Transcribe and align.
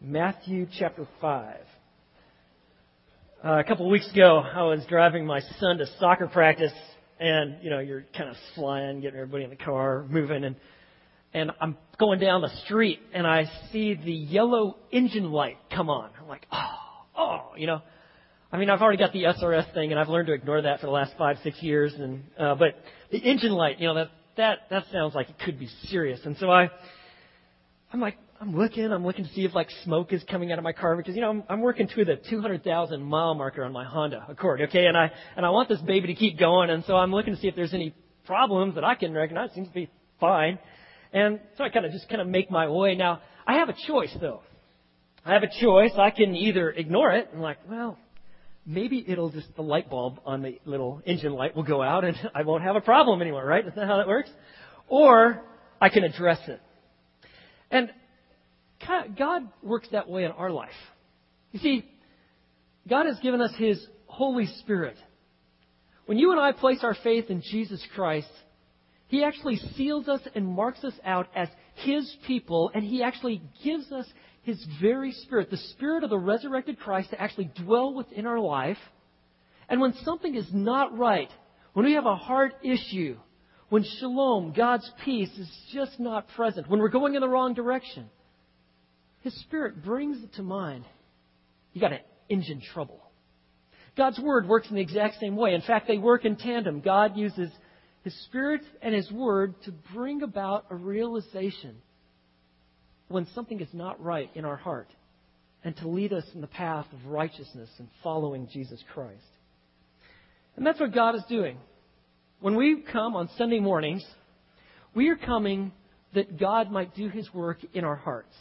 Matthew 0.00 0.68
chapter 0.78 1.08
5. 1.20 1.56
Uh, 3.44 3.58
a 3.58 3.64
couple 3.64 3.84
of 3.86 3.90
weeks 3.90 4.08
ago, 4.12 4.38
I 4.38 4.62
was 4.62 4.84
driving 4.88 5.26
my 5.26 5.40
son 5.58 5.78
to 5.78 5.86
soccer 5.98 6.28
practice, 6.28 6.72
and 7.18 7.56
you 7.62 7.70
know 7.70 7.80
you're 7.80 8.04
kind 8.16 8.30
of 8.30 8.36
flying, 8.54 9.00
getting 9.00 9.18
everybody 9.18 9.42
in 9.42 9.50
the 9.50 9.56
car, 9.56 10.06
moving, 10.08 10.44
and 10.44 10.54
and 11.34 11.50
I'm 11.60 11.76
going 11.98 12.20
down 12.20 12.42
the 12.42 12.56
street, 12.64 13.00
and 13.12 13.26
I 13.26 13.50
see 13.72 13.94
the 13.94 14.12
yellow 14.12 14.76
engine 14.92 15.32
light 15.32 15.56
come 15.74 15.90
on. 15.90 16.10
I'm 16.20 16.28
like, 16.28 16.46
oh, 16.52 16.76
oh, 17.16 17.40
you 17.56 17.66
know. 17.66 17.82
I 18.52 18.56
mean, 18.56 18.70
I've 18.70 18.80
already 18.80 18.98
got 18.98 19.12
the 19.12 19.24
SRS 19.24 19.74
thing, 19.74 19.90
and 19.90 20.00
I've 20.00 20.08
learned 20.08 20.28
to 20.28 20.32
ignore 20.32 20.62
that 20.62 20.78
for 20.78 20.86
the 20.86 20.92
last 20.92 21.12
five, 21.18 21.38
six 21.42 21.60
years. 21.60 21.92
And 21.94 22.22
uh, 22.38 22.54
but 22.54 22.76
the 23.10 23.18
engine 23.18 23.52
light, 23.52 23.80
you 23.80 23.88
know, 23.88 23.94
that 23.94 24.10
that 24.36 24.58
that 24.70 24.84
sounds 24.92 25.16
like 25.16 25.28
it 25.28 25.40
could 25.44 25.58
be 25.58 25.68
serious. 25.88 26.20
And 26.24 26.36
so 26.38 26.48
I, 26.50 26.70
I'm 27.92 28.00
like, 28.00 28.16
I'm 28.40 28.54
looking, 28.54 28.92
I'm 28.92 29.04
looking 29.04 29.24
to 29.24 29.32
see 29.32 29.44
if 29.44 29.52
like 29.52 29.68
smoke 29.82 30.12
is 30.12 30.22
coming 30.30 30.52
out 30.52 30.58
of 30.58 30.64
my 30.64 30.72
car 30.72 30.96
because 30.96 31.16
you 31.16 31.20
know 31.20 31.30
I'm, 31.30 31.42
I'm 31.48 31.60
working 31.60 31.88
to 31.88 32.04
the 32.04 32.20
200,000 32.30 33.02
mile 33.02 33.34
marker 33.34 33.64
on 33.64 33.72
my 33.72 33.84
Honda 33.84 34.26
Accord, 34.28 34.60
okay, 34.62 34.86
and 34.86 34.96
I 34.96 35.10
and 35.36 35.44
I 35.44 35.50
want 35.50 35.68
this 35.68 35.80
baby 35.80 36.06
to 36.06 36.14
keep 36.14 36.38
going, 36.38 36.70
and 36.70 36.84
so 36.84 36.94
I'm 36.94 37.10
looking 37.10 37.34
to 37.34 37.40
see 37.40 37.48
if 37.48 37.56
there's 37.56 37.74
any 37.74 37.94
problems 38.26 38.76
that 38.76 38.84
I 38.84 38.94
can 38.94 39.12
recognize. 39.12 39.50
It 39.50 39.54
seems 39.54 39.68
to 39.68 39.74
be 39.74 39.90
fine, 40.20 40.60
and 41.12 41.40
so 41.56 41.64
I 41.64 41.68
kind 41.70 41.84
of 41.84 41.90
just 41.90 42.08
kind 42.08 42.20
of 42.20 42.28
make 42.28 42.48
my 42.48 42.68
way. 42.68 42.94
Now 42.94 43.22
I 43.44 43.54
have 43.54 43.70
a 43.70 43.74
choice 43.88 44.16
though. 44.20 44.42
I 45.24 45.32
have 45.32 45.42
a 45.42 45.60
choice. 45.60 45.90
I 45.98 46.10
can 46.10 46.36
either 46.36 46.70
ignore 46.70 47.10
it 47.10 47.30
and 47.32 47.42
like, 47.42 47.58
well, 47.68 47.98
maybe 48.64 49.04
it'll 49.04 49.30
just 49.30 49.48
the 49.56 49.62
light 49.62 49.90
bulb 49.90 50.20
on 50.24 50.42
the 50.42 50.60
little 50.64 51.02
engine 51.04 51.32
light 51.32 51.56
will 51.56 51.64
go 51.64 51.82
out 51.82 52.04
and 52.04 52.16
I 52.36 52.44
won't 52.44 52.62
have 52.62 52.76
a 52.76 52.80
problem 52.80 53.20
anymore, 53.20 53.44
right? 53.44 53.66
Isn't 53.66 53.74
that 53.74 53.88
how 53.88 53.96
that 53.96 54.06
works? 54.06 54.30
Or 54.86 55.42
I 55.80 55.88
can 55.88 56.04
address 56.04 56.38
it. 56.46 56.60
And 57.72 57.90
God 59.18 59.48
works 59.62 59.88
that 59.92 60.08
way 60.08 60.24
in 60.24 60.30
our 60.30 60.50
life. 60.50 60.70
You 61.52 61.60
see, 61.60 61.84
God 62.88 63.06
has 63.06 63.18
given 63.20 63.40
us 63.40 63.52
His 63.56 63.84
Holy 64.06 64.46
Spirit. 64.46 64.96
When 66.06 66.18
you 66.18 66.30
and 66.30 66.40
I 66.40 66.52
place 66.52 66.80
our 66.82 66.96
faith 67.02 67.26
in 67.28 67.42
Jesus 67.42 67.84
Christ, 67.94 68.30
He 69.08 69.24
actually 69.24 69.56
seals 69.76 70.08
us 70.08 70.20
and 70.34 70.46
marks 70.46 70.82
us 70.84 70.94
out 71.04 71.28
as 71.34 71.48
His 71.74 72.16
people, 72.26 72.70
and 72.74 72.82
He 72.82 73.02
actually 73.02 73.42
gives 73.62 73.90
us 73.92 74.06
His 74.42 74.64
very 74.80 75.12
Spirit, 75.12 75.50
the 75.50 75.56
Spirit 75.56 76.04
of 76.04 76.10
the 76.10 76.18
resurrected 76.18 76.78
Christ, 76.78 77.10
to 77.10 77.20
actually 77.20 77.50
dwell 77.62 77.94
within 77.94 78.26
our 78.26 78.40
life. 78.40 78.78
And 79.68 79.80
when 79.80 79.92
something 80.04 80.34
is 80.34 80.48
not 80.52 80.96
right, 80.96 81.28
when 81.74 81.84
we 81.84 81.92
have 81.94 82.06
a 82.06 82.16
hard 82.16 82.52
issue, 82.62 83.16
when 83.68 83.84
shalom, 83.84 84.54
God's 84.56 84.90
peace, 85.04 85.30
is 85.38 85.50
just 85.74 86.00
not 86.00 86.28
present, 86.28 86.70
when 86.70 86.80
we're 86.80 86.88
going 86.88 87.14
in 87.14 87.20
the 87.20 87.28
wrong 87.28 87.52
direction, 87.52 88.08
his 89.20 89.34
Spirit 89.40 89.84
brings 89.84 90.22
it 90.22 90.34
to 90.34 90.42
mind. 90.42 90.84
You 91.72 91.80
got 91.80 91.92
an 91.92 92.00
engine 92.28 92.62
trouble. 92.72 93.00
God's 93.96 94.18
Word 94.20 94.48
works 94.48 94.68
in 94.68 94.76
the 94.76 94.80
exact 94.82 95.18
same 95.18 95.36
way. 95.36 95.54
In 95.54 95.60
fact, 95.62 95.88
they 95.88 95.98
work 95.98 96.24
in 96.24 96.36
tandem. 96.36 96.80
God 96.80 97.16
uses 97.16 97.50
His 98.04 98.14
Spirit 98.26 98.62
and 98.80 98.94
His 98.94 99.10
Word 99.10 99.54
to 99.64 99.72
bring 99.92 100.22
about 100.22 100.66
a 100.70 100.76
realization 100.76 101.76
when 103.08 103.26
something 103.34 103.60
is 103.60 103.68
not 103.72 104.02
right 104.02 104.30
in 104.34 104.44
our 104.44 104.56
heart 104.56 104.88
and 105.64 105.76
to 105.78 105.88
lead 105.88 106.12
us 106.12 106.24
in 106.34 106.40
the 106.40 106.46
path 106.46 106.86
of 106.92 107.06
righteousness 107.06 107.68
and 107.78 107.88
following 108.02 108.48
Jesus 108.52 108.82
Christ. 108.94 109.22
And 110.56 110.64
that's 110.64 110.78
what 110.78 110.94
God 110.94 111.16
is 111.16 111.24
doing. 111.28 111.58
When 112.40 112.54
we 112.54 112.82
come 112.92 113.16
on 113.16 113.28
Sunday 113.36 113.58
mornings, 113.58 114.04
we 114.94 115.08
are 115.08 115.16
coming 115.16 115.72
that 116.14 116.38
God 116.38 116.70
might 116.70 116.94
do 116.94 117.08
His 117.08 117.32
work 117.34 117.58
in 117.74 117.84
our 117.84 117.96
hearts. 117.96 118.34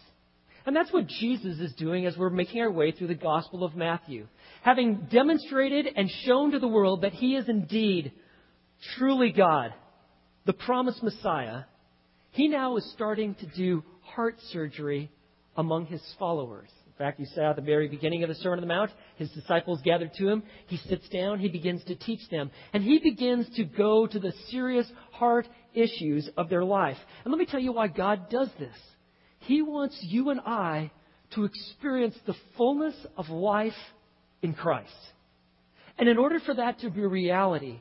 And 0.68 0.76
that's 0.76 0.92
what 0.92 1.08
Jesus 1.08 1.60
is 1.60 1.74
doing 1.76 2.06
as 2.06 2.18
we're 2.18 2.30
making 2.30 2.60
our 2.60 2.70
way 2.70 2.92
through 2.92 3.08
the 3.08 3.16
Gospel 3.16 3.64
of 3.64 3.74
Matthew. 3.74 4.28
Having 4.64 5.08
demonstrated 5.10 5.88
and 5.96 6.12
shown 6.26 6.52
to 6.52 6.60
the 6.60 6.68
world 6.68 7.04
that 7.04 7.14
he 7.14 7.38
is 7.38 7.48
indeed 7.48 8.12
truly 8.98 9.32
God, 9.32 9.74
the 10.46 10.52
promised 10.52 11.02
Messiah, 11.02 11.64
he 12.32 12.50
now 12.50 12.76
is 12.76 12.92
starting 12.92 13.34
to 13.36 13.46
do 13.56 13.82
heart 14.02 14.36
surgery 14.52 15.10
among 15.56 15.86
his 15.86 16.02
followers. 16.20 16.68
In 16.86 16.94
fact, 16.98 17.22
you 17.22 17.28
saw 17.34 17.52
at 17.52 17.56
the 17.56 17.62
very 17.62 17.88
beginning 17.88 18.24
of 18.24 18.30
the 18.30 18.36
Sermon 18.36 18.60
on 18.60 18.68
the 18.68 18.74
Mount, 18.74 18.92
his 19.16 19.32
disciples 19.32 19.80
gathered 19.86 20.12
to 20.16 20.28
him. 20.28 20.44
He 20.68 20.76
sits 20.76 21.08
down, 21.08 21.40
he 21.40 21.48
begins 21.48 21.82
to 21.86 21.96
teach 21.96 22.28
them, 22.30 22.52
and 22.74 22.84
he 22.84 23.00
begins 23.00 23.48
to 23.56 23.64
go 23.64 24.06
to 24.06 24.20
the 24.20 24.34
serious 24.50 24.92
heart 25.14 25.48
issues 25.74 26.30
of 26.36 26.50
their 26.50 26.66
life. 26.66 26.98
And 27.24 27.32
let 27.32 27.40
me 27.40 27.46
tell 27.46 27.62
you 27.62 27.72
why 27.72 27.88
God 27.88 28.30
does 28.30 28.50
this. 28.60 28.76
He 29.48 29.62
wants 29.62 29.98
you 30.02 30.30
and 30.30 30.42
I 30.42 30.92
to 31.34 31.46
experience 31.46 32.16
the 32.26 32.36
fullness 32.58 32.96
of 33.16 33.30
life 33.30 33.72
in 34.42 34.54
Christ. 34.54 34.92
And 35.98 36.10
in 36.10 36.18
order 36.18 36.42
for 36.42 36.54
that 36.56 36.80
to 36.80 36.90
be 36.90 37.02
a 37.02 37.08
reality, 37.08 37.80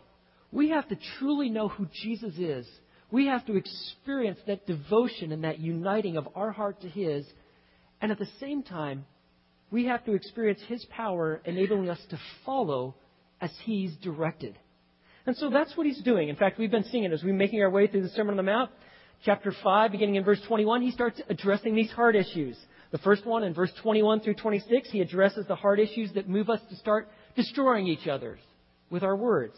we 0.52 0.70
have 0.70 0.88
to 0.90 0.98
truly 1.18 1.50
know 1.50 1.66
who 1.66 1.88
Jesus 2.04 2.34
is. 2.38 2.68
We 3.10 3.26
have 3.26 3.44
to 3.46 3.56
experience 3.56 4.38
that 4.46 4.68
devotion 4.68 5.32
and 5.32 5.42
that 5.42 5.58
uniting 5.58 6.16
of 6.16 6.28
our 6.36 6.52
heart 6.52 6.82
to 6.82 6.88
His. 6.88 7.26
And 8.00 8.12
at 8.12 8.20
the 8.20 8.28
same 8.38 8.62
time, 8.62 9.04
we 9.72 9.86
have 9.86 10.04
to 10.04 10.12
experience 10.12 10.60
His 10.68 10.84
power 10.84 11.42
enabling 11.44 11.90
us 11.90 12.00
to 12.10 12.18
follow 12.44 12.94
as 13.40 13.50
He's 13.64 13.92
directed. 13.96 14.56
And 15.26 15.36
so 15.36 15.50
that's 15.50 15.76
what 15.76 15.86
He's 15.86 16.02
doing. 16.02 16.28
In 16.28 16.36
fact, 16.36 16.60
we've 16.60 16.70
been 16.70 16.84
seeing 16.84 17.02
it 17.02 17.12
as 17.12 17.24
we're 17.24 17.34
making 17.34 17.60
our 17.60 17.70
way 17.70 17.88
through 17.88 18.02
the 18.02 18.08
Sermon 18.10 18.34
on 18.34 18.36
the 18.36 18.44
Mount 18.44 18.70
chapter 19.24 19.52
5, 19.62 19.92
beginning 19.92 20.16
in 20.16 20.24
verse 20.24 20.40
21, 20.46 20.82
he 20.82 20.90
starts 20.90 21.20
addressing 21.28 21.74
these 21.74 21.90
heart 21.90 22.16
issues. 22.16 22.56
The 22.92 22.98
first 22.98 23.26
one 23.26 23.42
in 23.42 23.54
verse 23.54 23.72
21 23.82 24.20
through 24.20 24.34
26, 24.34 24.90
he 24.90 25.00
addresses 25.00 25.46
the 25.46 25.56
heart 25.56 25.80
issues 25.80 26.12
that 26.14 26.28
move 26.28 26.48
us 26.48 26.60
to 26.70 26.76
start 26.76 27.08
destroying 27.34 27.86
each 27.86 28.06
other 28.06 28.38
with 28.90 29.02
our 29.02 29.16
words. 29.16 29.54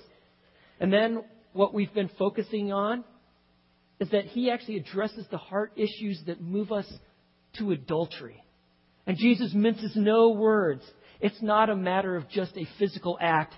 And 0.80 0.92
then 0.92 1.24
what 1.52 1.74
we've 1.74 1.92
been 1.92 2.10
focusing 2.18 2.72
on 2.72 3.04
is 4.00 4.10
that 4.10 4.26
he 4.26 4.50
actually 4.50 4.76
addresses 4.76 5.26
the 5.30 5.38
heart 5.38 5.72
issues 5.76 6.22
that 6.26 6.40
move 6.40 6.72
us 6.72 6.86
to 7.58 7.72
adultery. 7.72 8.42
And 9.06 9.16
Jesus 9.16 9.52
minces 9.54 9.92
no 9.96 10.30
words. 10.30 10.82
It's 11.20 11.42
not 11.42 11.70
a 11.70 11.76
matter 11.76 12.16
of 12.16 12.28
just 12.28 12.56
a 12.56 12.66
physical 12.78 13.18
act. 13.20 13.54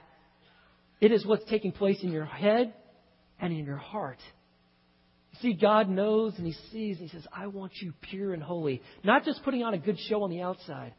It 1.00 1.12
is 1.12 1.26
what's 1.26 1.48
taking 1.50 1.72
place 1.72 2.02
in 2.02 2.12
your 2.12 2.24
head 2.24 2.72
and 3.40 3.52
in 3.52 3.64
your 3.64 3.76
heart. 3.76 4.18
See, 5.40 5.52
God 5.54 5.88
knows 5.88 6.34
and 6.36 6.46
He 6.46 6.54
sees 6.72 6.98
and 6.98 7.08
He 7.08 7.16
says, 7.16 7.26
I 7.32 7.46
want 7.46 7.72
you 7.80 7.92
pure 8.00 8.34
and 8.34 8.42
holy. 8.42 8.82
Not 9.04 9.24
just 9.24 9.42
putting 9.44 9.62
on 9.62 9.74
a 9.74 9.78
good 9.78 9.98
show 10.08 10.22
on 10.22 10.30
the 10.30 10.42
outside. 10.42 10.94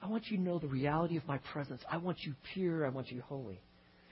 I 0.00 0.08
want 0.08 0.28
you 0.28 0.36
to 0.36 0.42
know 0.42 0.58
the 0.58 0.68
reality 0.68 1.16
of 1.16 1.26
my 1.26 1.38
presence. 1.38 1.80
I 1.90 1.98
want 1.98 2.18
you 2.22 2.34
pure. 2.54 2.86
I 2.86 2.88
want 2.88 3.10
you 3.10 3.22
holy. 3.22 3.60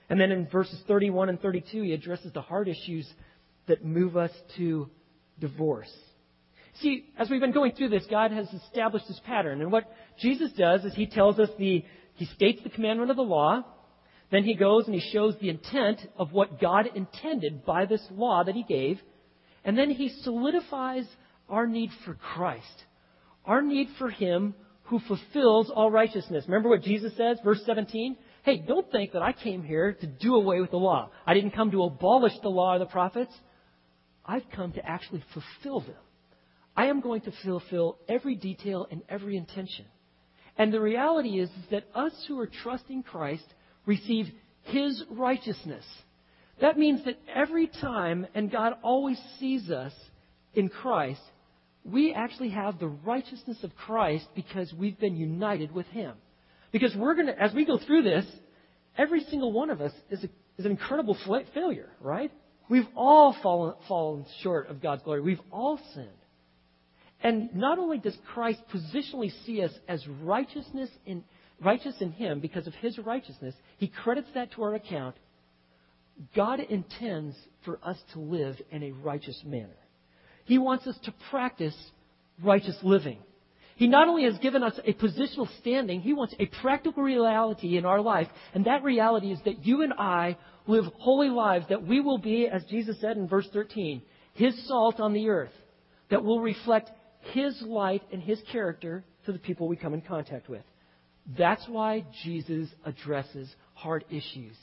And 0.09 0.21
then 0.21 0.33
in 0.33 0.47
verses 0.47 0.81
31 0.87 1.29
and 1.29 1.41
32, 1.41 1.83
He 1.83 1.93
addresses 1.93 2.33
the 2.33 2.43
heart 2.43 2.69
issues 2.69 3.09
that 3.67 3.85
move 3.85 4.17
us 4.17 4.33
to 4.57 4.91
divorce. 5.39 5.91
See, 6.81 7.07
as 7.19 7.29
we've 7.29 7.41
been 7.41 7.53
going 7.53 7.73
through 7.73 7.89
this, 7.91 8.05
God 8.11 8.31
has 8.33 8.49
established 8.49 9.07
this 9.09 9.21
pattern. 9.25 9.61
And 9.61 9.73
what 9.73 9.85
Jesus 10.21 10.53
does 10.53 10.85
is 10.85 10.95
He 10.95 11.07
tells 11.07 11.39
us 11.39 11.49
the, 11.59 11.85
He 12.15 12.25
states 12.27 12.61
the 12.63 12.71
commandment 12.71 13.11
of 13.11 13.17
the 13.17 13.23
law. 13.23 13.63
Then 14.31 14.45
He 14.45 14.55
goes 14.55 14.87
and 14.87 14.95
He 14.95 15.11
shows 15.13 15.35
the 15.41 15.49
intent 15.49 16.01
of 16.17 16.33
what 16.33 16.61
God 16.61 16.89
intended 16.95 17.65
by 17.65 17.87
this 17.87 18.05
law 18.11 18.45
that 18.45 18.55
He 18.55 18.63
gave. 18.63 19.01
And 19.65 19.77
then 19.77 19.91
he 19.91 20.09
solidifies 20.23 21.07
our 21.49 21.67
need 21.67 21.91
for 22.05 22.15
Christ, 22.15 22.85
our 23.45 23.63
need 23.63 23.89
for 23.99 24.11
him 24.11 24.55
who 24.85 25.01
fulfills 25.01 25.71
all 25.71 25.91
righteousness. 25.91 26.45
Remember 26.47 26.69
what 26.69 26.83
Jesus 26.83 27.17
says, 27.17 27.39
verse 27.45 27.63
17? 27.65 28.17
Hey, 28.43 28.59
don't 28.67 28.91
think 28.91 29.13
that 29.13 29.23
I 29.23 29.33
came 29.33 29.63
here 29.63 29.93
to 29.93 30.07
do 30.07 30.35
away 30.35 30.61
with 30.61 30.71
the 30.71 30.79
law. 30.79 31.11
I 31.27 31.35
didn't 31.35 31.53
come 31.53 31.71
to 31.71 31.85
abolish 31.85 32.33
the 32.43 32.49
law 32.49 32.75
or 32.75 32.79
the 32.79 32.87
prophets. 32.87 33.33
I've 34.25 34.49
come 34.55 34.73
to 34.73 34.85
actually 34.85 35.23
fulfill 35.33 35.81
them. 35.81 35.97
I 36.77 36.87
am 36.87 37.01
going 37.01 37.21
to 37.23 37.33
fulfill 37.45 37.99
every 38.09 38.37
detail 38.37 38.87
and 38.91 39.03
every 39.09 39.37
intention. 39.37 39.85
And 40.57 40.73
the 40.73 40.81
reality 40.81 41.41
is, 41.41 41.49
is 41.51 41.71
that 41.71 41.85
us 41.95 42.13
who 42.27 42.39
are 42.41 42.51
trusting 42.63 43.03
Christ 43.03 43.47
receive 43.87 44.27
His 44.63 45.05
righteousness. 45.11 45.85
That 46.61 46.79
means 46.79 47.05
that 47.05 47.19
every 47.35 47.67
time, 47.67 48.27
and 48.35 48.51
God 48.51 48.75
always 48.83 49.19
sees 49.39 49.71
us 49.71 49.93
in 50.55 50.69
Christ, 50.69 51.21
we 51.85 52.13
actually 52.13 52.51
have 52.51 52.79
the 52.79 52.89
righteousness 52.89 53.59
of 53.63 53.75
Christ 53.75 54.27
because 54.35 54.73
we've 54.73 54.99
been 54.99 55.17
united 55.17 55.73
with 55.73 55.87
Him. 55.87 56.15
Because 56.73 56.95
we're 56.95 57.15
going 57.15 57.29
to, 57.29 57.41
as 57.41 57.55
we 57.55 57.65
go 57.65 57.79
through 57.79 58.03
this, 58.03 58.27
every 58.97 59.21
single 59.25 59.53
one 59.53 59.71
of 59.71 59.81
us 59.81 59.93
is, 60.11 60.23
a, 60.23 60.29
is 60.59 60.67
an 60.67 60.71
incredible 60.71 61.17
failure, 61.55 61.89
right? 62.01 62.31
We've 62.69 62.87
all 62.95 63.35
fallen, 63.43 63.75
fallen 63.89 64.27
short 64.43 64.69
of 64.69 64.83
God's 64.83 65.03
glory. 65.03 65.23
We've 65.23 65.41
all 65.51 65.81
sinned. 65.95 66.09
And 67.23 67.55
not 67.55 67.79
only 67.79 67.99
does 67.99 68.17
Christ 68.33 68.61
positionally 68.73 69.33
see 69.45 69.63
us 69.63 69.73
as 69.89 70.07
righteousness 70.23 70.91
in, 71.07 71.25
righteous 71.61 71.95
in 72.01 72.13
Him 72.13 72.41
because 72.41 72.67
of 72.67 72.75
His 72.75 72.99
righteousness, 72.99 73.55
He 73.79 73.89
credits 73.89 74.29
that 74.35 74.53
to 74.53 74.63
our 74.63 74.75
account 74.75 75.17
God 76.35 76.61
intends 76.61 77.37
for 77.65 77.79
us 77.83 77.99
to 78.13 78.21
live 78.21 78.57
in 78.71 78.83
a 78.83 78.93
righteous 78.93 79.41
manner. 79.45 79.69
He 80.45 80.59
wants 80.59 80.87
us 80.87 80.99
to 81.05 81.15
practice 81.31 81.75
righteous 82.43 82.77
living. 82.83 83.19
He 83.77 83.87
not 83.87 84.09
only 84.09 84.25
has 84.25 84.37
given 84.39 84.63
us 84.63 84.79
a 84.85 84.93
positional 84.93 85.49
standing, 85.61 86.03
He 86.03 86.13
wants 86.13 86.35
a 86.39 86.47
practical 86.61 87.03
reality 87.03 87.79
in 87.79 87.87
our 87.87 88.01
life. 88.01 88.29
And 88.53 88.67
that 88.67 88.83
reality 88.83 89.33
is 89.33 89.39
that 89.47 89.65
you 89.65 89.83
and 89.83 89.95
I 89.95 90.37
live 90.67 90.85
holy 90.99 91.31
lives, 91.31 91.67
that 91.71 91.87
we 91.87 92.01
will 92.01 92.19
be, 92.19 92.47
as 92.47 92.63
Jesus 92.65 93.01
said 93.01 93.17
in 93.17 93.27
verse 93.27 93.49
13, 93.53 94.03
His 94.35 94.69
salt 94.69 95.01
on 95.01 95.15
the 95.15 95.31
earth, 95.31 95.53
that 96.11 96.23
will 96.23 96.41
reflect 96.41 96.91
His 97.33 97.61
light 97.63 98.03
and 98.13 98.23
His 98.23 98.39
character 98.53 99.03
to 99.25 99.33
the 99.33 99.39
people 99.39 99.67
we 99.67 99.77
come 99.77 99.95
in 99.95 100.03
contact 100.03 100.51
with. 100.51 100.65
That's 101.39 101.67
why 101.67 102.05
Jesus 102.23 102.69
addresses 102.85 103.49
hard 103.75 104.05
issues. 104.11 104.57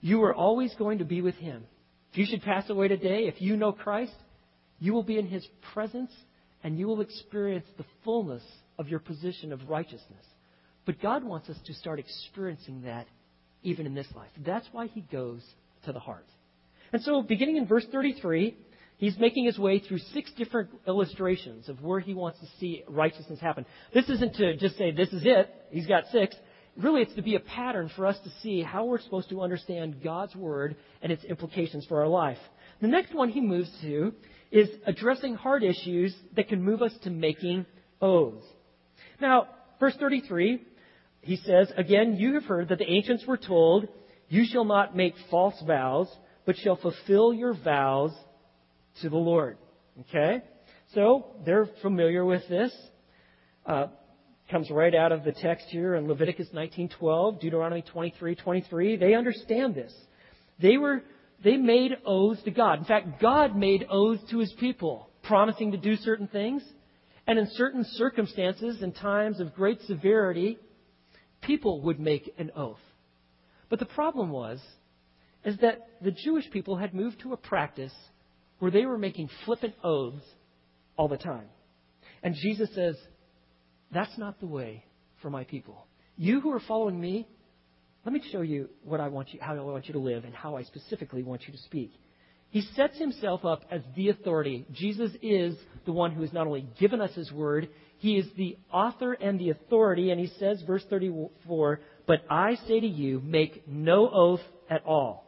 You 0.00 0.22
are 0.24 0.34
always 0.34 0.74
going 0.74 0.98
to 0.98 1.04
be 1.04 1.22
with 1.22 1.36
Him. 1.36 1.64
If 2.12 2.18
you 2.18 2.26
should 2.26 2.42
pass 2.42 2.68
away 2.70 2.88
today, 2.88 3.26
if 3.26 3.40
you 3.40 3.56
know 3.56 3.72
Christ, 3.72 4.14
you 4.78 4.92
will 4.92 5.02
be 5.02 5.18
in 5.18 5.26
His 5.26 5.46
presence 5.72 6.12
and 6.62 6.78
you 6.78 6.86
will 6.86 7.00
experience 7.00 7.66
the 7.76 7.84
fullness 8.04 8.42
of 8.78 8.88
your 8.88 9.00
position 9.00 9.52
of 9.52 9.68
righteousness. 9.68 10.24
But 10.84 11.00
God 11.00 11.24
wants 11.24 11.48
us 11.48 11.56
to 11.66 11.74
start 11.74 11.98
experiencing 11.98 12.82
that 12.82 13.06
even 13.62 13.86
in 13.86 13.94
this 13.94 14.08
life. 14.14 14.30
That's 14.44 14.66
why 14.72 14.86
He 14.86 15.00
goes 15.00 15.42
to 15.84 15.92
the 15.92 15.98
heart. 15.98 16.26
And 16.92 17.02
so, 17.02 17.22
beginning 17.22 17.56
in 17.56 17.66
verse 17.66 17.84
33, 17.90 18.56
He's 18.98 19.18
making 19.18 19.44
his 19.44 19.58
way 19.58 19.78
through 19.78 19.98
six 20.14 20.32
different 20.32 20.70
illustrations 20.86 21.68
of 21.68 21.82
where 21.82 22.00
he 22.00 22.14
wants 22.14 22.40
to 22.40 22.46
see 22.58 22.82
righteousness 22.88 23.38
happen. 23.40 23.66
This 23.92 24.08
isn't 24.08 24.34
to 24.36 24.56
just 24.56 24.78
say, 24.78 24.90
this 24.90 25.12
is 25.12 25.22
it. 25.24 25.54
He's 25.70 25.86
got 25.86 26.04
six. 26.10 26.34
Really, 26.76 27.02
it's 27.02 27.14
to 27.14 27.22
be 27.22 27.36
a 27.36 27.40
pattern 27.40 27.90
for 27.96 28.06
us 28.06 28.18
to 28.24 28.30
see 28.42 28.62
how 28.62 28.84
we're 28.84 29.00
supposed 29.00 29.30
to 29.30 29.40
understand 29.40 30.02
God's 30.04 30.34
Word 30.36 30.76
and 31.00 31.10
its 31.10 31.24
implications 31.24 31.86
for 31.86 32.00
our 32.00 32.08
life. 32.08 32.38
The 32.82 32.88
next 32.88 33.14
one 33.14 33.30
he 33.30 33.40
moves 33.40 33.70
to 33.80 34.12
is 34.50 34.68
addressing 34.86 35.34
hard 35.34 35.62
issues 35.62 36.14
that 36.34 36.48
can 36.48 36.62
move 36.62 36.82
us 36.82 36.92
to 37.04 37.10
making 37.10 37.64
oaths. 38.02 38.44
Now, 39.20 39.48
verse 39.80 39.96
33, 39.98 40.62
he 41.22 41.36
says, 41.36 41.72
Again, 41.76 42.16
you 42.16 42.34
have 42.34 42.44
heard 42.44 42.68
that 42.68 42.78
the 42.78 42.90
ancients 42.90 43.24
were 43.26 43.38
told, 43.38 43.88
You 44.28 44.44
shall 44.44 44.64
not 44.64 44.94
make 44.94 45.14
false 45.30 45.60
vows, 45.66 46.08
but 46.44 46.56
shall 46.58 46.76
fulfill 46.76 47.32
your 47.32 47.54
vows 47.54 48.12
to 49.00 49.08
the 49.08 49.16
Lord. 49.16 49.56
Okay? 50.00 50.42
So, 50.94 51.26
they're 51.44 51.68
familiar 51.80 52.24
with 52.24 52.46
this. 52.48 52.72
Uh, 53.64 53.86
comes 54.50 54.70
right 54.70 54.94
out 54.94 55.12
of 55.12 55.24
the 55.24 55.32
text 55.32 55.66
here 55.70 55.94
in 55.94 56.06
Leviticus 56.06 56.48
19:12, 56.52 57.40
Deuteronomy 57.40 57.82
23:23. 57.82 58.96
They 58.96 59.14
understand 59.14 59.74
this. 59.74 59.94
They 60.58 60.76
were 60.76 61.02
they 61.42 61.56
made 61.56 61.96
oaths 62.04 62.42
to 62.44 62.50
God. 62.50 62.78
In 62.78 62.84
fact, 62.84 63.20
God 63.20 63.56
made 63.56 63.86
oaths 63.90 64.22
to 64.30 64.38
his 64.38 64.52
people, 64.54 65.10
promising 65.22 65.72
to 65.72 65.78
do 65.78 65.96
certain 65.96 66.28
things. 66.28 66.62
And 67.26 67.38
in 67.38 67.46
certain 67.52 67.84
circumstances 67.84 68.82
and 68.82 68.94
times 68.94 69.40
of 69.40 69.54
great 69.54 69.80
severity, 69.82 70.58
people 71.42 71.82
would 71.82 71.98
make 71.98 72.32
an 72.38 72.52
oath. 72.56 72.80
But 73.68 73.80
the 73.80 73.86
problem 73.86 74.30
was 74.30 74.60
is 75.44 75.56
that 75.58 75.88
the 76.02 76.10
Jewish 76.12 76.50
people 76.50 76.76
had 76.76 76.94
moved 76.94 77.20
to 77.20 77.32
a 77.32 77.36
practice 77.36 77.94
where 78.58 78.70
they 78.70 78.86
were 78.86 78.98
making 78.98 79.28
flippant 79.44 79.74
oaths 79.82 80.24
all 80.96 81.08
the 81.08 81.16
time. 81.16 81.48
And 82.22 82.34
Jesus 82.34 82.68
says, 82.74 82.96
That's 83.96 84.18
not 84.18 84.40
the 84.40 84.46
way 84.46 84.84
for 85.22 85.30
my 85.30 85.44
people. 85.44 85.86
You 86.18 86.42
who 86.42 86.52
are 86.52 86.60
following 86.60 87.00
me, 87.00 87.26
let 88.04 88.12
me 88.12 88.20
show 88.30 88.42
you 88.42 88.68
what 88.84 89.00
I 89.00 89.08
want 89.08 89.32
you, 89.32 89.40
how 89.40 89.56
I 89.56 89.60
want 89.62 89.86
you 89.86 89.94
to 89.94 89.98
live 89.98 90.26
and 90.26 90.34
how 90.34 90.54
I 90.54 90.64
specifically 90.64 91.22
want 91.22 91.46
you 91.46 91.52
to 91.54 91.58
speak. 91.60 91.94
He 92.50 92.60
sets 92.60 92.98
himself 92.98 93.46
up 93.46 93.62
as 93.70 93.80
the 93.96 94.10
authority. 94.10 94.66
Jesus 94.70 95.12
is 95.22 95.56
the 95.86 95.92
one 95.92 96.10
who 96.12 96.20
has 96.20 96.32
not 96.34 96.46
only 96.46 96.68
given 96.78 97.00
us 97.00 97.14
his 97.14 97.32
word, 97.32 97.70
he 97.96 98.18
is 98.18 98.26
the 98.36 98.58
author 98.70 99.14
and 99.14 99.40
the 99.40 99.48
authority. 99.48 100.10
And 100.10 100.20
he 100.20 100.30
says, 100.38 100.62
verse 100.66 100.84
34, 100.90 101.80
But 102.06 102.22
I 102.28 102.56
say 102.68 102.80
to 102.80 102.86
you, 102.86 103.22
make 103.24 103.66
no 103.66 104.10
oath 104.10 104.42
at 104.68 104.84
all, 104.84 105.24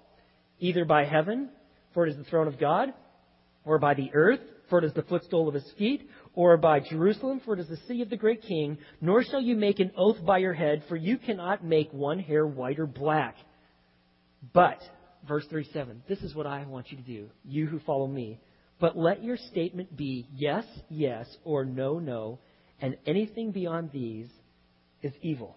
either 0.60 0.84
by 0.84 1.06
heaven, 1.06 1.48
for 1.94 2.06
it 2.06 2.10
is 2.10 2.18
the 2.18 2.24
throne 2.24 2.48
of 2.48 2.60
God, 2.60 2.92
or 3.64 3.78
by 3.78 3.94
the 3.94 4.10
earth, 4.12 4.40
for 4.68 4.78
it 4.78 4.84
is 4.84 4.92
the 4.92 5.02
footstool 5.04 5.48
of 5.48 5.54
his 5.54 5.70
feet, 5.78 6.10
or 6.38 6.56
by 6.56 6.78
Jerusalem, 6.78 7.40
for 7.44 7.54
it 7.54 7.58
is 7.58 7.66
the 7.66 7.76
city 7.88 8.00
of 8.00 8.10
the 8.10 8.16
great 8.16 8.42
king, 8.42 8.78
nor 9.00 9.24
shall 9.24 9.40
you 9.40 9.56
make 9.56 9.80
an 9.80 9.90
oath 9.96 10.24
by 10.24 10.38
your 10.38 10.52
head, 10.52 10.84
for 10.88 10.94
you 10.94 11.18
cannot 11.18 11.64
make 11.64 11.92
one 11.92 12.20
hair 12.20 12.46
white 12.46 12.78
or 12.78 12.86
black. 12.86 13.34
But, 14.52 14.78
verse 15.26 15.44
37, 15.50 16.04
this 16.08 16.20
is 16.20 16.36
what 16.36 16.46
I 16.46 16.64
want 16.64 16.92
you 16.92 16.96
to 16.96 17.02
do, 17.02 17.28
you 17.44 17.66
who 17.66 17.80
follow 17.80 18.06
me. 18.06 18.38
But 18.78 18.96
let 18.96 19.24
your 19.24 19.36
statement 19.36 19.96
be 19.96 20.28
yes, 20.32 20.64
yes, 20.88 21.26
or 21.42 21.64
no, 21.64 21.98
no, 21.98 22.38
and 22.80 22.96
anything 23.04 23.50
beyond 23.50 23.90
these 23.92 24.28
is 25.02 25.12
evil. 25.20 25.56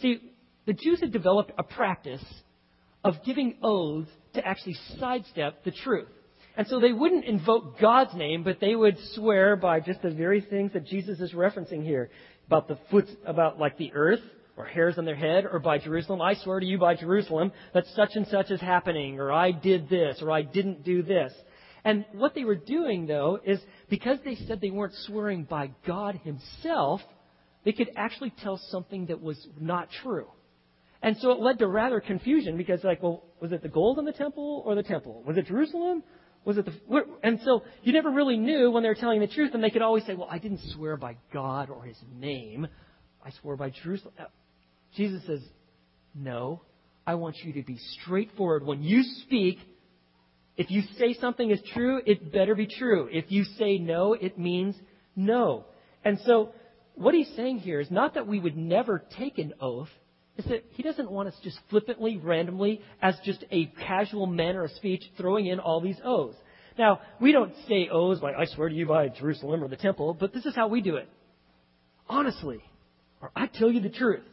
See, 0.00 0.18
the 0.66 0.72
Jews 0.72 1.02
had 1.02 1.12
developed 1.12 1.52
a 1.56 1.62
practice 1.62 2.24
of 3.04 3.22
giving 3.24 3.58
oaths 3.62 4.10
to 4.32 4.44
actually 4.44 4.76
sidestep 4.98 5.62
the 5.62 5.70
truth. 5.70 6.08
And 6.56 6.66
so 6.68 6.78
they 6.78 6.92
wouldn't 6.92 7.24
invoke 7.24 7.80
God's 7.80 8.14
name, 8.14 8.44
but 8.44 8.60
they 8.60 8.76
would 8.76 8.96
swear 9.14 9.56
by 9.56 9.80
just 9.80 10.02
the 10.02 10.10
very 10.10 10.40
things 10.40 10.72
that 10.72 10.86
Jesus 10.86 11.18
is 11.20 11.32
referencing 11.32 11.82
here 11.82 12.10
about 12.46 12.68
the 12.68 12.78
foot, 12.90 13.08
about 13.26 13.58
like 13.58 13.76
the 13.76 13.92
earth 13.92 14.20
or 14.56 14.64
hairs 14.64 14.96
on 14.98 15.04
their 15.04 15.16
head 15.16 15.44
or 15.50 15.58
by 15.58 15.78
Jerusalem. 15.78 16.20
I 16.20 16.34
swear 16.34 16.60
to 16.60 16.66
you 16.66 16.78
by 16.78 16.94
Jerusalem 16.94 17.50
that 17.72 17.86
such 17.96 18.10
and 18.14 18.26
such 18.28 18.50
is 18.50 18.60
happening 18.60 19.18
or 19.18 19.32
I 19.32 19.50
did 19.50 19.88
this 19.88 20.18
or 20.22 20.30
I 20.30 20.42
didn't 20.42 20.84
do 20.84 21.02
this. 21.02 21.32
And 21.84 22.04
what 22.12 22.34
they 22.34 22.44
were 22.44 22.54
doing 22.54 23.06
though 23.06 23.40
is 23.44 23.60
because 23.90 24.18
they 24.24 24.36
said 24.36 24.60
they 24.60 24.70
weren't 24.70 24.94
swearing 25.06 25.44
by 25.44 25.72
God 25.86 26.20
himself, 26.22 27.00
they 27.64 27.72
could 27.72 27.90
actually 27.96 28.32
tell 28.42 28.60
something 28.70 29.06
that 29.06 29.20
was 29.20 29.44
not 29.60 29.88
true. 30.02 30.28
And 31.02 31.16
so 31.18 31.32
it 31.32 31.40
led 31.40 31.58
to 31.58 31.66
rather 31.66 32.00
confusion 32.00 32.56
because 32.56 32.84
like, 32.84 33.02
well, 33.02 33.24
was 33.40 33.52
it 33.52 33.62
the 33.62 33.68
gold 33.68 33.98
in 33.98 34.04
the 34.04 34.12
temple 34.12 34.62
or 34.64 34.74
the 34.76 34.82
temple? 34.82 35.22
Was 35.26 35.36
it 35.36 35.46
Jerusalem 35.46 36.04
was 36.44 36.58
it 36.58 36.66
the, 36.66 36.72
and 37.22 37.40
so 37.44 37.62
you 37.82 37.92
never 37.92 38.10
really 38.10 38.36
knew 38.36 38.70
when 38.70 38.82
they 38.82 38.88
were 38.88 38.94
telling 38.94 39.20
the 39.20 39.26
truth, 39.26 39.52
and 39.54 39.64
they 39.64 39.70
could 39.70 39.82
always 39.82 40.04
say, 40.04 40.14
well, 40.14 40.28
I 40.30 40.38
didn't 40.38 40.60
swear 40.74 40.96
by 40.96 41.16
God 41.32 41.70
or 41.70 41.84
his 41.84 41.96
name. 42.14 42.66
I 43.24 43.30
swore 43.40 43.56
by 43.56 43.70
Jerusalem. 43.70 44.14
Uh, 44.18 44.24
Jesus 44.94 45.22
says, 45.26 45.40
no. 46.14 46.60
I 47.06 47.16
want 47.16 47.36
you 47.42 47.52
to 47.54 47.62
be 47.62 47.78
straightforward. 48.00 48.64
When 48.64 48.82
you 48.82 49.02
speak, 49.24 49.58
if 50.56 50.70
you 50.70 50.82
say 50.98 51.14
something 51.20 51.50
is 51.50 51.60
true, 51.74 52.00
it 52.06 52.32
better 52.32 52.54
be 52.54 52.66
true. 52.66 53.08
If 53.10 53.30
you 53.30 53.44
say 53.58 53.78
no, 53.78 54.14
it 54.14 54.38
means 54.38 54.74
no. 55.16 55.66
And 56.04 56.18
so, 56.24 56.52
what 56.94 57.14
he's 57.14 57.30
saying 57.36 57.58
here 57.58 57.80
is 57.80 57.90
not 57.90 58.14
that 58.14 58.26
we 58.26 58.38
would 58.38 58.56
never 58.56 59.02
take 59.18 59.38
an 59.38 59.52
oath, 59.60 59.88
is 60.36 60.44
that 60.46 60.64
he 60.70 60.82
doesn't 60.82 61.10
want 61.10 61.28
us 61.28 61.34
just 61.42 61.58
flippantly, 61.70 62.16
randomly, 62.16 62.80
as 63.00 63.14
just 63.24 63.44
a 63.50 63.66
casual 63.86 64.26
manner 64.26 64.64
of 64.64 64.70
speech, 64.72 65.02
throwing 65.16 65.46
in 65.46 65.60
all 65.60 65.80
these 65.80 65.98
oaths. 66.04 66.36
Now, 66.76 67.00
we 67.20 67.32
don't 67.32 67.52
say 67.68 67.88
oaths 67.90 68.20
like, 68.20 68.34
I 68.34 68.46
swear 68.46 68.68
to 68.68 68.74
you 68.74 68.86
by 68.86 69.08
Jerusalem 69.08 69.62
or 69.62 69.68
the 69.68 69.76
temple, 69.76 70.14
but 70.18 70.32
this 70.32 70.44
is 70.44 70.54
how 70.56 70.68
we 70.68 70.80
do 70.80 70.96
it. 70.96 71.08
Honestly. 72.08 72.60
Or 73.20 73.30
I 73.36 73.46
tell 73.46 73.70
you 73.70 73.80
the 73.80 73.90
truth. 73.90 74.24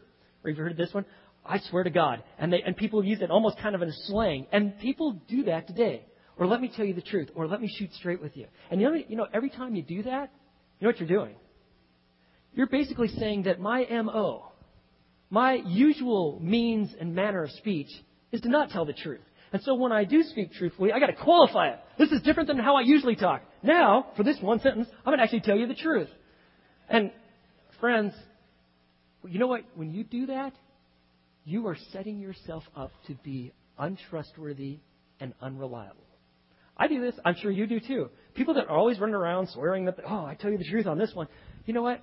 Or 0.44 0.50
have 0.50 0.58
you 0.58 0.64
heard 0.64 0.72
of 0.72 0.78
this 0.78 0.94
one? 0.94 1.06
I 1.46 1.60
swear 1.70 1.84
to 1.84 1.90
God. 1.90 2.24
And, 2.40 2.52
they, 2.52 2.62
and 2.64 2.76
people 2.76 3.04
use 3.04 3.22
it 3.22 3.30
almost 3.30 3.60
kind 3.60 3.76
of 3.76 3.82
in 3.82 3.90
a 3.90 3.94
slang. 4.06 4.48
And 4.52 4.78
people 4.80 5.22
do 5.30 5.44
that 5.44 5.68
today. 5.68 6.04
Or 6.38 6.48
let 6.48 6.62
me 6.62 6.72
tell 6.76 6.86
you 6.86 6.94
the 6.94 7.02
truth. 7.02 7.30
Or 7.36 7.48
let 7.48 7.62
me 7.62 7.72
shoot 7.78 7.94
straight 7.94 8.22
with 8.22 8.36
you. 8.36 8.48
And 8.72 8.82
you 8.82 8.90
know, 8.90 8.96
you 9.08 9.16
know 9.16 9.28
every 9.32 9.50
time 9.50 9.76
you 9.76 9.84
do 9.84 10.04
that, 10.04 10.32
you 10.80 10.88
know 10.88 10.90
what 10.90 11.00
you're 11.00 11.08
doing? 11.08 11.36
You're 12.54 12.68
basically 12.68 13.08
saying 13.08 13.44
that 13.44 13.60
my 13.60 13.86
MO, 14.04 14.51
my 15.32 15.54
usual 15.66 16.40
means 16.44 16.94
and 17.00 17.16
manner 17.16 17.44
of 17.44 17.52
speech 17.52 17.88
is 18.32 18.42
to 18.42 18.50
not 18.50 18.70
tell 18.70 18.86
the 18.86 18.94
truth. 18.94 19.22
And 19.54 19.64
so 19.64 19.76
when 19.76 19.92
I 19.92 20.04
do 20.04 20.24
speak 20.24 20.54
truthfully, 20.54 20.92
I 20.92 21.00
got 21.00 21.08
to 21.08 21.14
qualify 21.14 21.70
it. 21.70 21.80
This 21.98 22.12
is 22.12 22.22
different 22.22 22.48
than 22.48 22.58
how 22.58 22.76
I 22.76 22.82
usually 22.82 23.16
talk. 23.16 23.42
Now, 23.64 24.08
for 24.16 24.24
this 24.24 24.38
one 24.42 24.60
sentence, 24.60 24.88
I'm 25.00 25.06
going 25.06 25.18
to 25.18 25.24
actually 25.24 25.42
tell 25.42 25.58
you 25.58 25.68
the 25.68 25.74
truth. 25.74 26.10
And 26.90 27.12
friends, 27.80 28.14
you 29.26 29.40
know 29.40 29.48
what? 29.48 29.62
When 29.76 29.92
you 29.92 30.04
do 30.04 30.28
that, 30.28 30.54
you 31.46 31.66
are 31.68 31.78
setting 31.92 32.20
yourself 32.20 32.64
up 32.76 32.92
to 33.08 33.16
be 33.24 33.54
untrustworthy 33.80 34.80
and 35.20 35.34
unreliable. 35.42 36.06
I 36.76 36.88
do 36.88 37.02
this. 37.02 37.16
I'm 37.24 37.36
sure 37.36 37.52
you 37.52 37.68
do 37.68 37.80
too. 37.80 38.10
People 38.34 38.54
that 38.56 38.68
are 38.68 38.78
always 38.78 39.00
running 39.00 39.16
around 39.16 39.48
swearing 39.50 39.86
that, 39.86 39.98
oh, 40.08 40.26
I 40.26 40.36
tell 40.40 40.52
you 40.52 40.58
the 40.58 40.70
truth 40.70 40.88
on 40.88 40.98
this 40.98 41.12
one. 41.14 41.28
You 41.66 41.74
know 41.74 41.84
what? 41.84 42.02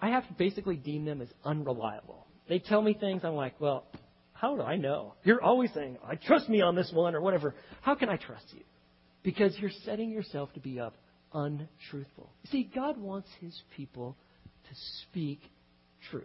I 0.00 0.10
have 0.10 0.26
to 0.28 0.32
basically 0.34 0.76
deem 0.76 1.04
them 1.04 1.20
as 1.20 1.28
unreliable. 1.44 2.26
They 2.50 2.58
tell 2.58 2.82
me 2.82 2.94
things, 2.94 3.22
I'm 3.24 3.36
like, 3.36 3.60
well, 3.60 3.84
how 4.32 4.56
do 4.56 4.62
I 4.62 4.74
know? 4.74 5.14
You're 5.22 5.40
always 5.40 5.72
saying, 5.72 5.98
I 6.04 6.16
trust 6.16 6.48
me 6.48 6.60
on 6.62 6.74
this 6.74 6.90
one 6.92 7.14
or 7.14 7.20
whatever. 7.20 7.54
How 7.80 7.94
can 7.94 8.08
I 8.08 8.16
trust 8.16 8.46
you? 8.52 8.62
Because 9.22 9.56
you're 9.60 9.70
setting 9.84 10.10
yourself 10.10 10.52
to 10.54 10.60
be 10.60 10.80
up 10.80 10.96
untruthful. 11.32 12.28
You 12.42 12.50
see, 12.50 12.70
God 12.74 12.98
wants 12.98 13.28
his 13.40 13.56
people 13.76 14.16
to 14.68 14.74
speak 15.02 15.40
truth. 16.10 16.24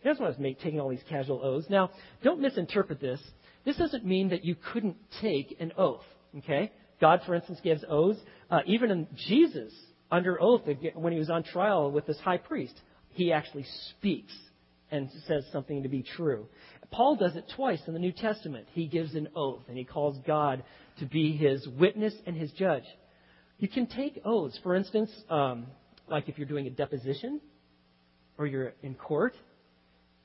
He 0.00 0.10
doesn't 0.10 0.22
want 0.22 0.36
us 0.38 0.56
taking 0.62 0.78
all 0.78 0.90
these 0.90 1.00
casual 1.08 1.40
oaths. 1.42 1.70
Now, 1.70 1.88
don't 2.22 2.40
misinterpret 2.40 3.00
this. 3.00 3.20
This 3.64 3.78
doesn't 3.78 4.04
mean 4.04 4.28
that 4.28 4.44
you 4.44 4.56
couldn't 4.74 4.96
take 5.22 5.56
an 5.58 5.72
oath. 5.78 6.04
Okay? 6.36 6.70
God, 7.00 7.22
for 7.24 7.34
instance, 7.34 7.60
gives 7.64 7.82
oaths. 7.88 8.20
Uh, 8.50 8.60
even 8.66 8.90
in 8.90 9.08
Jesus 9.16 9.72
under 10.12 10.38
oath 10.38 10.62
when 10.94 11.14
he 11.14 11.18
was 11.18 11.30
on 11.30 11.44
trial 11.44 11.90
with 11.90 12.06
this 12.06 12.20
high 12.20 12.36
priest. 12.36 12.78
He 13.12 13.32
actually 13.32 13.64
speaks 13.90 14.34
and 14.90 15.08
says 15.26 15.44
something 15.52 15.82
to 15.82 15.88
be 15.88 16.02
true. 16.02 16.46
Paul 16.90 17.16
does 17.16 17.36
it 17.36 17.44
twice 17.54 17.80
in 17.86 17.92
the 17.92 18.00
New 18.00 18.12
Testament. 18.12 18.66
He 18.72 18.86
gives 18.86 19.14
an 19.14 19.28
oath 19.36 19.62
and 19.68 19.76
he 19.78 19.84
calls 19.84 20.18
God 20.26 20.64
to 20.98 21.06
be 21.06 21.36
his 21.36 21.66
witness 21.78 22.14
and 22.26 22.36
his 22.36 22.50
judge. 22.52 22.84
You 23.58 23.68
can 23.68 23.86
take 23.86 24.20
oaths. 24.24 24.58
For 24.62 24.74
instance, 24.74 25.10
um, 25.28 25.66
like 26.08 26.28
if 26.28 26.38
you're 26.38 26.48
doing 26.48 26.66
a 26.66 26.70
deposition 26.70 27.40
or 28.38 28.46
you're 28.46 28.72
in 28.82 28.94
court, 28.94 29.34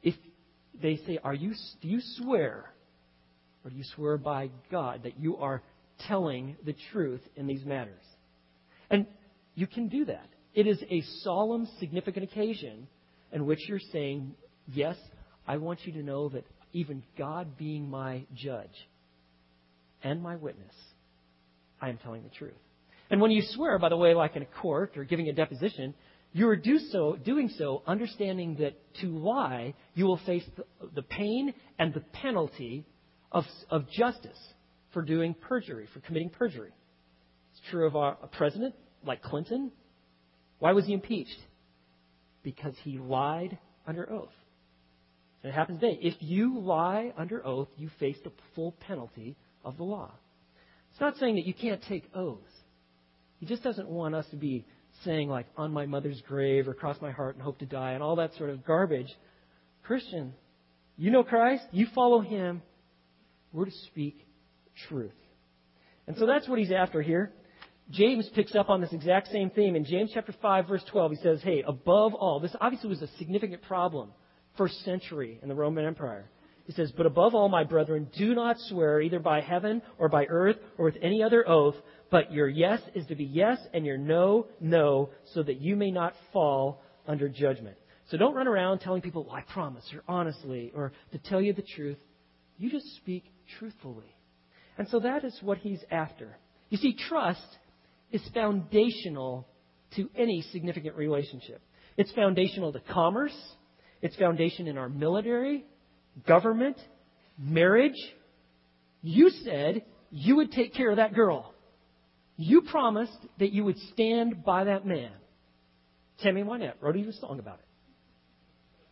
if 0.01 0.15
they 0.81 0.97
say, 1.05 1.19
"Are 1.23 1.33
you? 1.33 1.53
Do 1.81 1.87
you 1.87 1.99
swear, 2.01 2.73
or 3.63 3.69
do 3.69 3.75
you 3.75 3.83
swear 3.95 4.17
by 4.17 4.49
God 4.71 5.03
that 5.03 5.19
you 5.19 5.37
are 5.37 5.61
telling 6.07 6.55
the 6.65 6.73
truth 6.91 7.21
in 7.35 7.45
these 7.45 7.63
matters?" 7.65 8.03
And 8.89 9.05
you 9.53 9.67
can 9.67 9.87
do 9.87 10.05
that. 10.05 10.27
It 10.53 10.67
is 10.67 10.81
a 10.89 11.01
solemn, 11.23 11.67
significant 11.79 12.23
occasion 12.23 12.87
in 13.31 13.45
which 13.45 13.67
you're 13.67 13.79
saying, 13.91 14.33
"Yes, 14.71 14.97
I 15.47 15.57
want 15.57 15.85
you 15.85 15.93
to 15.93 16.03
know 16.03 16.29
that 16.29 16.45
even 16.73 17.03
God 17.17 17.57
being 17.57 17.89
my 17.89 18.25
judge 18.33 18.87
and 20.03 20.21
my 20.21 20.35
witness, 20.35 20.73
I 21.81 21.89
am 21.89 21.97
telling 21.97 22.23
the 22.23 22.29
truth." 22.29 22.53
And 23.09 23.21
when 23.21 23.31
you 23.31 23.41
swear, 23.41 23.77
by 23.77 23.89
the 23.89 23.97
way, 23.97 24.13
like 24.13 24.35
in 24.35 24.41
a 24.41 24.61
court 24.61 24.97
or 24.97 25.03
giving 25.03 25.29
a 25.29 25.33
deposition, 25.33 25.93
you 26.33 26.49
are 26.49 26.55
do 26.55 26.79
so, 26.91 27.15
doing 27.15 27.49
so 27.49 27.81
understanding 27.87 28.57
that 28.59 28.73
to 29.01 29.07
lie, 29.07 29.73
you 29.93 30.05
will 30.05 30.17
face 30.25 30.43
the, 30.57 30.65
the 30.95 31.01
pain 31.01 31.53
and 31.79 31.93
the 31.93 32.01
penalty 32.01 32.85
of, 33.31 33.45
of 33.69 33.89
justice 33.89 34.37
for 34.91 35.01
doing 35.01 35.33
perjury, 35.33 35.87
for 35.93 36.01
committing 36.01 36.29
perjury. 36.29 36.71
It's 37.51 37.61
true 37.69 37.87
of 37.87 37.95
our, 37.95 38.17
a 38.21 38.27
president 38.27 38.75
like 39.05 39.21
Clinton. 39.21 39.71
Why 40.59 40.73
was 40.73 40.85
he 40.85 40.93
impeached? 40.93 41.39
Because 42.43 42.73
he 42.83 42.97
lied 42.97 43.57
under 43.87 44.11
oath. 44.11 44.33
And 45.45 45.53
it 45.53 45.55
happens 45.55 45.79
today. 45.79 45.99
If 46.01 46.15
you 46.21 46.57
lie 46.57 47.13
under 47.15 47.45
oath, 47.45 47.67
you 47.77 47.91
face 47.99 48.17
the 48.23 48.31
full 48.55 48.71
penalty 48.71 49.35
of 49.63 49.77
the 49.77 49.83
law. 49.83 50.11
It's 50.89 50.99
not 50.99 51.17
saying 51.17 51.35
that 51.35 51.45
you 51.45 51.53
can't 51.53 51.83
take 51.87 52.09
oaths. 52.15 52.49
He 53.39 53.45
just 53.45 53.61
doesn't 53.61 53.87
want 53.87 54.15
us 54.15 54.25
to 54.31 54.37
be 54.37 54.65
saying, 55.03 55.29
like, 55.29 55.45
on 55.55 55.71
my 55.71 55.85
mother's 55.85 56.19
grave 56.27 56.67
or 56.67 56.73
cross 56.73 56.97
my 56.99 57.11
heart 57.11 57.35
and 57.35 57.43
hope 57.43 57.59
to 57.59 57.67
die 57.67 57.91
and 57.91 58.01
all 58.01 58.15
that 58.15 58.33
sort 58.39 58.49
of 58.49 58.65
garbage. 58.65 59.15
Christian, 59.83 60.33
you 60.97 61.11
know 61.11 61.23
Christ, 61.23 61.63
you 61.71 61.85
follow 61.93 62.21
him. 62.21 62.63
We're 63.53 63.65
to 63.65 63.71
speak 63.85 64.25
truth. 64.89 65.13
And 66.07 66.17
so 66.17 66.25
that's 66.25 66.49
what 66.49 66.57
he's 66.57 66.71
after 66.71 67.03
here. 67.03 67.31
James 67.91 68.27
picks 68.33 68.55
up 68.55 68.69
on 68.69 68.81
this 68.81 68.93
exact 68.93 69.27
same 69.31 69.51
theme. 69.51 69.75
In 69.75 69.85
James 69.85 70.09
chapter 70.11 70.33
5, 70.41 70.67
verse 70.67 70.83
12, 70.89 71.11
he 71.11 71.17
says, 71.17 71.43
Hey, 71.43 71.63
above 71.67 72.15
all, 72.15 72.39
this 72.39 72.55
obviously 72.59 72.89
was 72.89 73.03
a 73.03 73.09
significant 73.19 73.61
problem 73.61 74.09
first 74.57 74.83
century 74.83 75.39
in 75.41 75.49
the 75.49 75.55
Roman 75.55 75.85
Empire. 75.85 76.29
He 76.65 76.73
says, 76.73 76.91
But 76.95 77.05
above 77.05 77.35
all, 77.35 77.47
my 77.47 77.63
brethren, 77.63 78.09
do 78.17 78.33
not 78.33 78.57
swear 78.59 78.99
either 79.01 79.19
by 79.19 79.41
heaven 79.41 79.81
or 79.97 80.09
by 80.09 80.25
earth 80.25 80.57
or 80.77 80.85
with 80.85 80.97
any 81.01 81.21
other 81.21 81.47
oath, 81.47 81.75
but 82.09 82.31
your 82.31 82.47
yes 82.47 82.81
is 82.95 83.05
to 83.07 83.15
be 83.15 83.25
yes 83.25 83.59
and 83.73 83.85
your 83.85 83.97
no, 83.97 84.47
no, 84.59 85.09
so 85.33 85.43
that 85.43 85.61
you 85.61 85.75
may 85.75 85.91
not 85.91 86.13
fall 86.33 86.81
under 87.07 87.29
judgment. 87.29 87.77
So 88.09 88.17
don't 88.17 88.35
run 88.35 88.47
around 88.47 88.79
telling 88.79 89.01
people, 89.01 89.25
well, 89.25 89.35
I 89.35 89.41
promise, 89.41 89.83
or 89.93 90.03
honestly, 90.07 90.71
or 90.75 90.91
to 91.11 91.17
tell 91.17 91.41
you 91.41 91.53
the 91.53 91.63
truth. 91.75 91.97
You 92.57 92.69
just 92.69 92.95
speak 92.97 93.25
truthfully. 93.59 94.15
And 94.77 94.87
so 94.89 94.99
that 94.99 95.23
is 95.23 95.37
what 95.41 95.57
he's 95.59 95.83
after. 95.91 96.37
You 96.69 96.77
see, 96.77 96.95
trust 97.09 97.45
is 98.11 98.21
foundational 98.33 99.47
to 99.95 100.09
any 100.15 100.43
significant 100.51 100.95
relationship. 100.95 101.61
It's 101.97 102.11
foundational 102.11 102.73
to 102.73 102.79
commerce. 102.79 103.35
It's 104.01 104.15
foundation 104.15 104.67
in 104.67 104.77
our 104.77 104.89
military, 104.89 105.65
government, 106.27 106.77
marriage. 107.37 107.97
You 109.01 109.29
said 109.43 109.83
you 110.11 110.37
would 110.37 110.51
take 110.51 110.73
care 110.73 110.89
of 110.91 110.97
that 110.97 111.13
girl. 111.13 111.53
You 112.37 112.61
promised 112.61 113.17
that 113.39 113.51
you 113.51 113.63
would 113.63 113.77
stand 113.93 114.43
by 114.43 114.65
that 114.65 114.85
man. 114.85 115.11
Tammy 116.19 116.43
Wynette 116.43 116.73
wrote 116.81 116.95
you 116.95 117.09
a 117.09 117.13
song 117.13 117.39
about 117.39 117.59
it. 117.59 117.65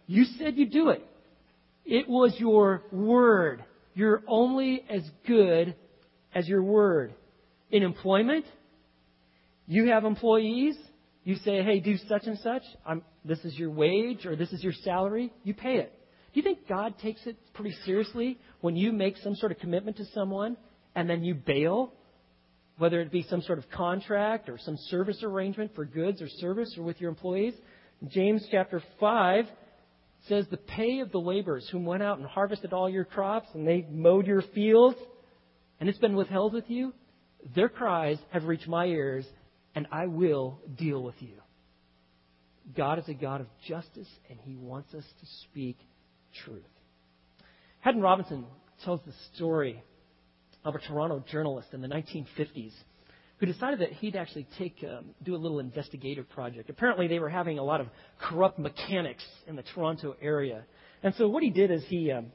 You 0.08 0.26
said 0.38 0.56
you'd 0.56 0.72
do 0.72 0.90
it. 0.90 1.06
It 1.86 2.08
was 2.08 2.36
your 2.38 2.84
word. 2.92 3.64
You're 3.94 4.24
only 4.28 4.84
as 4.90 5.04
good 5.28 5.76
as 6.34 6.48
your 6.48 6.64
word. 6.64 7.14
In 7.72 7.84
employment, 7.84 8.46
you 9.68 9.90
have 9.90 10.06
employees. 10.06 10.78
You 11.24 11.36
say, 11.36 11.64
hey, 11.64 11.80
do 11.80 11.98
such 12.10 12.24
and 12.26 12.38
such. 12.40 12.64
I'm, 12.86 13.04
this 13.26 13.40
is 13.40 13.58
your 13.58 13.70
wage 13.70 14.26
or 14.26 14.36
this 14.36 14.52
is 14.52 14.64
your 14.64 14.74
salary. 14.74 15.32
You 15.44 15.54
pay 15.54 15.78
it. 15.78 15.94
Do 16.34 16.40
you 16.40 16.44
think 16.44 16.68
God 16.68 16.98
takes 17.00 17.26
it 17.26 17.38
pretty 17.54 17.76
seriously 17.86 18.40
when 18.62 18.76
you 18.76 18.92
make 18.92 19.18
some 19.18 19.36
sort 19.36 19.52
of 19.52 19.60
commitment 19.60 19.98
to 19.98 20.06
someone 20.14 20.58
and 20.96 21.10
then 21.10 21.24
you 21.24 21.36
bail 21.36 21.94
whether 22.78 23.00
it 23.02 23.12
be 23.12 23.24
some 23.30 23.42
sort 23.42 23.60
of 23.60 23.70
contract 23.70 24.50
or 24.50 24.58
some 24.58 24.78
service 24.90 25.22
arrangement 25.24 25.72
for 25.76 25.86
goods 25.86 26.22
or 26.22 26.28
service 26.40 26.76
or 26.78 26.84
with 26.84 27.00
your 27.00 27.10
employees. 27.10 27.54
James 28.08 28.46
chapter 28.50 28.82
5 29.00 29.46
says, 30.28 30.46
The 30.50 30.58
pay 30.58 31.00
of 31.00 31.12
the 31.12 31.20
laborers 31.20 31.68
whom 31.72 31.86
went 31.86 32.04
out 32.04 32.18
and 32.18 32.28
harvested 32.28 32.74
all 32.74 32.90
your 32.90 33.06
crops 33.06 33.48
and 33.54 33.68
they 33.68 33.86
mowed 33.90 34.26
your 34.26 34.42
fields, 34.42 34.98
and 35.80 35.88
it's 35.88 36.00
been 36.00 36.16
withheld 36.16 36.54
with 36.54 36.70
you, 36.70 36.94
their 37.56 37.70
cries 37.70 38.18
have 38.32 38.46
reached 38.46 38.68
my 38.68 38.86
ears, 38.86 39.26
and 39.76 39.88
I 39.92 40.08
will 40.08 40.60
deal 40.76 41.04
with 41.04 41.16
you. 41.20 41.36
God 42.76 43.00
is 43.00 43.08
a 43.08 43.14
God 43.14 43.42
of 43.42 43.48
justice, 43.68 44.08
and 44.30 44.40
He 44.40 44.56
wants 44.56 44.94
us 44.94 45.04
to 45.04 45.26
speak 45.44 45.78
truth. 46.46 46.64
Haddon 47.82 48.02
Robinson 48.02 48.46
tells 48.84 49.02
the 49.06 49.14
story 49.36 49.84
of 50.64 50.76
a 50.76 50.80
Toronto 50.80 51.24
journalist 51.30 51.70
in 51.74 51.82
the 51.82 51.88
1950s 51.88 52.72
who 53.38 53.46
decided 53.46 53.80
that 53.80 53.92
he'd 53.92 54.16
actually 54.16 54.48
take 54.58 54.78
um, 54.84 55.08
do 55.22 55.36
a 55.36 55.38
little 55.38 55.60
investigative 55.60 56.30
project. 56.30 56.70
Apparently, 56.70 57.08
they 57.08 57.20
were 57.20 57.30
having 57.30 57.60
a 57.60 57.64
lot 57.64 57.82
of 57.82 57.88
corrupt 58.18 58.58
mechanics 58.58 59.24
in 59.48 59.58
the 59.58 59.64
Toronto 59.64 60.16
area, 60.22 60.64
and 61.04 61.14
so 61.16 61.28
what 61.28 61.44
he 61.44 61.50
did 61.50 61.70
is 61.70 61.84
he 61.90 62.12
um, 62.12 62.28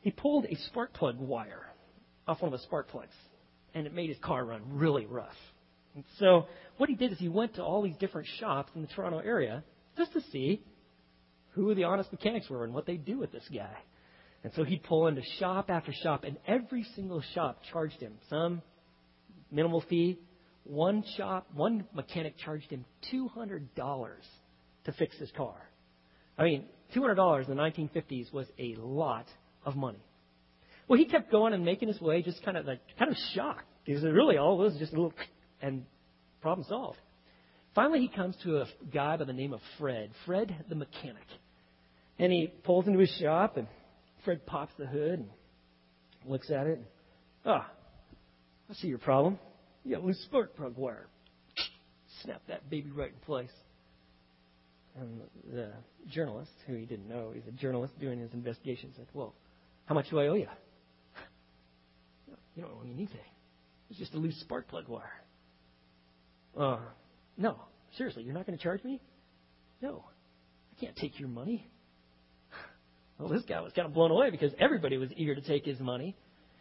he 0.00 0.10
pulled 0.12 0.44
a 0.44 0.54
spark 0.68 0.92
plug 0.92 1.18
wire 1.18 1.66
off 2.28 2.40
one 2.40 2.52
of 2.52 2.58
the 2.58 2.64
spark 2.64 2.88
plugs, 2.88 3.14
and 3.74 3.86
it 3.86 3.92
made 3.92 4.10
his 4.10 4.18
car 4.18 4.44
run 4.44 4.62
really 4.68 5.06
rough. 5.06 5.34
And 5.94 6.04
so 6.18 6.46
what 6.78 6.88
he 6.88 6.94
did 6.94 7.12
is 7.12 7.18
he 7.18 7.28
went 7.28 7.54
to 7.54 7.62
all 7.62 7.82
these 7.82 7.96
different 7.96 8.28
shops 8.38 8.72
in 8.74 8.82
the 8.82 8.88
Toronto 8.88 9.18
area 9.18 9.62
just 9.96 10.12
to 10.14 10.20
see 10.32 10.62
who 11.50 11.74
the 11.74 11.84
honest 11.84 12.10
mechanics 12.12 12.48
were 12.48 12.64
and 12.64 12.72
what 12.72 12.86
they'd 12.86 13.04
do 13.04 13.18
with 13.18 13.30
this 13.32 13.44
guy. 13.54 13.76
And 14.44 14.52
so 14.54 14.64
he'd 14.64 14.82
pull 14.82 15.06
into 15.06 15.22
shop 15.38 15.70
after 15.70 15.92
shop, 15.92 16.24
and 16.24 16.36
every 16.48 16.84
single 16.96 17.22
shop 17.34 17.60
charged 17.70 18.00
him 18.00 18.14
some 18.28 18.62
minimal 19.50 19.82
fee. 19.88 20.18
One 20.64 21.04
shop, 21.16 21.46
one 21.54 21.84
mechanic 21.94 22.36
charged 22.38 22.70
him 22.70 22.84
$200 23.12 23.68
to 24.84 24.92
fix 24.92 25.16
his 25.18 25.30
car. 25.32 25.54
I 26.36 26.44
mean, 26.44 26.64
$200 26.94 27.48
in 27.48 27.56
the 27.56 27.62
1950s 27.62 28.32
was 28.32 28.46
a 28.58 28.74
lot 28.76 29.26
of 29.64 29.76
money. 29.76 30.02
Well, 30.88 30.98
he 30.98 31.04
kept 31.04 31.30
going 31.30 31.52
and 31.52 31.64
making 31.64 31.88
his 31.88 32.00
way, 32.00 32.22
just 32.22 32.42
kind 32.44 32.56
of 32.56 32.66
like, 32.66 32.80
kind 32.98 33.10
of 33.10 33.16
shocked. 33.34 33.64
Because 33.84 34.02
really 34.02 34.38
all 34.38 34.60
it 34.60 34.64
was 34.64 34.76
just 34.78 34.92
a 34.92 34.96
little, 34.96 35.12
and 35.62 35.84
problem 36.40 36.66
solved. 36.68 36.98
Finally, 37.74 38.00
he 38.00 38.08
comes 38.08 38.36
to 38.42 38.58
a 38.58 38.66
guy 38.92 39.16
by 39.16 39.24
the 39.24 39.32
name 39.32 39.54
of 39.54 39.60
Fred, 39.78 40.10
Fred 40.26 40.54
the 40.68 40.74
mechanic. 40.74 41.24
And 42.18 42.30
he 42.30 42.52
pulls 42.64 42.86
into 42.86 42.98
his 42.98 43.10
shop 43.20 43.56
and 43.56 43.66
Fred 44.24 44.44
pops 44.44 44.72
the 44.78 44.86
hood 44.86 45.20
and 45.20 45.28
looks 46.26 46.50
at 46.50 46.66
it. 46.66 46.80
Ah, 47.46 47.70
I 48.70 48.74
see 48.74 48.88
your 48.88 48.98
problem. 48.98 49.38
You 49.84 49.96
got 49.96 50.04
loose 50.04 50.22
spark 50.24 50.54
plug 50.56 50.76
wire. 50.76 51.06
Snap 52.22 52.42
that 52.48 52.68
baby 52.68 52.90
right 52.90 53.08
in 53.08 53.18
place. 53.24 53.50
And 55.00 55.22
the 55.50 55.72
journalist, 56.10 56.50
who 56.66 56.74
he 56.74 56.84
didn't 56.84 57.08
know, 57.08 57.32
he's 57.34 57.46
a 57.48 57.52
journalist 57.52 57.98
doing 57.98 58.20
his 58.20 58.32
investigation, 58.34 58.92
said, 58.94 59.06
Well, 59.14 59.34
how 59.86 59.94
much 59.94 60.10
do 60.10 60.20
I 60.20 60.26
owe 60.26 60.34
you? 60.34 60.48
You 62.54 62.62
don't 62.62 62.72
owe 62.78 62.84
me 62.84 62.92
anything. 62.92 63.18
It's 63.88 63.98
just 63.98 64.12
a 64.12 64.18
loose 64.18 64.38
spark 64.40 64.68
plug 64.68 64.86
wire. 64.86 65.21
Uh, 66.56 66.78
no, 67.36 67.56
seriously, 67.96 68.22
you're 68.22 68.34
not 68.34 68.46
going 68.46 68.56
to 68.56 68.62
charge 68.62 68.84
me? 68.84 69.00
No, 69.80 70.04
I 70.76 70.80
can't 70.80 70.96
take 70.96 71.18
your 71.18 71.28
money. 71.28 71.68
Well, 73.18 73.28
this 73.28 73.42
guy 73.42 73.60
was 73.60 73.72
kind 73.72 73.86
of 73.86 73.94
blown 73.94 74.10
away 74.10 74.30
because 74.30 74.52
everybody 74.58 74.96
was 74.96 75.10
eager 75.14 75.34
to 75.34 75.42
take 75.42 75.64
his 75.64 75.78
money. 75.78 76.16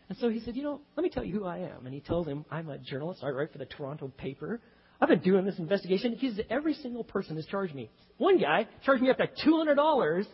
And 0.10 0.18
so 0.20 0.30
he 0.30 0.42
said, 0.42 0.56
You 0.56 0.64
know, 0.64 0.82
let 0.96 1.04
me 1.04 1.10
tell 1.10 1.24
you 1.24 1.34
who 1.34 1.46
I 1.46 1.60
am. 1.60 1.86
And 1.86 1.94
he 1.94 2.02
told 2.02 2.28
him, 2.28 2.46
I'm 2.52 2.70
a 2.70 2.78
journalist. 2.78 3.24
I 3.24 3.30
write 3.30 3.52
for 3.52 3.58
the 3.58 3.66
Toronto 3.66 4.10
paper. 4.10 4.60
I've 5.00 5.08
been 5.08 5.22
doing 5.22 5.46
this 5.46 5.58
investigation. 5.58 6.18
He 6.18 6.30
says, 6.30 6.46
Every 6.52 6.76
single 6.76 7.04
person 7.04 7.38
has 7.38 7.46
charged 7.48 7.74
me. 7.74 7.90
One 8.18 8.38
guy 8.38 8.68
charged 8.86 9.02
me 9.02 9.10
up 9.10 9.18
to 9.18 9.28
$200 9.48 10.26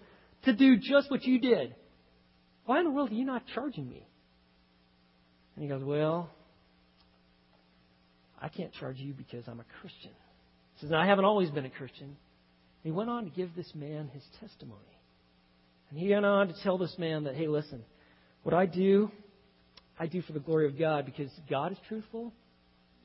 to 0.46 0.54
do 0.54 0.78
just 0.78 1.10
what 1.10 1.24
you 1.24 1.40
did. 1.40 1.76
Why 2.66 2.80
in 2.80 2.86
the 2.86 2.92
world 2.92 3.12
are 3.12 3.14
you 3.14 3.24
not 3.24 3.44
charging 3.54 3.88
me? 3.88 4.06
And 5.56 5.64
he 5.64 5.70
goes, 5.70 5.84
Well, 5.84 6.32
I 8.42 8.50
can't 8.50 8.74
charge 8.74 8.98
you 8.98 9.14
because 9.14 9.48
I'm 9.48 9.60
a 9.60 9.66
Christian. 9.82 10.12
He 10.76 10.82
says, 10.82 10.94
I 10.94 11.06
haven't 11.06 11.26
always 11.26 11.50
been 11.50 11.66
a 11.66 11.70
Christian. 11.70 12.16
He 12.84 12.92
went 12.92 13.10
on 13.10 13.26
to 13.26 13.30
give 13.32 13.56
this 13.56 13.72
man 13.74 14.10
his 14.14 14.24
testimony. 14.40 14.80
And 15.90 16.00
he 16.00 16.10
went 16.10 16.26
on 16.26 16.48
to 16.48 16.54
tell 16.64 16.78
this 16.78 16.96
man 16.98 17.24
that, 17.24 17.36
hey, 17.36 17.48
listen, 17.48 17.84
what 18.44 18.54
I 18.54 18.66
do, 18.66 19.12
I 20.00 20.08
do 20.08 20.22
for 20.22 20.34
the 20.34 20.40
glory 20.40 20.68
of 20.68 20.78
God 20.78 21.06
because 21.06 21.32
God 21.50 21.72
is 21.72 21.78
truthful, 21.88 22.32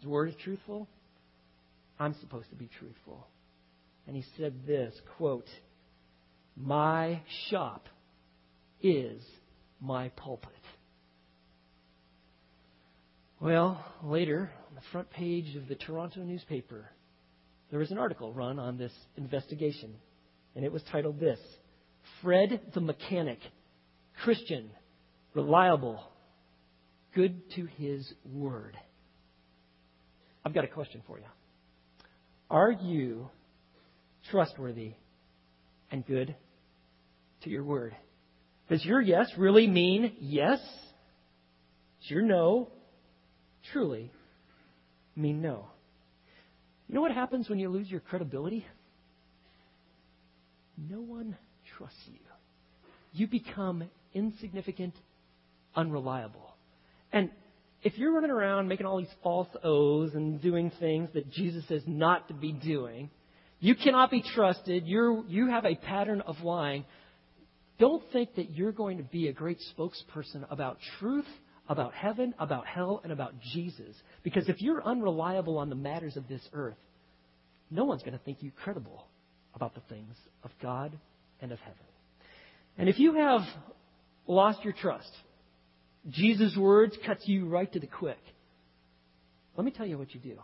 His 0.00 0.08
Word 0.08 0.28
is 0.28 0.34
truthful. 0.42 0.88
I'm 1.98 2.14
supposed 2.20 2.50
to 2.50 2.56
be 2.56 2.68
truthful. 2.78 3.26
And 4.06 4.16
he 4.16 4.24
said 4.36 4.66
this 4.66 4.92
quote, 5.16 5.46
My 6.56 7.22
shop 7.50 7.88
is 8.82 9.22
my 9.80 10.08
pulpit. 10.10 10.50
Well, 13.40 13.84
later, 14.02 14.50
on 14.72 14.76
the 14.76 14.90
front 14.90 15.10
page 15.10 15.54
of 15.54 15.68
the 15.68 15.74
Toronto 15.74 16.20
newspaper, 16.20 16.88
there 17.68 17.78
was 17.78 17.90
an 17.90 17.98
article 17.98 18.32
run 18.32 18.58
on 18.58 18.78
this 18.78 18.92
investigation, 19.18 19.92
and 20.56 20.64
it 20.64 20.72
was 20.72 20.82
titled 20.90 21.20
this 21.20 21.38
Fred 22.22 22.58
the 22.72 22.80
Mechanic, 22.80 23.38
Christian, 24.24 24.70
reliable, 25.34 26.02
good 27.14 27.50
to 27.56 27.66
his 27.76 28.10
word. 28.24 28.78
I've 30.42 30.54
got 30.54 30.64
a 30.64 30.68
question 30.68 31.02
for 31.06 31.18
you. 31.18 31.26
Are 32.50 32.72
you 32.72 33.28
trustworthy 34.30 34.94
and 35.90 36.06
good 36.06 36.34
to 37.42 37.50
your 37.50 37.64
word? 37.64 37.94
Does 38.70 38.82
your 38.86 39.02
yes 39.02 39.26
really 39.36 39.66
mean 39.66 40.14
yes? 40.18 40.60
Does 42.00 42.10
your 42.10 42.22
no 42.22 42.70
truly 43.70 44.10
mean 45.16 45.42
no? 45.42 45.66
You 46.88 46.94
know 46.94 47.00
what 47.00 47.12
happens 47.12 47.48
when 47.48 47.58
you 47.58 47.68
lose 47.68 47.90
your 47.90 48.00
credibility? 48.00 48.66
No 50.76 51.00
one 51.00 51.36
trusts 51.76 51.98
you. 52.06 52.18
You 53.12 53.26
become 53.26 53.84
insignificant, 54.14 54.94
unreliable. 55.76 56.54
And 57.12 57.30
if 57.82 57.98
you're 57.98 58.12
running 58.12 58.30
around 58.30 58.68
making 58.68 58.86
all 58.86 58.98
these 58.98 59.14
false 59.22 59.48
oaths 59.62 60.14
and 60.14 60.40
doing 60.40 60.70
things 60.80 61.10
that 61.14 61.30
Jesus 61.30 61.64
says 61.68 61.82
not 61.86 62.28
to 62.28 62.34
be 62.34 62.52
doing, 62.52 63.10
you 63.60 63.74
cannot 63.74 64.10
be 64.10 64.22
trusted. 64.34 64.86
You're, 64.86 65.24
you 65.26 65.48
have 65.48 65.64
a 65.64 65.74
pattern 65.74 66.20
of 66.22 66.40
lying. 66.42 66.84
Don't 67.78 68.02
think 68.12 68.34
that 68.36 68.50
you're 68.50 68.72
going 68.72 68.98
to 68.98 69.04
be 69.04 69.28
a 69.28 69.32
great 69.32 69.58
spokesperson 69.76 70.44
about 70.50 70.78
truth, 70.98 71.26
about 71.68 71.94
heaven, 71.94 72.34
about 72.38 72.66
hell, 72.66 73.00
and 73.02 73.12
about 73.12 73.34
Jesus. 73.52 73.94
Because 74.22 74.48
if 74.48 74.60
you're 74.60 74.82
unreliable 74.82 75.58
on 75.58 75.68
the 75.68 75.74
matters 75.74 76.16
of 76.16 76.28
this 76.28 76.42
earth, 76.52 76.76
no 77.70 77.84
one's 77.84 78.02
going 78.02 78.16
to 78.16 78.24
think 78.24 78.42
you 78.42 78.52
credible 78.62 79.06
about 79.54 79.74
the 79.74 79.80
things 79.88 80.14
of 80.44 80.50
God 80.60 80.96
and 81.40 81.52
of 81.52 81.58
heaven. 81.58 81.76
And 82.78 82.88
if 82.88 82.98
you 82.98 83.14
have 83.14 83.42
lost 84.26 84.62
your 84.64 84.72
trust, 84.72 85.10
Jesus' 86.08 86.56
words 86.56 86.96
cuts 87.04 87.26
you 87.26 87.46
right 87.48 87.70
to 87.72 87.80
the 87.80 87.86
quick. 87.86 88.18
Let 89.56 89.64
me 89.64 89.70
tell 89.70 89.86
you 89.86 89.98
what 89.98 90.14
you 90.14 90.20
do. 90.20 90.38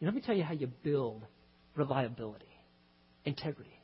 Let 0.00 0.14
me 0.14 0.20
tell 0.20 0.34
you 0.34 0.42
how 0.42 0.54
you 0.54 0.66
build 0.82 1.22
reliability, 1.76 2.44
integrity. 3.24 3.78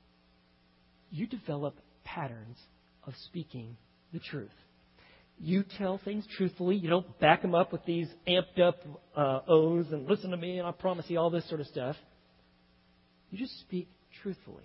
You 1.11 1.26
develop 1.26 1.76
patterns 2.04 2.59
of 3.07 3.14
speaking 3.26 3.76
the 4.12 4.18
truth. 4.18 4.50
You 5.40 5.64
tell 5.78 6.00
things 6.04 6.26
truthfully. 6.37 6.76
You 6.76 6.90
don't 6.90 7.18
back 7.21 7.42
them 7.42 7.54
up 7.54 7.73
with 7.73 7.85
these 7.85 8.09
amped 8.26 8.61
up 8.61 8.80
uh, 9.16 9.40
oaths 9.47 9.90
and 9.92 10.09
listen 10.09 10.30
to 10.30 10.37
me 10.37 10.59
and 10.59 10.66
I 10.66 10.73
promise 10.73 11.07
you 11.09 11.18
all 11.18 11.30
this 11.30 11.49
sort 11.49 11.61
of 11.61 11.66
stuff. 11.68 11.97
You 13.30 13.38
just 13.38 13.61
speak 13.61 13.88
truthfully. 14.23 14.64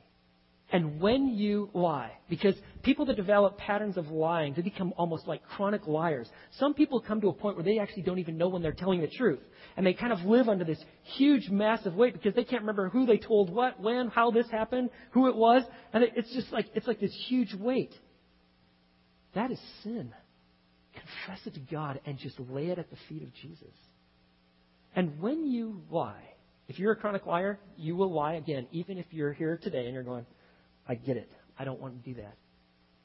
And 0.71 0.99
when 0.99 1.27
you 1.27 1.69
lie, 1.75 2.13
because 2.29 2.55
people 2.81 3.05
that 3.05 3.15
develop 3.15 3.59
patterns 3.59 3.95
of 3.95 4.07
lying, 4.07 4.55
they 4.55 4.63
become 4.63 4.91
almost 4.97 5.27
like 5.27 5.43
chronic 5.43 5.85
liars. 5.85 6.27
Some 6.57 6.73
people 6.73 6.99
come 6.99 7.21
to 7.21 7.27
a 7.27 7.33
point 7.33 7.57
where 7.57 7.63
they 7.63 7.77
actually 7.77 8.01
don't 8.01 8.17
even 8.17 8.39
know 8.39 8.47
when 8.47 8.63
they're 8.63 8.71
telling 8.71 8.99
the 8.99 9.07
truth. 9.07 9.41
And 9.77 9.85
they 9.85 9.93
kind 9.93 10.11
of 10.11 10.21
live 10.21 10.49
under 10.49 10.65
this 10.65 10.83
huge, 11.03 11.47
massive 11.49 11.93
weight 11.93 12.13
because 12.13 12.33
they 12.33 12.43
can't 12.43 12.63
remember 12.63 12.89
who 12.89 13.05
they 13.05 13.17
told 13.17 13.51
what, 13.51 13.79
when, 13.79 14.07
how 14.07 14.31
this 14.31 14.49
happened, 14.49 14.89
who 15.11 15.27
it 15.27 15.35
was. 15.35 15.61
And 15.93 16.03
it's 16.15 16.33
just 16.33 16.51
like, 16.51 16.65
it's 16.73 16.87
like 16.87 16.99
this 16.99 17.13
huge 17.27 17.53
weight. 17.53 17.93
That 19.35 19.51
is 19.51 19.59
sin. 19.83 20.11
Confess 20.93 21.45
it 21.45 21.53
to 21.55 21.59
God 21.59 21.99
and 22.05 22.17
just 22.17 22.39
lay 22.39 22.67
it 22.67 22.79
at 22.79 22.89
the 22.89 22.97
feet 23.09 23.23
of 23.23 23.33
Jesus. 23.33 23.73
And 24.95 25.19
when 25.19 25.45
you 25.45 25.81
lie, 25.89 26.23
if 26.67 26.79
you're 26.79 26.91
a 26.91 26.95
chronic 26.95 27.25
liar, 27.25 27.59
you 27.77 27.95
will 27.95 28.11
lie 28.11 28.33
again, 28.33 28.67
even 28.71 28.97
if 28.97 29.05
you're 29.11 29.33
here 29.33 29.59
today 29.61 29.85
and 29.85 29.93
you're 29.93 30.03
going, 30.03 30.25
I 30.87 30.95
get 30.95 31.17
it. 31.17 31.29
I 31.57 31.65
don't 31.65 31.79
want 31.79 32.01
to 32.01 32.09
do 32.13 32.21
that. 32.21 32.35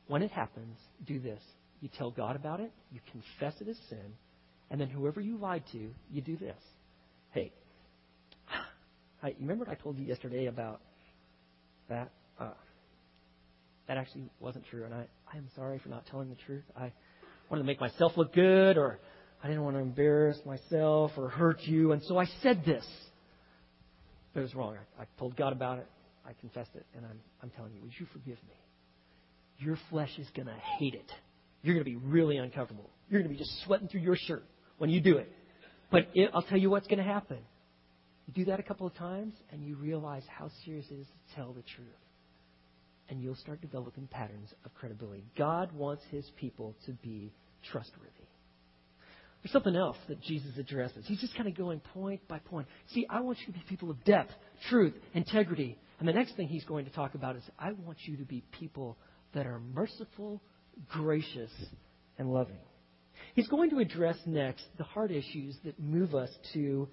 When 0.06 0.22
it 0.22 0.30
happens, 0.30 0.76
do 1.06 1.18
this. 1.18 1.40
You 1.80 1.88
tell 1.96 2.10
God 2.10 2.36
about 2.36 2.60
it, 2.60 2.72
you 2.90 3.00
confess 3.12 3.60
it 3.60 3.68
as 3.68 3.76
sin, 3.88 4.14
and 4.70 4.80
then 4.80 4.88
whoever 4.88 5.20
you 5.20 5.38
lied 5.38 5.62
to, 5.72 5.90
you 6.10 6.20
do 6.20 6.36
this. 6.36 6.56
Hey, 7.30 7.52
I, 9.22 9.34
remember 9.38 9.64
what 9.64 9.72
I 9.72 9.80
told 9.80 9.96
you 9.98 10.04
yesterday 10.04 10.46
about 10.46 10.80
that? 11.88 12.10
Uh, 12.38 12.50
that 13.86 13.96
actually 13.96 14.24
wasn't 14.40 14.66
true, 14.66 14.84
and 14.84 14.92
I, 14.92 15.06
I 15.32 15.36
am 15.36 15.48
sorry 15.56 15.78
for 15.78 15.88
not 15.88 16.06
telling 16.06 16.28
the 16.28 16.36
truth. 16.46 16.64
I 16.76 16.92
wanted 17.50 17.62
to 17.62 17.66
make 17.66 17.80
myself 17.80 18.12
look 18.16 18.34
good, 18.34 18.76
or 18.76 18.98
I 19.42 19.48
didn't 19.48 19.64
want 19.64 19.76
to 19.76 19.80
embarrass 19.80 20.38
myself 20.44 21.12
or 21.16 21.28
hurt 21.28 21.60
you, 21.62 21.92
and 21.92 22.02
so 22.04 22.18
I 22.18 22.26
said 22.42 22.64
this. 22.64 22.84
But 24.34 24.40
it 24.40 24.42
was 24.44 24.54
wrong. 24.54 24.76
I, 24.98 25.02
I 25.02 25.06
told 25.18 25.36
God 25.36 25.52
about 25.52 25.78
it. 25.78 25.86
I 26.26 26.32
confessed 26.40 26.70
it, 26.74 26.84
and 26.94 27.06
I'm, 27.06 27.20
I'm 27.42 27.50
telling 27.50 27.72
you, 27.72 27.80
would 27.82 27.92
you 27.98 28.06
forgive 28.12 28.36
me? 28.48 28.54
Your 29.58 29.78
flesh 29.90 30.10
is 30.18 30.26
going 30.36 30.46
to 30.46 30.54
hate 30.78 30.94
it. 30.94 31.10
You're 31.62 31.74
going 31.74 31.84
to 31.84 31.90
be 31.90 31.96
really 31.96 32.36
uncomfortable. 32.36 32.90
You're 33.08 33.20
going 33.22 33.32
to 33.32 33.34
be 33.34 33.42
just 33.42 33.64
sweating 33.64 33.88
through 33.88 34.02
your 34.02 34.16
shirt 34.16 34.44
when 34.76 34.90
you 34.90 35.00
do 35.00 35.16
it. 35.16 35.32
But 35.90 36.08
it, 36.14 36.30
I'll 36.34 36.42
tell 36.42 36.58
you 36.58 36.70
what's 36.70 36.86
going 36.86 36.98
to 36.98 37.04
happen. 37.04 37.38
You 38.26 38.44
do 38.44 38.50
that 38.50 38.60
a 38.60 38.62
couple 38.62 38.86
of 38.86 38.94
times, 38.94 39.34
and 39.50 39.64
you 39.64 39.76
realize 39.76 40.22
how 40.28 40.50
serious 40.64 40.84
it 40.90 40.96
is 40.96 41.06
to 41.06 41.36
tell 41.36 41.52
the 41.52 41.62
truth. 41.62 41.88
And 43.08 43.22
you'll 43.22 43.36
start 43.36 43.60
developing 43.60 44.06
patterns 44.06 44.52
of 44.64 44.74
credibility. 44.74 45.24
God 45.36 45.72
wants 45.72 46.02
his 46.10 46.30
people 46.36 46.76
to 46.86 46.92
be 46.92 47.32
trustworthy. 47.70 48.10
There's 49.42 49.52
something 49.52 49.76
else 49.76 49.96
that 50.08 50.20
Jesus 50.20 50.58
addresses. 50.58 51.04
He's 51.06 51.20
just 51.20 51.34
kind 51.36 51.48
of 51.48 51.56
going 51.56 51.80
point 51.94 52.26
by 52.28 52.38
point. 52.40 52.66
See, 52.92 53.06
I 53.08 53.20
want 53.20 53.38
you 53.40 53.46
to 53.46 53.52
be 53.52 53.64
people 53.68 53.90
of 53.90 54.02
depth, 54.04 54.32
truth, 54.68 54.94
integrity. 55.14 55.78
And 56.00 56.08
the 56.08 56.12
next 56.12 56.36
thing 56.36 56.48
he's 56.48 56.64
going 56.64 56.84
to 56.86 56.90
talk 56.90 57.14
about 57.14 57.36
is 57.36 57.42
I 57.58 57.72
want 57.72 57.98
you 58.02 58.16
to 58.16 58.24
be 58.24 58.42
people 58.58 58.98
that 59.34 59.46
are 59.46 59.60
merciful, 59.60 60.42
gracious, 60.88 61.50
and 62.18 62.30
loving. 62.32 62.58
He's 63.34 63.48
going 63.48 63.70
to 63.70 63.78
address 63.78 64.16
next 64.26 64.64
the 64.76 64.84
hard 64.84 65.12
issues 65.12 65.56
that 65.64 65.78
move 65.78 66.14
us 66.14 66.30
to 66.54 66.88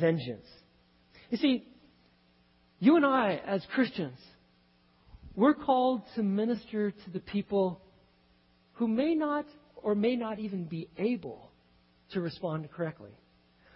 vengeance. 0.00 0.46
You 1.30 1.38
see, 1.38 1.66
you 2.80 2.96
and 2.96 3.06
I, 3.06 3.40
as 3.46 3.64
Christians, 3.74 4.18
we're 5.36 5.54
called 5.54 6.02
to 6.14 6.22
minister 6.22 6.90
to 6.90 7.10
the 7.12 7.20
people 7.20 7.80
who 8.74 8.88
may 8.88 9.14
not 9.14 9.46
or 9.76 9.94
may 9.94 10.16
not 10.16 10.38
even 10.38 10.64
be 10.64 10.88
able 10.96 11.50
to 12.12 12.20
respond 12.20 12.68
correctly. 12.70 13.10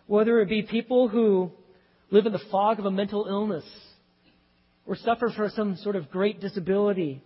Whether 0.07 0.41
it 0.41 0.49
be 0.49 0.63
people 0.63 1.09
who 1.09 1.51
live 2.11 2.27
in 2.27 2.33
the 2.33 2.41
fog 2.51 2.79
of 2.79 2.87
a 2.87 2.91
mental 2.91 3.27
illness, 3.29 3.65
or 4.87 4.97
suffer 4.97 5.31
from 5.31 5.51
some 5.51 5.77
sort 5.77 5.97
of 5.97 6.11
great 6.11 6.41
disability, 6.41 7.23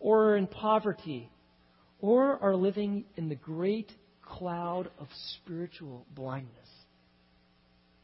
or 0.00 0.30
are 0.30 0.36
in 0.36 0.48
poverty, 0.48 1.30
or 2.00 2.42
are 2.42 2.56
living 2.56 3.04
in 3.16 3.28
the 3.28 3.36
great 3.36 3.92
cloud 4.22 4.90
of 4.98 5.06
spiritual 5.36 6.04
blindness. 6.14 6.50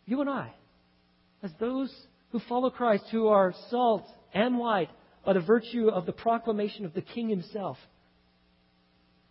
You 0.07 0.20
and 0.20 0.31
I, 0.31 0.55
as 1.42 1.50
those 1.59 1.92
who 2.31 2.40
follow 2.48 2.70
Christ, 2.70 3.05
who 3.11 3.26
are 3.26 3.53
salt 3.70 4.07
and 4.33 4.59
light 4.59 4.90
by 5.24 5.33
the 5.33 5.40
virtue 5.40 5.88
of 5.88 6.06
the 6.06 6.12
proclamation 6.12 6.85
of 6.85 6.94
the 6.94 7.02
King 7.02 7.28
Himself, 7.28 7.76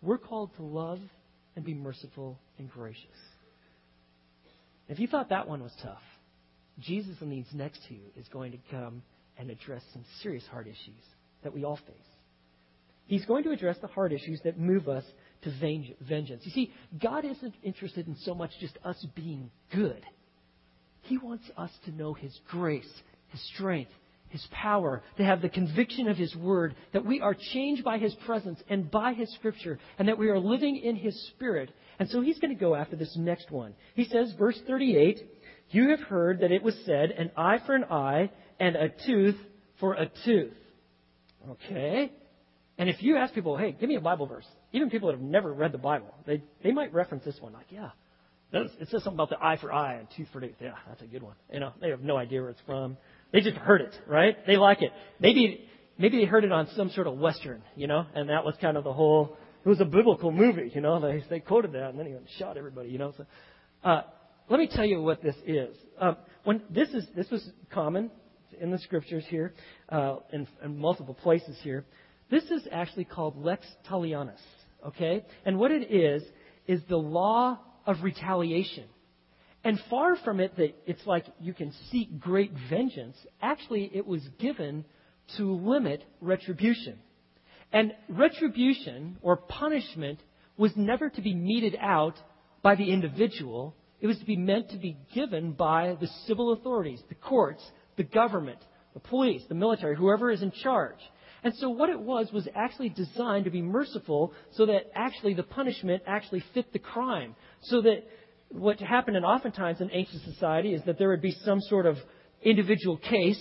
we're 0.02 0.18
called 0.18 0.50
to 0.56 0.62
love 0.62 1.00
and 1.56 1.64
be 1.64 1.74
merciful 1.74 2.38
and 2.58 2.70
gracious. 2.70 3.04
If 4.88 4.98
you 4.98 5.06
thought 5.06 5.28
that 5.28 5.48
one 5.48 5.62
was 5.62 5.72
tough, 5.82 6.02
Jesus 6.80 7.16
in 7.20 7.30
these 7.30 7.46
next 7.52 7.80
two 7.88 8.00
is 8.16 8.26
going 8.28 8.52
to 8.52 8.58
come 8.70 9.02
and 9.38 9.50
address 9.50 9.82
some 9.92 10.04
serious 10.22 10.44
hard 10.50 10.66
issues 10.66 11.02
that 11.42 11.52
we 11.52 11.64
all 11.64 11.76
face. 11.76 11.96
He's 13.06 13.24
going 13.24 13.44
to 13.44 13.50
address 13.50 13.76
the 13.80 13.88
hard 13.88 14.12
issues 14.12 14.40
that 14.44 14.58
move 14.58 14.88
us 14.88 15.04
to 15.42 15.50
vengeance. 16.08 16.42
You 16.44 16.52
see, 16.52 16.72
God 17.02 17.24
isn't 17.24 17.54
interested 17.62 18.06
in 18.06 18.16
so 18.24 18.34
much 18.34 18.50
just 18.60 18.78
us 18.84 19.04
being 19.16 19.50
good. 19.74 20.00
He 21.02 21.18
wants 21.18 21.44
us 21.56 21.70
to 21.86 21.90
know 21.90 22.14
His 22.14 22.38
grace, 22.48 22.90
His 23.28 23.40
strength, 23.54 23.90
his 24.30 24.46
power, 24.52 25.02
to 25.16 25.24
have 25.24 25.42
the 25.42 25.48
conviction 25.48 26.08
of 26.08 26.16
His 26.16 26.34
Word, 26.36 26.76
that 26.92 27.04
we 27.04 27.20
are 27.20 27.34
changed 27.52 27.82
by 27.82 27.98
His 27.98 28.14
presence 28.26 28.60
and 28.68 28.88
by 28.88 29.12
His 29.12 29.32
Scripture, 29.34 29.78
and 29.98 30.06
that 30.08 30.18
we 30.18 30.28
are 30.28 30.38
living 30.38 30.76
in 30.76 30.94
His 30.94 31.20
Spirit. 31.30 31.70
And 31.98 32.08
so 32.08 32.20
He's 32.20 32.38
going 32.38 32.54
to 32.54 32.60
go 32.60 32.76
after 32.76 32.94
this 32.94 33.14
next 33.16 33.50
one. 33.50 33.74
He 33.94 34.04
says, 34.04 34.32
verse 34.38 34.58
38, 34.68 35.20
You 35.70 35.90
have 35.90 36.00
heard 36.00 36.40
that 36.40 36.52
it 36.52 36.62
was 36.62 36.76
said, 36.86 37.10
an 37.10 37.32
eye 37.36 37.58
for 37.66 37.74
an 37.74 37.84
eye 37.84 38.30
and 38.60 38.76
a 38.76 38.90
tooth 39.04 39.36
for 39.80 39.94
a 39.94 40.08
tooth. 40.24 40.54
Okay? 41.50 42.12
And 42.78 42.88
if 42.88 43.02
you 43.02 43.16
ask 43.16 43.34
people, 43.34 43.56
hey, 43.56 43.72
give 43.72 43.88
me 43.88 43.96
a 43.96 44.00
Bible 44.00 44.26
verse, 44.26 44.46
even 44.72 44.90
people 44.90 45.08
that 45.08 45.16
have 45.16 45.24
never 45.24 45.52
read 45.52 45.72
the 45.72 45.78
Bible, 45.78 46.14
they, 46.24 46.40
they 46.62 46.70
might 46.70 46.94
reference 46.94 47.24
this 47.24 47.36
one. 47.40 47.52
Like, 47.52 47.66
yeah, 47.70 47.90
it 48.52 48.88
says 48.90 49.02
something 49.02 49.14
about 49.14 49.30
the 49.30 49.44
eye 49.44 49.58
for 49.60 49.72
eye 49.72 49.94
and 49.94 50.08
tooth 50.16 50.28
for 50.32 50.40
tooth. 50.40 50.54
Yeah, 50.60 50.74
that's 50.88 51.02
a 51.02 51.06
good 51.06 51.22
one. 51.22 51.34
You 51.52 51.60
know, 51.60 51.72
they 51.80 51.90
have 51.90 52.00
no 52.00 52.16
idea 52.16 52.40
where 52.40 52.50
it's 52.50 52.60
from. 52.66 52.96
They 53.32 53.40
just 53.40 53.56
heard 53.56 53.80
it, 53.80 53.94
right? 54.06 54.36
They 54.46 54.56
like 54.56 54.82
it. 54.82 54.92
Maybe, 55.18 55.68
maybe 55.98 56.18
they 56.18 56.24
heard 56.24 56.44
it 56.44 56.52
on 56.52 56.68
some 56.76 56.90
sort 56.90 57.06
of 57.06 57.18
Western, 57.18 57.62
you 57.76 57.86
know, 57.86 58.06
and 58.14 58.28
that 58.28 58.44
was 58.44 58.54
kind 58.60 58.76
of 58.76 58.84
the 58.84 58.92
whole, 58.92 59.36
it 59.64 59.68
was 59.68 59.80
a 59.80 59.84
biblical 59.84 60.32
movie, 60.32 60.70
you 60.74 60.80
know, 60.80 61.00
they, 61.00 61.24
they 61.28 61.40
quoted 61.40 61.72
that 61.72 61.90
and 61.90 61.98
then 61.98 62.06
he 62.06 62.14
shot 62.38 62.56
everybody, 62.56 62.88
you 62.88 62.98
know. 62.98 63.12
So, 63.16 63.26
uh, 63.84 64.02
let 64.48 64.58
me 64.58 64.68
tell 64.70 64.84
you 64.84 65.00
what 65.00 65.22
this 65.22 65.36
is. 65.46 65.76
Uh, 65.98 66.14
when 66.44 66.62
this 66.70 66.88
is 66.90 67.06
this 67.14 67.30
was 67.30 67.48
common 67.70 68.10
in 68.60 68.70
the 68.70 68.78
scriptures 68.78 69.24
here, 69.28 69.54
uh, 69.90 70.16
in, 70.32 70.46
in 70.64 70.76
multiple 70.76 71.14
places 71.14 71.56
here. 71.62 71.84
This 72.30 72.44
is 72.44 72.66
actually 72.70 73.04
called 73.04 73.42
lex 73.42 73.64
talionis. 73.88 74.40
Okay, 74.86 75.24
and 75.44 75.58
what 75.58 75.70
it 75.70 75.92
is 75.92 76.22
is 76.66 76.80
the 76.88 76.96
law 76.96 77.58
of 77.86 78.02
retaliation. 78.02 78.84
And 79.62 79.78
far 79.90 80.16
from 80.16 80.40
it 80.40 80.56
that 80.56 80.74
it's 80.86 81.06
like 81.06 81.26
you 81.40 81.52
can 81.52 81.72
seek 81.90 82.18
great 82.18 82.52
vengeance, 82.70 83.16
actually 83.42 83.90
it 83.92 84.06
was 84.06 84.22
given 84.38 84.84
to 85.36 85.54
limit 85.54 86.02
retribution. 86.20 86.98
And 87.72 87.92
retribution 88.08 89.18
or 89.22 89.36
punishment 89.36 90.20
was 90.56 90.72
never 90.76 91.10
to 91.10 91.20
be 91.20 91.34
meted 91.34 91.76
out 91.80 92.14
by 92.62 92.74
the 92.74 92.90
individual, 92.90 93.74
it 94.00 94.06
was 94.06 94.18
to 94.18 94.24
be 94.24 94.36
meant 94.36 94.70
to 94.70 94.78
be 94.78 94.96
given 95.14 95.52
by 95.52 95.96
the 96.00 96.08
civil 96.26 96.52
authorities, 96.52 97.02
the 97.08 97.14
courts, 97.14 97.62
the 97.96 98.02
government, 98.02 98.58
the 98.94 99.00
police, 99.00 99.42
the 99.48 99.54
military, 99.54 99.96
whoever 99.96 100.30
is 100.30 100.42
in 100.42 100.52
charge. 100.62 100.98
And 101.42 101.54
so 101.54 101.70
what 101.70 101.88
it 101.88 101.98
was 101.98 102.30
was 102.32 102.46
actually 102.54 102.90
designed 102.90 103.44
to 103.44 103.50
be 103.50 103.62
merciful 103.62 104.34
so 104.52 104.66
that 104.66 104.90
actually 104.94 105.34
the 105.34 105.42
punishment 105.42 106.02
actually 106.06 106.44
fit 106.52 106.72
the 106.72 106.78
crime. 106.78 107.34
So 107.62 107.80
that 107.82 108.06
what 108.50 108.80
happened 108.80 109.16
and 109.16 109.24
oftentimes 109.24 109.80
in 109.80 109.90
ancient 109.92 110.22
society 110.22 110.74
is 110.74 110.82
that 110.86 110.98
there 110.98 111.08
would 111.08 111.22
be 111.22 111.36
some 111.44 111.60
sort 111.60 111.86
of 111.86 111.96
individual 112.42 112.96
case 112.96 113.40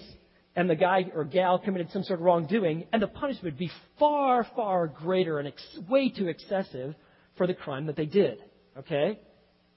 and 0.55 0.69
the 0.69 0.75
guy 0.75 1.05
or 1.15 1.23
gal 1.23 1.59
committed 1.59 1.89
some 1.91 2.03
sort 2.03 2.19
of 2.19 2.25
wrongdoing 2.25 2.85
and 2.91 3.01
the 3.01 3.07
punishment 3.07 3.53
would 3.53 3.57
be 3.57 3.71
far, 3.97 4.45
far 4.55 4.87
greater 4.87 5.39
and 5.39 5.47
ex- 5.47 5.79
way 5.89 6.09
too 6.09 6.27
excessive 6.27 6.95
for 7.37 7.47
the 7.47 7.53
crime 7.53 7.87
that 7.87 7.95
they 7.95 8.05
did. 8.05 8.39
Okay? 8.77 9.19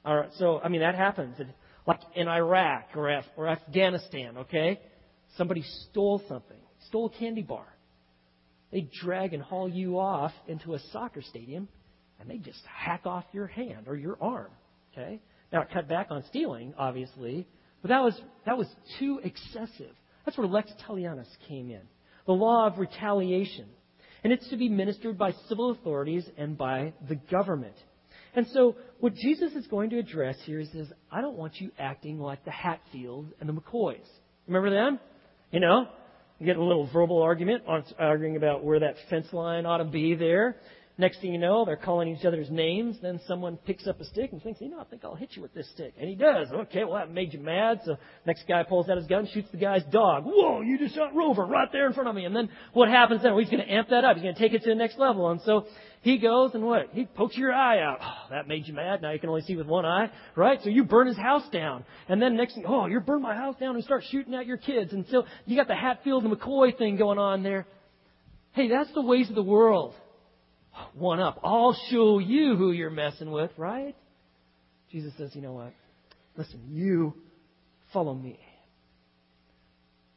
All 0.05 0.17
right, 0.17 0.31
so, 0.39 0.61
I 0.61 0.69
mean, 0.69 0.81
that 0.81 0.95
happens. 0.95 1.37
Like 1.87 2.01
in 2.15 2.29
Iraq 2.29 2.89
or, 2.95 3.11
Af- 3.11 3.25
or 3.37 3.49
Afghanistan, 3.49 4.39
okay? 4.39 4.81
Somebody 5.37 5.63
stole 5.91 6.23
something, 6.29 6.61
stole 6.89 7.07
a 7.15 7.19
candy 7.19 7.43
bar. 7.43 7.67
They 8.71 8.89
drag 9.03 9.35
and 9.35 9.43
haul 9.43 9.69
you 9.69 9.99
off 9.99 10.33
into 10.47 10.75
a 10.75 10.79
soccer 10.93 11.23
stadium 11.23 11.69
and 12.21 12.29
they 12.29 12.39
just 12.39 12.61
hack 12.67 13.03
off 13.05 13.25
your 13.33 13.47
hand 13.47 13.87
or 13.87 13.97
your 13.97 14.17
arm, 14.21 14.51
okay? 14.93 15.21
Now, 15.53 15.63
it 15.63 15.69
cut 15.73 15.89
back 15.89 16.09
on 16.11 16.25
stealing, 16.29 16.75
obviously, 16.79 17.47
but 17.83 17.89
that 17.89 18.03
was, 18.03 18.19
that 18.47 18.57
was 18.57 18.69
too 18.99 19.21
excessive. 19.23 19.95
That's 20.25 20.39
where 20.39 20.47
lex 20.47 20.71
talionis 20.89 21.29
came 21.49 21.71
in. 21.71 21.83
The 22.27 22.33
law 22.33 22.67
of 22.67 22.79
retaliation. 22.79 23.67
And 24.25 24.33
it's 24.33 24.49
to 24.51 24.57
be 24.57 24.69
ministered 24.69 25.19
by 25.19 25.33
civil 25.49 25.73
authorities 25.73 26.25
and 26.39 26.57
by 26.57 26.93
the 27.09 27.17
government. 27.17 27.75
And 28.35 28.47
so, 28.53 28.77
what 29.01 29.15
Jesus 29.15 29.53
is 29.53 29.67
going 29.67 29.91
to 29.91 29.99
address 29.99 30.37
here 30.45 30.61
is, 30.61 30.69
is 30.71 30.91
I 31.11 31.21
don't 31.21 31.37
want 31.37 31.61
you 31.61 31.71
acting 31.79 32.19
like 32.19 32.45
the 32.45 32.51
Hatfields 32.51 33.33
and 33.41 33.49
the 33.49 33.53
McCoys. 33.53 34.07
Remember 34.47 34.71
them? 34.71 35.01
You 35.51 35.61
know, 35.61 35.89
you 36.39 36.47
get 36.47 36.57
a 36.57 36.63
little 36.63 36.89
verbal 36.93 37.21
argument, 37.21 37.65
arguing 37.99 38.37
about 38.37 38.65
where 38.65 38.81
that 38.81 38.95
fence 39.11 39.27
line 39.33 39.67
ought 39.67 39.79
to 39.79 39.85
be 39.85 40.15
there. 40.15 40.57
Next 40.99 41.23
thing 41.23 41.33
you 41.33 41.39
know, 41.39 41.65
they're 41.65 41.77
calling 41.77 42.09
each 42.09 42.25
other's 42.27 42.51
names. 42.51 42.99
Then 43.01 43.19
someone 43.27 43.57
picks 43.57 43.87
up 43.87 43.99
a 44.01 44.05
stick 44.05 44.31
and 44.33 44.43
thinks, 44.43 44.61
you 44.61 44.69
know, 44.69 44.79
I 44.79 44.85
think 44.85 45.05
I'll 45.05 45.15
hit 45.15 45.31
you 45.33 45.41
with 45.41 45.55
this 45.55 45.69
stick. 45.71 45.95
And 45.99 46.07
he 46.07 46.15
does. 46.15 46.49
Okay, 46.53 46.85
well, 46.85 46.95
that 46.95 47.11
made 47.11 47.33
you 47.33 47.41
mad. 47.41 47.81
So 47.87 47.97
next 48.27 48.47
guy 48.47 48.63
pulls 48.63 48.91
out 48.91 48.99
his 48.99 49.07
gun, 49.07 49.27
shoots 49.33 49.49
the 49.51 49.57
guy's 49.57 49.85
dog. 49.85 50.25
Whoa, 50.27 50.61
you 50.61 50.79
just 50.79 50.95
shot 50.95 51.15
Rover 51.15 51.47
right 51.47 51.69
there 51.73 51.87
in 51.87 51.95
front 51.95 52.11
of 52.11 52.15
me. 52.15 52.27
And 52.27 52.37
then 52.37 52.51
what 52.75 52.91
happens 52.91 53.23
then? 53.23 53.33
Well, 53.33 53.41
he's 53.41 53.51
going 53.51 53.65
to 53.65 53.73
amp 53.73 53.89
that 53.89 54.05
up. 54.05 54.17
He's 54.17 54.23
going 54.23 54.35
to 54.35 54.41
take 54.41 54.53
it 54.53 54.63
to 54.65 54.69
the 54.69 54.75
next 54.75 54.99
level. 54.99 55.31
And 55.31 55.41
so 55.47 55.65
he 56.03 56.19
goes 56.19 56.51
and 56.53 56.63
what? 56.63 56.91
He 56.93 57.07
pokes 57.07 57.39
your 57.39 57.55
eye 57.55 57.81
out. 57.81 57.99
Oh, 58.03 58.29
that 58.31 58.47
made 58.47 58.69
you 58.69 58.75
mad. 58.75 59.01
Now 59.01 59.13
you 59.13 59.19
can 59.19 59.31
only 59.31 59.43
see 59.43 59.57
with 59.57 59.67
one 59.67 59.87
eye, 59.87 60.11
right? 60.37 60.61
So 60.63 60.69
you 60.69 60.85
burn 60.85 61.07
his 61.07 61.17
house 61.17 61.49
down. 61.51 61.87
And 62.07 62.21
then 62.21 62.37
next 62.37 62.55
thing, 62.55 62.65
oh, 62.69 62.85
you 62.87 63.01
burn 63.01 63.23
my 63.23 63.35
house 63.35 63.57
down 63.59 63.77
and 63.77 63.85
start 63.85 64.05
shooting 64.11 64.35
at 64.35 64.45
your 64.45 64.59
kids. 64.59 64.93
And 64.93 65.07
so 65.11 65.25
you 65.47 65.57
got 65.57 65.69
the 65.69 65.75
Hatfield 65.75 66.25
and 66.25 66.37
McCoy 66.37 66.77
thing 66.77 66.99
going 66.99 67.19
on 67.19 67.43
there. 67.43 67.67
Hey, 68.53 68.69
that's 68.69 68.93
the 68.93 69.01
ways 69.01 69.31
of 69.31 69.35
the 69.35 69.43
world 69.43 69.95
one 70.95 71.21
up. 71.21 71.41
I'll 71.43 71.77
show 71.91 72.19
you 72.19 72.57
who 72.57 72.73
you're 72.73 72.91
messing 72.91 73.31
with, 73.31 73.51
right? 73.57 73.97
Jesus 74.91 75.13
says, 75.17 75.31
you 75.35 75.43
know 75.43 75.53
what? 75.53 75.73
Listen, 76.37 76.61
you 76.69 77.15
follow 77.93 78.15
me. 78.15 78.39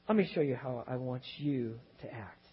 Let 0.07 0.17
me 0.17 0.29
show 0.33 0.41
you 0.41 0.55
how 0.55 0.83
I 0.87 0.97
want 0.97 1.23
you 1.37 1.79
to 2.01 2.13
act. 2.13 2.45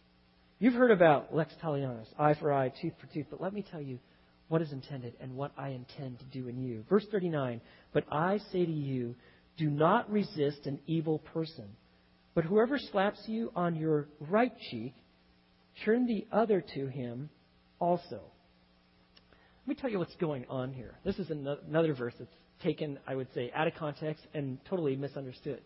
You've 0.59 0.75
heard 0.75 0.91
about 0.91 1.35
lex 1.35 1.53
talionis, 1.63 2.07
eye 2.19 2.35
for 2.35 2.53
eye, 2.53 2.73
tooth 2.81 2.93
for 3.01 3.13
tooth, 3.13 3.27
but 3.31 3.41
let 3.41 3.53
me 3.53 3.65
tell 3.69 3.83
you 3.83 3.99
what 4.49 4.63
is 4.63 4.73
intended 4.73 5.15
and 5.21 5.35
what 5.35 5.53
I 5.59 5.71
intend 5.71 6.19
to 6.21 6.25
do 6.27 6.49
in 6.49 6.63
you. 6.63 6.85
Verse 6.89 7.05
39 7.11 7.61
But 7.93 8.05
I 8.11 8.39
say 8.53 8.65
to 8.65 8.73
you, 8.73 9.15
do 9.59 9.69
not 9.69 10.11
resist 10.11 10.67
an 10.67 10.79
evil 10.87 11.19
person, 11.19 11.69
but 12.35 12.45
whoever 12.45 12.79
slaps 12.79 13.21
you 13.27 13.51
on 13.55 13.75
your 13.75 14.09
right 14.21 14.53
cheek, 14.71 14.95
turn 15.85 16.07
the 16.07 16.27
other 16.33 16.65
to 16.75 16.87
him 16.87 17.29
also. 17.83 18.21
Let 19.67 19.69
me 19.69 19.75
tell 19.75 19.91
you 19.91 19.99
what's 19.99 20.15
going 20.17 20.47
on 20.49 20.73
here. 20.73 20.95
This 21.05 21.19
is 21.19 21.31
another 21.31 21.95
verse 21.95 22.15
that's 22.17 22.31
taken, 22.63 22.99
I 23.09 23.17
would 23.17 23.27
say, 23.35 23.51
out 23.55 23.67
of 23.67 23.75
context 23.75 24.23
and 24.35 24.59
totally 24.71 24.95
misunderstood. 24.95 25.61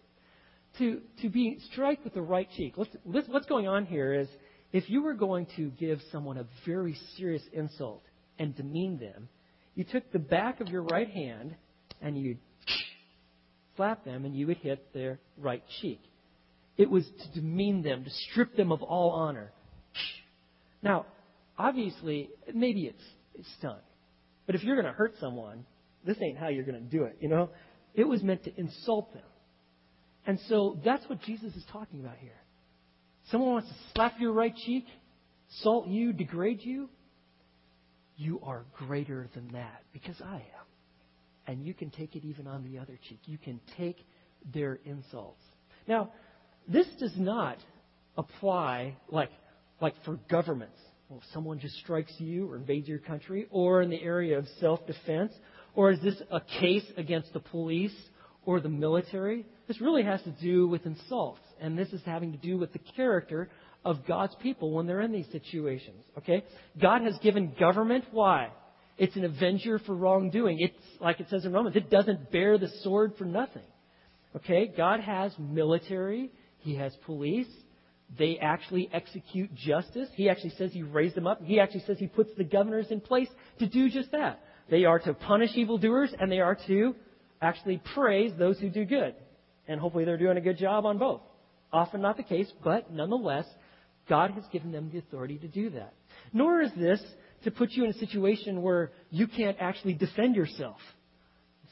To, 0.78 1.00
to 1.22 1.28
be 1.28 1.58
strike 1.70 2.02
with 2.04 2.14
the 2.14 2.22
right 2.22 2.48
cheek. 2.56 2.76
What's, 2.76 3.28
what's 3.28 3.46
going 3.46 3.68
on 3.68 3.84
here 3.84 4.14
is 4.14 4.28
if 4.72 4.88
you 4.88 5.02
were 5.02 5.14
going 5.14 5.46
to 5.56 5.70
give 5.78 6.00
someone 6.10 6.38
a 6.38 6.46
very 6.66 6.96
serious 7.16 7.42
insult 7.52 8.02
and 8.38 8.56
demean 8.56 8.98
them, 8.98 9.28
you 9.74 9.84
took 9.84 10.10
the 10.12 10.18
back 10.18 10.60
of 10.60 10.68
your 10.68 10.82
right 10.82 11.08
hand 11.08 11.54
and 12.00 12.18
you 12.18 12.36
slap 13.76 14.04
them 14.06 14.24
and 14.24 14.34
you 14.34 14.46
would 14.46 14.58
hit 14.58 14.92
their 14.94 15.18
right 15.38 15.62
cheek. 15.80 16.00
It 16.78 16.90
was 16.90 17.06
to 17.06 17.40
demean 17.40 17.82
them, 17.82 18.04
to 18.04 18.10
strip 18.30 18.56
them 18.56 18.72
of 18.72 18.82
all 18.82 19.10
honor. 19.10 19.52
Now, 20.82 21.06
obviously, 21.58 22.30
maybe 22.52 22.86
it's, 22.86 23.02
it's 23.34 23.48
stung. 23.58 23.78
But 24.46 24.54
if 24.54 24.64
you're 24.64 24.76
going 24.76 24.86
to 24.86 24.96
hurt 24.96 25.14
someone, 25.20 25.64
this 26.04 26.16
ain't 26.22 26.38
how 26.38 26.48
you're 26.48 26.64
going 26.64 26.82
to 26.82 26.96
do 26.96 27.04
it, 27.04 27.18
you 27.20 27.28
know? 27.28 27.50
It 27.94 28.04
was 28.04 28.22
meant 28.22 28.44
to 28.44 28.60
insult 28.60 29.12
them. 29.12 29.22
And 30.26 30.38
so 30.48 30.78
that's 30.84 31.08
what 31.08 31.22
Jesus 31.22 31.54
is 31.54 31.64
talking 31.72 32.00
about 32.00 32.16
here. 32.20 32.40
Someone 33.30 33.52
wants 33.52 33.68
to 33.68 33.74
slap 33.94 34.14
your 34.20 34.32
right 34.32 34.54
cheek, 34.54 34.84
salt 35.62 35.88
you, 35.88 36.12
degrade 36.12 36.60
you. 36.62 36.88
You 38.16 38.40
are 38.42 38.64
greater 38.76 39.28
than 39.34 39.52
that 39.52 39.82
because 39.92 40.16
I 40.24 40.36
am. 40.36 40.42
And 41.46 41.64
you 41.64 41.74
can 41.74 41.90
take 41.90 42.16
it 42.16 42.24
even 42.24 42.46
on 42.46 42.64
the 42.64 42.78
other 42.78 42.98
cheek. 43.08 43.20
You 43.24 43.38
can 43.38 43.60
take 43.76 43.98
their 44.52 44.78
insults. 44.84 45.42
Now, 45.86 46.10
this 46.66 46.86
does 46.98 47.16
not 47.16 47.58
apply 48.16 48.96
like, 49.08 49.30
like 49.80 49.94
for 50.04 50.18
governments 50.28 50.78
well, 51.08 51.20
if 51.20 51.32
someone 51.32 51.60
just 51.60 51.76
strikes 51.76 52.12
you 52.18 52.50
or 52.50 52.56
invades 52.56 52.88
your 52.88 52.98
country, 52.98 53.46
or 53.50 53.82
in 53.82 53.90
the 53.90 54.02
area 54.02 54.38
of 54.38 54.46
self 54.60 54.86
defense, 54.86 55.32
or 55.74 55.92
is 55.92 56.00
this 56.00 56.20
a 56.30 56.40
case 56.40 56.84
against 56.96 57.32
the 57.32 57.40
police 57.40 57.94
or 58.44 58.60
the 58.60 58.68
military? 58.68 59.46
This 59.68 59.80
really 59.80 60.02
has 60.02 60.22
to 60.22 60.30
do 60.30 60.66
with 60.66 60.84
insults, 60.84 61.40
and 61.60 61.78
this 61.78 61.88
is 61.92 62.00
having 62.04 62.32
to 62.32 62.38
do 62.38 62.58
with 62.58 62.72
the 62.72 62.80
character 62.96 63.48
of 63.84 64.04
God's 64.04 64.34
people 64.42 64.72
when 64.72 64.86
they're 64.86 65.00
in 65.00 65.12
these 65.12 65.30
situations. 65.30 66.02
Okay? 66.18 66.44
God 66.80 67.02
has 67.02 67.16
given 67.22 67.54
government. 67.58 68.04
Why? 68.10 68.50
It's 68.98 69.14
an 69.14 69.24
avenger 69.24 69.78
for 69.78 69.94
wrongdoing. 69.94 70.58
It's 70.60 71.00
like 71.00 71.20
it 71.20 71.28
says 71.30 71.44
in 71.44 71.52
Romans, 71.52 71.76
it 71.76 71.88
doesn't 71.88 72.32
bear 72.32 72.58
the 72.58 72.70
sword 72.82 73.12
for 73.16 73.24
nothing. 73.24 73.66
Okay? 74.34 74.72
God 74.76 75.00
has 75.00 75.32
military, 75.38 76.30
He 76.58 76.74
has 76.74 76.92
police, 77.04 77.48
they 78.18 78.38
actually 78.38 78.88
execute 78.92 79.54
justice. 79.54 80.08
He 80.14 80.28
actually 80.28 80.50
says 80.50 80.72
he 80.72 80.82
raised 80.82 81.16
them 81.16 81.26
up. 81.26 81.42
He 81.42 81.60
actually 81.60 81.84
says 81.86 81.98
he 81.98 82.06
puts 82.06 82.30
the 82.36 82.44
governors 82.44 82.86
in 82.90 83.00
place 83.00 83.28
to 83.58 83.66
do 83.66 83.90
just 83.90 84.12
that. 84.12 84.40
They 84.70 84.84
are 84.84 84.98
to 85.00 85.14
punish 85.14 85.50
evildoers 85.54 86.14
and 86.18 86.30
they 86.30 86.40
are 86.40 86.56
to 86.66 86.94
actually 87.40 87.80
praise 87.94 88.32
those 88.38 88.58
who 88.58 88.70
do 88.70 88.84
good. 88.84 89.14
And 89.68 89.80
hopefully 89.80 90.04
they're 90.04 90.16
doing 90.16 90.36
a 90.36 90.40
good 90.40 90.58
job 90.58 90.86
on 90.86 90.98
both. 90.98 91.20
Often 91.72 92.02
not 92.02 92.16
the 92.16 92.22
case, 92.22 92.50
but 92.62 92.92
nonetheless, 92.92 93.46
God 94.08 94.30
has 94.32 94.44
given 94.52 94.70
them 94.70 94.90
the 94.92 94.98
authority 94.98 95.38
to 95.38 95.48
do 95.48 95.70
that. 95.70 95.94
Nor 96.32 96.62
is 96.62 96.70
this 96.76 97.02
to 97.44 97.50
put 97.50 97.72
you 97.72 97.84
in 97.84 97.90
a 97.90 97.98
situation 97.98 98.62
where 98.62 98.92
you 99.10 99.26
can't 99.26 99.56
actually 99.60 99.94
defend 99.94 100.36
yourself. 100.36 100.78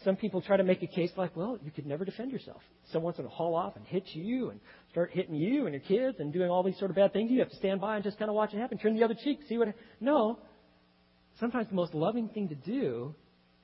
Some 0.05 0.17
people 0.17 0.41
try 0.43 0.57
to 0.57 0.65
make 0.65 0.83
a 0.83 0.87
case 0.87 1.11
like, 1.17 1.37
well, 1.37 1.59
you 1.63 1.71
could 1.71 1.87
never 1.87 2.05
defend 2.05 2.31
yourself. 2.31 2.61
Someone's 2.93 3.17
going 3.17 3.29
to 3.29 3.35
haul 3.35 3.55
off 3.55 3.77
and 3.77 3.87
hit 3.87 4.05
you 4.13 4.51
and 4.51 4.61
start 4.91 5.11
hitting 5.13 5.35
you 5.35 5.67
and 5.67 5.75
your 5.75 5.83
kids 5.83 6.19
and 6.21 6.33
doing 6.33 6.51
all 6.51 6.63
these 6.63 6.79
sort 6.79 6.91
of 6.91 6.97
bad 6.97 7.13
things. 7.13 7.31
You 7.31 7.41
have 7.41 7.51
to 7.51 7.57
stand 7.57 7.81
by 7.81 7.97
and 7.97 8.05
just 8.05 8.19
kind 8.19 8.29
of 8.29 8.35
watch 8.35 8.53
it 8.53 8.59
happen. 8.59 8.79
Turn 8.79 8.97
the 8.97 9.05
other 9.05 9.15
cheek, 9.15 9.41
see 9.49 9.59
what. 9.59 9.69
No. 10.01 10.39
Sometimes 11.41 11.69
the 11.69 11.75
most 11.75 11.95
loving 11.95 12.29
thing 12.29 12.49
to 12.49 12.55
do 12.55 13.15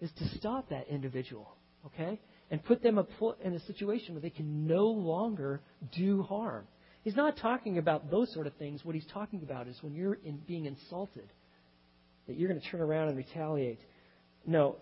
is 0.00 0.11
to 0.18 0.29
stop 0.38 0.70
that 0.70 0.88
individual, 0.88 1.55
okay? 1.87 2.18
And 2.50 2.64
put 2.64 2.83
them 2.83 2.98
in 3.44 3.55
a 3.55 3.61
situation 3.61 4.14
where 4.14 4.22
they 4.22 4.31
can 4.31 4.66
no 4.66 4.87
longer 4.87 5.61
do 5.92 6.22
harm. 6.22 6.66
He's 7.03 7.16
not 7.16 7.37
talking 7.37 7.79
about 7.79 8.11
those 8.11 8.33
sort 8.35 8.46
of 8.46 8.55
things. 8.55 8.85
What 8.85 8.94
he's 8.94 9.07
talking 9.12 9.42
about 9.42 9.68
is 9.68 9.76
when 9.83 9.94
you're 9.94 10.18
in 10.24 10.38
being 10.46 10.66
insulted, 10.66 11.29
that 12.26 12.37
you're 12.37 12.48
going 12.48 12.61
to 12.61 12.66
turn 12.68 12.81
around 12.81 13.09
and 13.09 13.16
retaliate. 13.16 13.81
No, 14.46 14.76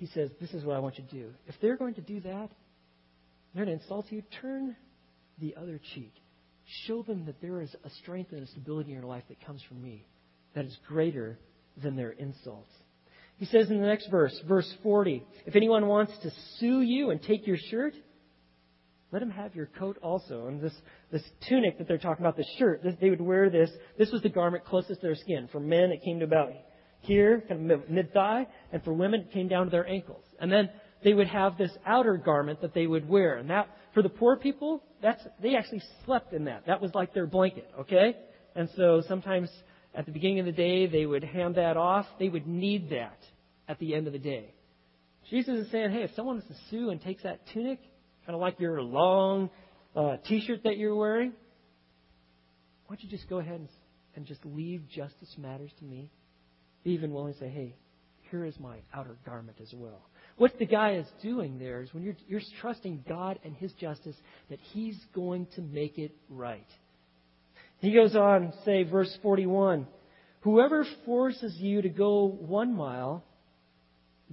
he 0.00 0.06
says, 0.06 0.30
This 0.40 0.52
is 0.54 0.64
what 0.64 0.76
I 0.76 0.78
want 0.78 0.98
you 0.98 1.04
to 1.04 1.10
do. 1.10 1.30
If 1.46 1.54
they're 1.60 1.76
going 1.76 1.94
to 1.94 2.00
do 2.00 2.20
that, 2.20 2.50
they're 3.54 3.64
going 3.64 3.76
to 3.76 3.82
insult 3.82 4.06
you, 4.08 4.22
turn 4.40 4.74
the 5.38 5.54
other 5.56 5.78
cheek. 5.94 6.14
Show 6.86 7.02
them 7.02 7.26
that 7.26 7.40
there 7.42 7.60
is 7.60 7.74
a 7.84 7.90
strength 8.02 8.32
and 8.32 8.42
a 8.42 8.46
stability 8.46 8.92
in 8.92 8.96
your 8.96 9.06
life 9.06 9.24
that 9.28 9.44
comes 9.44 9.62
from 9.68 9.82
me 9.82 10.06
that 10.54 10.64
is 10.64 10.76
greater 10.88 11.38
than 11.82 11.96
their 11.96 12.12
insults. 12.12 12.72
He 13.36 13.44
says 13.44 13.70
in 13.70 13.78
the 13.78 13.86
next 13.86 14.08
verse, 14.10 14.38
verse 14.48 14.72
40, 14.82 15.22
if 15.46 15.54
anyone 15.54 15.86
wants 15.86 16.12
to 16.22 16.30
sue 16.58 16.80
you 16.80 17.10
and 17.10 17.22
take 17.22 17.46
your 17.46 17.58
shirt, 17.70 17.92
let 19.12 19.20
him 19.20 19.30
have 19.30 19.54
your 19.54 19.66
coat 19.66 19.98
also. 20.02 20.46
And 20.46 20.62
this, 20.62 20.74
this 21.12 21.22
tunic 21.48 21.76
that 21.78 21.88
they're 21.88 21.98
talking 21.98 22.24
about, 22.24 22.36
the 22.36 22.44
shirt, 22.58 22.82
this, 22.82 22.94
they 23.00 23.10
would 23.10 23.20
wear 23.20 23.50
this. 23.50 23.70
This 23.98 24.10
was 24.12 24.22
the 24.22 24.28
garment 24.30 24.64
closest 24.64 25.00
to 25.00 25.06
their 25.06 25.14
skin. 25.14 25.48
For 25.52 25.60
men, 25.60 25.90
it 25.90 26.02
came 26.02 26.20
to 26.20 26.24
about 26.24 26.52
here, 27.00 27.42
kind 27.48 27.70
of 27.70 27.88
mid 27.88 28.12
thigh, 28.12 28.46
and 28.72 28.82
for 28.84 28.92
women, 28.92 29.20
it 29.20 29.32
came 29.32 29.48
down 29.48 29.66
to 29.66 29.70
their 29.70 29.86
ankles. 29.86 30.24
And 30.40 30.50
then 30.50 30.70
they 31.02 31.14
would 31.14 31.28
have 31.28 31.56
this 31.56 31.70
outer 31.86 32.16
garment 32.16 32.60
that 32.60 32.74
they 32.74 32.86
would 32.86 33.08
wear. 33.08 33.36
And 33.36 33.50
that, 33.50 33.68
for 33.94 34.02
the 34.02 34.08
poor 34.08 34.36
people, 34.36 34.82
that's, 35.02 35.22
they 35.42 35.56
actually 35.56 35.82
slept 36.04 36.32
in 36.32 36.44
that. 36.44 36.66
That 36.66 36.80
was 36.80 36.94
like 36.94 37.14
their 37.14 37.26
blanket, 37.26 37.70
okay? 37.80 38.16
And 38.54 38.68
so 38.76 39.02
sometimes 39.08 39.48
at 39.94 40.06
the 40.06 40.12
beginning 40.12 40.40
of 40.40 40.46
the 40.46 40.52
day, 40.52 40.86
they 40.86 41.06
would 41.06 41.24
hand 41.24 41.54
that 41.54 41.76
off. 41.76 42.06
They 42.18 42.28
would 42.28 42.46
need 42.46 42.90
that 42.90 43.18
at 43.68 43.78
the 43.78 43.94
end 43.94 44.06
of 44.06 44.12
the 44.12 44.18
day. 44.18 44.52
Jesus 45.30 45.66
is 45.66 45.70
saying, 45.70 45.92
hey, 45.92 46.02
if 46.02 46.10
someone 46.14 46.38
is 46.38 46.44
to 46.44 46.54
sue 46.70 46.90
and 46.90 47.00
takes 47.00 47.22
that 47.22 47.40
tunic, 47.52 47.78
kind 48.26 48.34
of 48.34 48.40
like 48.40 48.60
your 48.60 48.82
long 48.82 49.48
uh, 49.96 50.16
t-shirt 50.26 50.64
that 50.64 50.76
you're 50.76 50.94
wearing, 50.94 51.32
why 52.86 52.96
don't 52.96 53.04
you 53.04 53.10
just 53.10 53.28
go 53.28 53.38
ahead 53.38 53.54
and, 53.54 53.68
and 54.16 54.26
just 54.26 54.44
leave 54.44 54.82
justice 54.88 55.34
matters 55.38 55.70
to 55.78 55.84
me? 55.84 56.10
Even 56.84 57.12
willing 57.12 57.34
to 57.34 57.38
say, 57.38 57.48
hey, 57.48 57.74
here 58.30 58.44
is 58.44 58.58
my 58.58 58.76
outer 58.94 59.16
garment 59.26 59.58
as 59.60 59.72
well. 59.74 60.02
What 60.36 60.58
the 60.58 60.66
guy 60.66 60.94
is 60.94 61.06
doing 61.22 61.58
there 61.58 61.82
is 61.82 61.92
when 61.92 62.02
you're, 62.02 62.16
you're 62.28 62.40
trusting 62.60 63.04
God 63.08 63.38
and 63.44 63.54
His 63.54 63.72
justice 63.74 64.16
that 64.48 64.58
He's 64.72 64.98
going 65.14 65.46
to 65.56 65.62
make 65.62 65.98
it 65.98 66.12
right. 66.28 66.66
He 67.78 67.92
goes 67.92 68.14
on, 68.14 68.52
say, 68.64 68.84
verse 68.84 69.14
41 69.22 69.86
Whoever 70.42 70.86
forces 71.04 71.54
you 71.58 71.82
to 71.82 71.90
go 71.90 72.24
one 72.26 72.74
mile, 72.74 73.24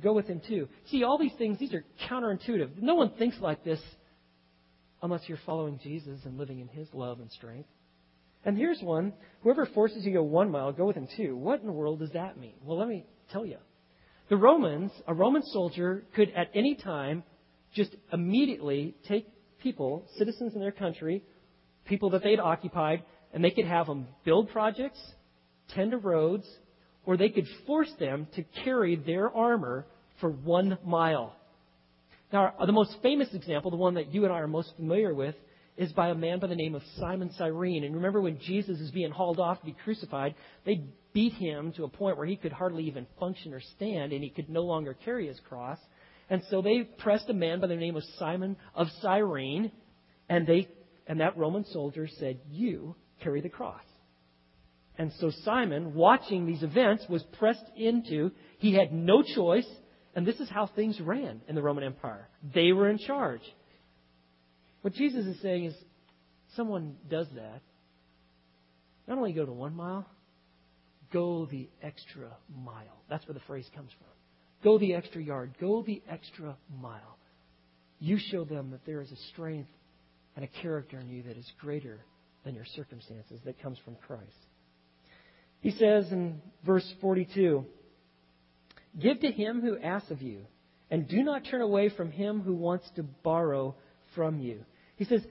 go 0.02 0.14
with 0.14 0.28
him 0.28 0.42
too. 0.48 0.70
See, 0.90 1.04
all 1.04 1.18
these 1.18 1.34
things, 1.38 1.60
these 1.60 1.74
are 1.74 1.84
counterintuitive. 2.10 2.82
No 2.82 2.96
one 2.96 3.12
thinks 3.18 3.38
like 3.42 3.66
this 3.66 3.82
unless 5.02 5.22
you're 5.28 5.40
following 5.46 5.80
Jesus 5.84 6.20
and 6.24 6.38
living 6.38 6.60
in 6.60 6.68
His 6.68 6.88
love 6.94 7.20
and 7.20 7.30
strength. 7.32 7.70
And 8.48 8.58
here's 8.58 8.82
one 8.82 9.12
whoever 9.42 9.66
forces 9.66 10.06
you 10.06 10.14
to 10.14 10.20
go 10.20 10.24
one 10.24 10.50
mile, 10.50 10.72
go 10.72 10.86
with 10.86 10.96
him 10.96 11.08
two. 11.18 11.36
What 11.36 11.60
in 11.60 11.68
the 11.68 11.74
world 11.74 12.00
does 12.00 12.14
that 12.14 12.40
mean? 12.40 12.54
Well, 12.64 12.78
let 12.78 12.88
me 12.88 13.06
tell 13.30 13.46
you. 13.46 13.58
The 14.30 14.38
Romans, 14.38 14.90
a 15.06 15.14
Roman 15.14 15.44
soldier 15.44 16.06
could 16.16 16.32
at 16.34 16.50
any 16.56 16.76
time 16.76 17.24
just 17.74 17.94
immediately 18.12 18.96
take 19.08 19.28
people, 19.62 20.06
citizens 20.18 20.54
in 20.56 20.62
their 20.62 20.72
country, 20.72 21.24
people 21.86 22.10
that 22.12 22.24
they'd 22.24 22.40
occupied, 22.40 23.04
and 23.34 23.44
they 23.44 23.52
could 23.52 23.66
have 23.66 23.86
them 23.86 24.08
build 24.24 24.50
projects, 24.50 25.00
tend 25.76 25.92
to 25.92 25.98
roads, 25.98 26.48
or 27.06 27.18
they 27.18 27.30
could 27.30 27.46
force 27.66 27.92
them 28.00 28.28
to 28.36 28.44
carry 28.64 28.96
their 28.96 29.30
armor 29.30 29.86
for 30.22 30.30
one 30.30 30.78
mile. 30.86 31.36
Now, 32.32 32.54
the 32.66 32.72
most 32.72 32.96
famous 33.02 33.28
example, 33.34 33.72
the 33.72 33.78
one 33.78 33.96
that 33.96 34.14
you 34.14 34.24
and 34.24 34.32
I 34.32 34.38
are 34.38 34.48
most 34.48 34.74
familiar 34.78 35.14
with, 35.14 35.36
is 35.78 35.94
by 35.94 36.10
a 36.10 36.16
man 36.16 36.40
by 36.40 36.48
the 36.48 36.56
name 36.56 36.76
of 36.76 36.82
Simon 36.98 37.32
Cyrene. 37.38 37.84
And 37.84 37.96
remember 37.96 38.20
when 38.20 38.40
Jesus 38.40 38.80
is 38.80 38.92
being 38.92 39.12
hauled 39.12 39.40
off 39.40 39.60
to 39.60 39.66
be 39.66 39.76
crucified, 39.84 40.36
they 40.66 40.84
beat 41.14 41.34
him 41.34 41.72
to 41.74 41.84
a 41.84 41.90
point 41.90 42.18
where 42.18 42.26
he 42.26 42.36
could 42.36 42.52
hardly 42.52 42.86
even 42.86 43.06
function 43.20 43.54
or 43.54 43.62
stand, 43.76 44.12
and 44.12 44.24
he 44.24 44.30
could 44.30 44.50
no 44.50 44.64
longer 44.64 44.96
carry 45.06 45.28
his 45.28 45.40
cross. 45.48 45.78
And 46.30 46.42
so 46.50 46.62
they 46.62 46.84
pressed 46.84 47.30
a 47.30 47.34
man 47.34 47.62
by 47.62 47.68
the 47.68 47.76
name 47.76 47.96
of 47.96 48.04
Simon 48.18 48.58
of 48.76 48.88
Cyrene, 49.02 49.72
and 50.28 50.46
they 50.46 50.68
and 51.08 51.22
that 51.22 51.38
Roman 51.38 51.64
soldier 51.66 52.08
said, 52.08 52.40
"You 52.50 52.96
carry 53.22 53.42
the 53.42 53.50
cross." 53.50 53.84
And 54.98 55.14
so 55.14 55.30
Simon, 55.30 55.94
watching 55.94 56.46
these 56.46 56.64
events, 56.64 57.08
was 57.08 57.24
pressed 57.40 57.70
into. 57.78 58.32
He 58.58 58.74
had 58.74 58.92
no 58.92 59.22
choice, 59.22 59.70
and 60.16 60.26
this 60.26 60.40
is 60.40 60.50
how 60.50 60.66
things 60.66 61.00
ran 61.00 61.42
in 61.48 61.56
the 61.56 61.62
Roman 61.62 61.84
Empire. 61.84 62.28
They 62.54 62.74
were 62.74 62.90
in 62.90 62.98
charge. 62.98 63.42
What 64.82 64.94
Jesus 64.94 65.26
is 65.26 65.42
saying 65.42 65.66
is 65.66 65.76
someone 66.56 66.96
does 67.10 67.28
that, 67.36 67.62
not 69.08 69.18
only 69.18 69.34
go 69.34 69.46
to 69.46 69.52
one 69.52 69.76
mile, 69.76 70.06
go 71.12 71.48
the 71.50 71.70
extra 71.82 72.30
mile. 72.64 73.04
That's 73.10 73.26
where 73.28 73.34
the 73.34 73.42
phrase 73.42 73.70
comes 73.76 73.92
from. 73.98 74.08
Go 74.64 74.78
the 74.78 74.94
extra 74.96 75.24
yard. 75.24 75.54
Go 75.60 75.84
the 75.84 76.02
extra 76.10 76.56
mile. 76.82 77.18
You 78.00 78.18
show 78.32 78.44
them 78.44 78.72
that 78.72 78.86
there 78.86 79.02
is 79.02 79.12
a 79.12 79.18
strength 79.34 79.70
and 80.36 80.44
a 80.46 80.62
character 80.62 81.00
in 81.00 81.10
you 81.10 81.24
that 81.24 81.38
is 81.38 81.50
greater 81.60 82.00
than 82.44 82.56
your 82.56 82.66
circumstances 82.66 83.40
that 83.46 83.62
comes 83.62 83.78
from 83.84 83.96
Christ. 84.08 84.24
He 85.62 85.72
says 85.72 86.12
in 86.12 86.42
verse 86.66 86.88
42 87.02 87.66
Give 89.00 89.20
to 89.20 89.32
him 89.32 89.62
who 89.62 89.78
asks 89.78 90.12
of 90.12 90.22
you, 90.22 90.42
and 90.90 91.08
do 91.08 91.24
not 91.24 91.44
turn 91.50 91.62
away 91.62 91.90
from 91.90 92.12
him 92.12 92.42
who 92.42 92.56
wants 92.56 92.90
to 92.96 93.04
borrow 93.04 93.76
from 94.18 94.40
you. 94.42 94.66
He 94.98 95.06
says, 95.06 95.22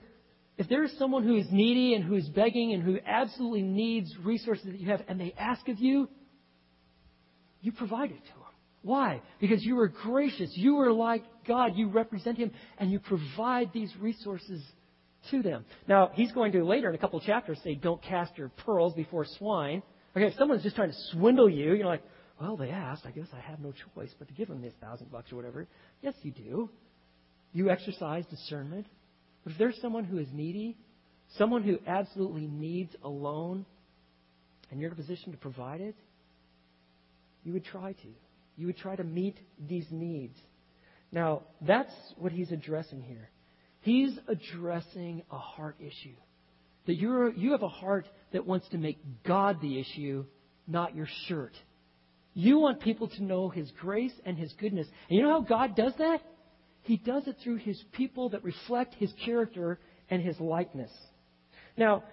if 0.57 0.67
there 0.67 0.83
is 0.83 0.97
someone 0.97 1.23
who 1.23 1.35
is 1.35 1.45
needy 1.51 1.93
and 1.93 2.03
who 2.03 2.15
is 2.15 2.27
begging 2.29 2.73
and 2.73 2.81
who 2.81 2.97
absolutely 3.05 3.61
needs 3.61 4.11
resources 4.23 4.65
that 4.65 4.79
you 4.79 4.89
have, 4.89 5.01
and 5.07 5.21
they 5.21 5.35
ask 5.37 5.67
of 5.67 5.77
you, 5.77 6.09
you 7.61 7.71
provide 7.71 8.09
it 8.09 8.23
to 8.23 8.33
them. 8.33 8.43
Why? 8.81 9.21
Because 9.39 9.63
you 9.63 9.77
are 9.79 9.87
gracious. 9.87 10.49
You 10.55 10.79
are 10.79 10.91
like 10.91 11.23
God. 11.47 11.73
You 11.75 11.89
represent 11.89 12.37
Him, 12.37 12.51
and 12.79 12.89
you 12.89 12.99
provide 12.99 13.71
these 13.73 13.91
resources 13.99 14.63
to 15.29 15.43
them. 15.43 15.65
Now, 15.87 16.11
he's 16.13 16.31
going 16.31 16.53
to 16.53 16.63
later 16.63 16.89
in 16.89 16.95
a 16.95 16.97
couple 16.97 17.19
chapters 17.19 17.59
say, 17.63 17.75
don't 17.75 18.01
cast 18.01 18.37
your 18.37 18.49
pearls 18.49 18.93
before 18.93 19.25
swine. 19.37 19.83
Okay, 20.15 20.27
if 20.27 20.35
someone's 20.37 20.63
just 20.63 20.75
trying 20.75 20.89
to 20.89 20.97
swindle 21.11 21.49
you, 21.49 21.73
you're 21.73 21.85
like, 21.85 22.03
well, 22.39 22.55
they 22.55 22.69
asked. 22.69 23.05
I 23.05 23.11
guess 23.11 23.27
I 23.33 23.41
have 23.41 23.59
no 23.59 23.73
choice 23.93 24.13
but 24.17 24.27
to 24.27 24.33
give 24.33 24.47
them 24.47 24.61
this 24.61 24.73
thousand 24.79 25.11
bucks 25.11 25.31
or 25.31 25.35
whatever. 25.35 25.67
Yes, 26.01 26.13
you 26.21 26.31
do. 26.31 26.69
You 27.57 27.71
exercise 27.71 28.23
discernment. 28.27 28.85
But 29.43 29.53
if 29.53 29.57
there's 29.57 29.81
someone 29.81 30.03
who 30.03 30.19
is 30.19 30.27
needy, 30.31 30.77
someone 31.39 31.63
who 31.63 31.79
absolutely 31.87 32.45
needs 32.45 32.95
a 33.03 33.09
loan, 33.09 33.65
and 34.69 34.79
you're 34.79 34.91
in 34.91 34.93
a 34.93 34.95
position 34.95 35.31
to 35.31 35.39
provide 35.39 35.81
it, 35.81 35.95
you 37.43 37.53
would 37.53 37.65
try 37.65 37.93
to. 37.93 38.07
You 38.57 38.67
would 38.67 38.77
try 38.77 38.95
to 38.95 39.03
meet 39.03 39.37
these 39.67 39.87
needs. 39.89 40.37
Now, 41.11 41.45
that's 41.59 41.91
what 42.19 42.31
he's 42.31 42.51
addressing 42.51 43.01
here. 43.01 43.27
He's 43.81 44.15
addressing 44.27 45.23
a 45.31 45.39
heart 45.39 45.77
issue. 45.79 46.15
That 46.85 46.97
you're, 46.97 47.33
you 47.33 47.53
have 47.53 47.63
a 47.63 47.69
heart 47.69 48.05
that 48.33 48.45
wants 48.45 48.69
to 48.69 48.77
make 48.77 48.99
God 49.25 49.61
the 49.63 49.79
issue, 49.79 50.25
not 50.67 50.95
your 50.95 51.07
shirt. 51.25 51.53
You 52.35 52.59
want 52.59 52.81
people 52.81 53.07
to 53.07 53.23
know 53.23 53.49
His 53.49 53.71
grace 53.81 54.13
and 54.27 54.37
His 54.37 54.53
goodness. 54.59 54.85
And 55.09 55.17
you 55.17 55.23
know 55.23 55.31
how 55.31 55.41
God 55.41 55.75
does 55.75 55.93
that? 55.97 56.21
He 56.87 56.95
does 56.95 57.27
it 57.27 57.35
through 57.43 57.57
his 57.57 57.77
people 57.91 58.29
that 58.29 58.45
reflect 58.45 58.95
his 58.95 59.11
character 59.25 59.77
and 60.09 60.21
his 60.21 60.39
likeness. 60.39 60.89
Now, 61.75 62.05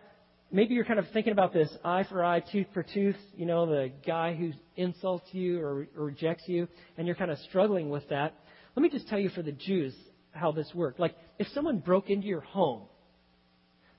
maybe 0.51 0.75
you're 0.75 0.85
kind 0.85 0.99
of 0.99 1.07
thinking 1.13 1.33
about 1.33 1.53
this 1.53 1.73
eye 1.85 2.05
for 2.09 2.25
eye, 2.25 2.41
tooth 2.41 2.67
for 2.75 2.83
tooth, 2.83 3.15
you 3.37 3.47
know, 3.47 3.67
the 3.67 3.93
guy 4.05 4.35
who 4.35 4.51
insults 4.75 5.29
you 5.31 5.61
or, 5.61 5.87
or 5.97 6.07
rejects 6.07 6.49
you, 6.49 6.67
and 6.99 7.07
you're 7.07 7.15
kind 7.15 7.31
of 7.31 7.39
struggling 7.49 7.89
with 7.89 8.09
that. 8.09 8.35
Let 8.75 8.83
me 8.83 8.89
just 8.89 9.07
tell 9.07 9.21
you 9.21 9.29
for 9.29 9.43
the 9.43 9.53
Jews 9.53 9.95
how 10.33 10.51
this 10.51 10.69
worked. 10.75 10.99
Like, 10.99 11.15
if 11.39 11.47
someone 11.55 11.79
broke 11.79 12.11
into 12.11 12.27
your 12.27 12.41
home, 12.41 12.83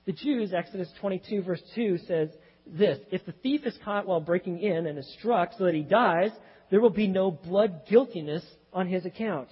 the 0.04 0.12
Jews, 0.12 0.52
Exodus 0.52 0.90
22, 1.00 1.40
verse 1.40 1.62
2 1.74 2.00
says 2.06 2.28
this 2.66 2.98
If 3.10 3.24
the 3.24 3.32
thief 3.32 3.62
is 3.64 3.78
caught 3.82 4.06
while 4.06 4.20
breaking 4.20 4.60
in 4.60 4.86
and 4.86 4.98
is 4.98 5.10
struck 5.18 5.52
so 5.56 5.64
that 5.64 5.74
he 5.74 5.84
dies, 5.84 6.32
there 6.70 6.82
will 6.82 6.90
be 6.90 7.06
no 7.06 7.30
blood 7.30 7.86
guiltiness 7.88 8.44
on 8.74 8.88
his 8.88 9.06
account. 9.06 9.48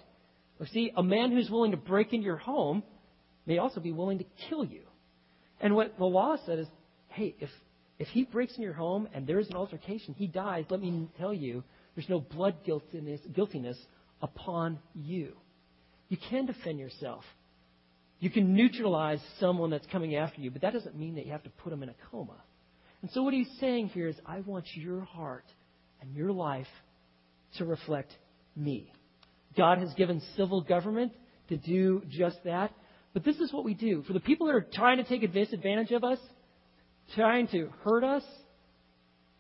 Or 0.61 0.67
see, 0.67 0.93
a 0.97 1.03
man 1.03 1.33
who's 1.33 1.51
willing 1.51 1.73
to 1.73 1.77
break 1.77 2.13
into 2.13 2.25
your 2.25 2.37
home 2.37 2.83
may 3.47 3.59
also 3.59 3.81
be 3.81 3.93
willing 3.93 4.19
to 4.19 4.25
kill 4.49 4.65
you. 4.65 4.83
And 5.61 5.75
what 5.75 5.99
the 5.99 6.05
law 6.05 6.37
said 6.47 6.59
is, 6.59 6.69
hey, 7.09 7.35
if 7.41 7.51
if 7.99 8.09
he 8.09 8.25
breaks 8.25 8.57
in 8.57 8.63
your 8.63 8.73
home 8.73 9.09
and 9.15 9.27
there 9.27 9.39
is 9.39 9.49
an 9.49 9.57
altercation, 9.57 10.15
he 10.15 10.27
dies, 10.27 10.65
let 10.69 10.81
me 10.81 11.09
tell 11.19 11.33
you, 11.33 11.63
there's 11.95 12.09
no 12.09 12.21
blood 12.21 12.57
guiltiness, 12.65 13.21
guiltiness 13.33 13.79
upon 14.21 14.79
you. 14.95 15.35
You 16.09 16.17
can 16.29 16.47
defend 16.47 16.79
yourself. 16.81 17.25
You 18.19 18.31
can 18.31 18.55
neutralize 18.55 19.21
someone 19.39 19.71
that's 19.71 19.87
coming 19.87 20.17
after 20.17 20.41
you, 20.41 20.51
but 20.51 20.63
that 20.63 20.73
doesn't 20.73 20.97
mean 20.97 21.15
that 21.17 21.27
you 21.27 21.33
have 21.33 21.45
to 21.45 21.51
put 21.51 21.71
them 21.71 21.83
in 21.83 21.89
a 21.89 21.95
coma. 22.11 22.43
And 23.03 23.11
so 23.13 23.23
what 23.23 23.35
he's 23.35 23.51
saying 23.61 23.89
here 23.89 24.09
is, 24.09 24.17
I 24.27 24.41
want 24.41 24.65
your 24.75 25.03
heart 25.03 25.45
and 26.01 26.15
your 26.15 26.33
life 26.33 26.67
to 27.59 27.65
reflect 27.65 28.13
me. 28.57 28.91
God 29.57 29.79
has 29.79 29.93
given 29.95 30.23
civil 30.37 30.61
government 30.63 31.13
to 31.49 31.57
do 31.57 32.03
just 32.09 32.39
that. 32.45 32.73
But 33.13 33.25
this 33.25 33.37
is 33.37 33.53
what 33.53 33.65
we 33.65 33.75
do. 33.75 34.03
For 34.07 34.13
the 34.13 34.21
people 34.21 34.47
that 34.49 34.55
are 34.55 34.67
trying 34.73 34.99
to 34.99 35.05
take 35.05 35.23
advantage 35.23 35.93
of 35.93 36.03
us, 36.03 36.19
trying 37.15 37.49
to 37.49 37.71
hurt 37.85 38.03
us, 38.03 38.25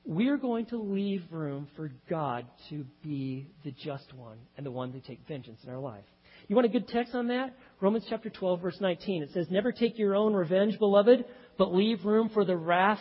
we're 0.04 0.36
going 0.36 0.66
to 0.66 0.76
leave 0.76 1.22
room 1.30 1.66
for 1.76 1.90
God 2.08 2.46
to 2.68 2.84
be 3.02 3.48
the 3.64 3.72
just 3.72 4.12
one 4.14 4.38
and 4.56 4.64
the 4.64 4.70
one 4.70 4.92
to 4.92 5.00
take 5.00 5.20
vengeance 5.26 5.60
in 5.64 5.70
our 5.70 5.78
life. 5.78 6.04
You 6.46 6.56
want 6.56 6.66
a 6.66 6.70
good 6.70 6.88
text 6.88 7.14
on 7.14 7.28
that? 7.28 7.56
Romans 7.80 8.04
chapter 8.08 8.28
12, 8.28 8.60
verse 8.60 8.76
19. 8.80 9.22
It 9.22 9.30
says, 9.32 9.46
Never 9.50 9.72
take 9.72 9.98
your 9.98 10.14
own 10.14 10.34
revenge, 10.34 10.78
beloved, 10.78 11.24
but 11.56 11.74
leave 11.74 12.04
room 12.04 12.28
for 12.28 12.44
the 12.44 12.56
wrath 12.56 13.00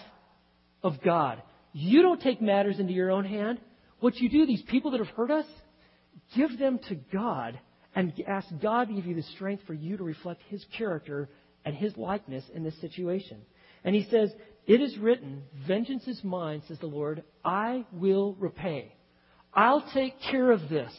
of 0.81 1.01
God. 1.03 1.41
You 1.73 2.01
don't 2.01 2.21
take 2.21 2.41
matters 2.41 2.79
into 2.79 2.93
your 2.93 3.11
own 3.11 3.25
hand. 3.25 3.59
What 3.99 4.15
you 4.17 4.29
do, 4.29 4.45
these 4.45 4.63
people 4.67 4.91
that 4.91 4.99
have 4.99 5.15
hurt 5.15 5.31
us, 5.31 5.45
give 6.35 6.57
them 6.57 6.79
to 6.89 6.95
God 6.95 7.59
and 7.95 8.13
ask 8.27 8.47
God 8.61 8.87
to 8.87 8.93
give 8.93 9.05
you 9.05 9.15
the 9.15 9.23
strength 9.23 9.63
for 9.65 9.73
you 9.73 9.97
to 9.97 10.03
reflect 10.03 10.41
His 10.49 10.65
character 10.77 11.29
and 11.65 11.75
His 11.75 11.95
likeness 11.97 12.43
in 12.53 12.63
this 12.63 12.79
situation. 12.81 13.41
And 13.83 13.95
He 13.95 14.07
says, 14.09 14.31
It 14.65 14.81
is 14.81 14.97
written, 14.97 15.43
Vengeance 15.67 16.07
is 16.07 16.23
mine, 16.23 16.61
says 16.67 16.79
the 16.79 16.87
Lord. 16.87 17.23
I 17.43 17.85
will 17.91 18.35
repay. 18.39 18.95
I'll 19.53 19.85
take 19.93 20.19
care 20.31 20.51
of 20.51 20.69
this. 20.69 20.91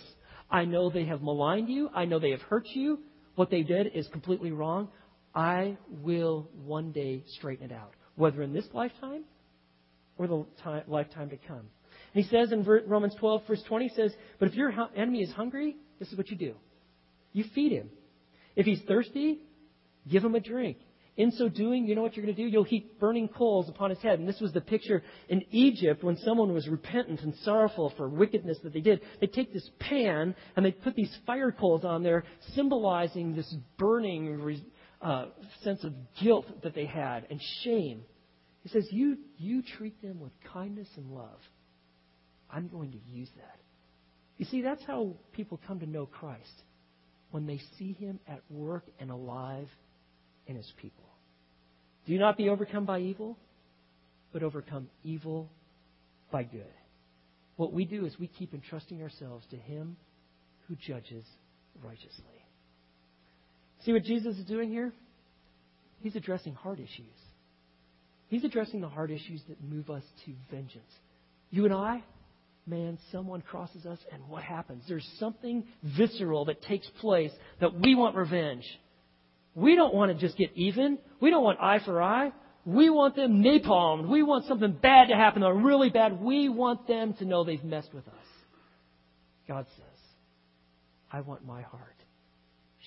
I 0.50 0.64
know 0.64 0.90
they 0.90 1.06
have 1.06 1.22
maligned 1.22 1.68
you. 1.68 1.90
I 1.94 2.04
know 2.04 2.18
they 2.18 2.30
have 2.30 2.42
hurt 2.42 2.66
you. 2.68 3.00
What 3.34 3.50
they 3.50 3.62
did 3.62 3.88
is 3.94 4.06
completely 4.08 4.52
wrong. 4.52 4.88
I 5.34 5.76
will 5.88 6.48
one 6.64 6.92
day 6.92 7.24
straighten 7.26 7.70
it 7.70 7.72
out, 7.72 7.92
whether 8.14 8.42
in 8.42 8.52
this 8.52 8.66
lifetime 8.72 9.24
or 10.16 10.28
the 10.28 10.46
time, 10.62 10.84
lifetime 10.86 11.30
to 11.30 11.36
come. 11.36 11.66
He 12.14 12.22
says 12.22 12.52
in 12.52 12.64
Romans 12.64 13.14
12, 13.18 13.42
verse 13.46 13.62
20, 13.66 13.88
says, 13.90 14.14
But 14.38 14.48
if 14.48 14.54
your 14.54 14.72
enemy 14.96 15.20
is 15.22 15.32
hungry, 15.32 15.76
this 15.98 16.10
is 16.10 16.16
what 16.16 16.30
you 16.30 16.36
do. 16.36 16.54
You 17.32 17.44
feed 17.54 17.72
him. 17.72 17.90
If 18.54 18.66
he's 18.66 18.80
thirsty, 18.86 19.40
give 20.08 20.24
him 20.24 20.36
a 20.36 20.40
drink. 20.40 20.78
In 21.16 21.32
so 21.32 21.48
doing, 21.48 21.86
you 21.86 21.96
know 21.96 22.02
what 22.02 22.16
you're 22.16 22.24
going 22.24 22.36
to 22.36 22.42
do? 22.42 22.48
You'll 22.48 22.64
heap 22.64 23.00
burning 23.00 23.28
coals 23.28 23.68
upon 23.68 23.90
his 23.90 24.00
head. 24.00 24.20
And 24.20 24.28
this 24.28 24.40
was 24.40 24.52
the 24.52 24.60
picture 24.60 25.02
in 25.28 25.44
Egypt 25.50 26.04
when 26.04 26.16
someone 26.18 26.54
was 26.54 26.68
repentant 26.68 27.20
and 27.20 27.34
sorrowful 27.42 27.92
for 27.96 28.08
wickedness 28.08 28.58
that 28.62 28.72
they 28.72 28.80
did. 28.80 29.00
They'd 29.20 29.32
take 29.32 29.52
this 29.52 29.68
pan 29.80 30.36
and 30.54 30.64
they'd 30.64 30.82
put 30.82 30.94
these 30.94 31.16
fire 31.26 31.50
coals 31.50 31.84
on 31.84 32.04
there, 32.04 32.24
symbolizing 32.54 33.34
this 33.34 33.52
burning 33.76 34.60
uh, 35.02 35.26
sense 35.62 35.82
of 35.82 35.94
guilt 36.20 36.46
that 36.62 36.74
they 36.74 36.86
had 36.86 37.26
and 37.28 37.40
shame. 37.62 38.02
He 38.62 38.68
says, 38.68 38.86
you, 38.90 39.18
you 39.36 39.62
treat 39.62 40.00
them 40.00 40.20
with 40.20 40.32
kindness 40.52 40.88
and 40.96 41.10
love. 41.10 41.38
I'm 42.54 42.68
going 42.68 42.92
to 42.92 42.98
use 43.10 43.28
that. 43.36 43.58
You 44.36 44.46
see, 44.46 44.62
that's 44.62 44.82
how 44.86 45.14
people 45.32 45.60
come 45.66 45.80
to 45.80 45.86
know 45.86 46.06
Christ 46.06 46.62
when 47.30 47.46
they 47.46 47.60
see 47.78 47.92
him 47.92 48.20
at 48.28 48.40
work 48.50 48.84
and 49.00 49.10
alive 49.10 49.68
in 50.46 50.56
his 50.56 50.70
people. 50.80 51.04
Do 52.06 52.16
not 52.18 52.36
be 52.36 52.48
overcome 52.48 52.84
by 52.84 53.00
evil, 53.00 53.36
but 54.32 54.42
overcome 54.42 54.88
evil 55.02 55.48
by 56.30 56.44
good. 56.44 56.64
What 57.56 57.72
we 57.72 57.84
do 57.84 58.04
is 58.04 58.18
we 58.18 58.28
keep 58.28 58.52
entrusting 58.52 59.02
ourselves 59.02 59.46
to 59.50 59.56
him 59.56 59.96
who 60.68 60.76
judges 60.76 61.24
righteously. 61.82 62.24
See 63.84 63.92
what 63.92 64.04
Jesus 64.04 64.36
is 64.36 64.44
doing 64.44 64.70
here? 64.70 64.92
He's 66.00 66.16
addressing 66.16 66.54
heart 66.54 66.78
issues. 66.80 67.16
He's 68.28 68.44
addressing 68.44 68.80
the 68.80 68.88
heart 68.88 69.10
issues 69.10 69.40
that 69.48 69.62
move 69.62 69.90
us 69.90 70.02
to 70.24 70.32
vengeance. 70.50 70.90
You 71.50 71.64
and 71.64 71.74
I, 71.74 72.02
man, 72.66 72.98
someone 73.12 73.42
crosses 73.42 73.86
us, 73.86 73.98
and 74.12 74.26
what 74.28 74.42
happens? 74.42 74.84
There's 74.88 75.08
something 75.18 75.64
visceral 75.82 76.46
that 76.46 76.62
takes 76.62 76.88
place 77.00 77.32
that 77.60 77.78
we 77.78 77.94
want 77.94 78.16
revenge. 78.16 78.64
We 79.54 79.76
don't 79.76 79.94
want 79.94 80.12
to 80.12 80.18
just 80.18 80.36
get 80.36 80.50
even. 80.54 80.98
We 81.20 81.30
don't 81.30 81.44
want 81.44 81.60
eye 81.60 81.80
for 81.84 82.02
eye. 82.02 82.32
We 82.64 82.88
want 82.88 83.14
them 83.14 83.42
napalmed. 83.42 84.08
We 84.08 84.22
want 84.22 84.46
something 84.46 84.72
bad 84.72 85.08
to 85.08 85.14
happen, 85.14 85.42
or 85.42 85.54
really 85.54 85.90
bad. 85.90 86.20
We 86.20 86.48
want 86.48 86.88
them 86.88 87.14
to 87.14 87.24
know 87.24 87.44
they've 87.44 87.62
messed 87.62 87.92
with 87.92 88.08
us. 88.08 88.14
God 89.46 89.66
says, 89.76 90.00
I 91.12 91.20
want 91.20 91.44
my 91.46 91.62
heart 91.62 91.94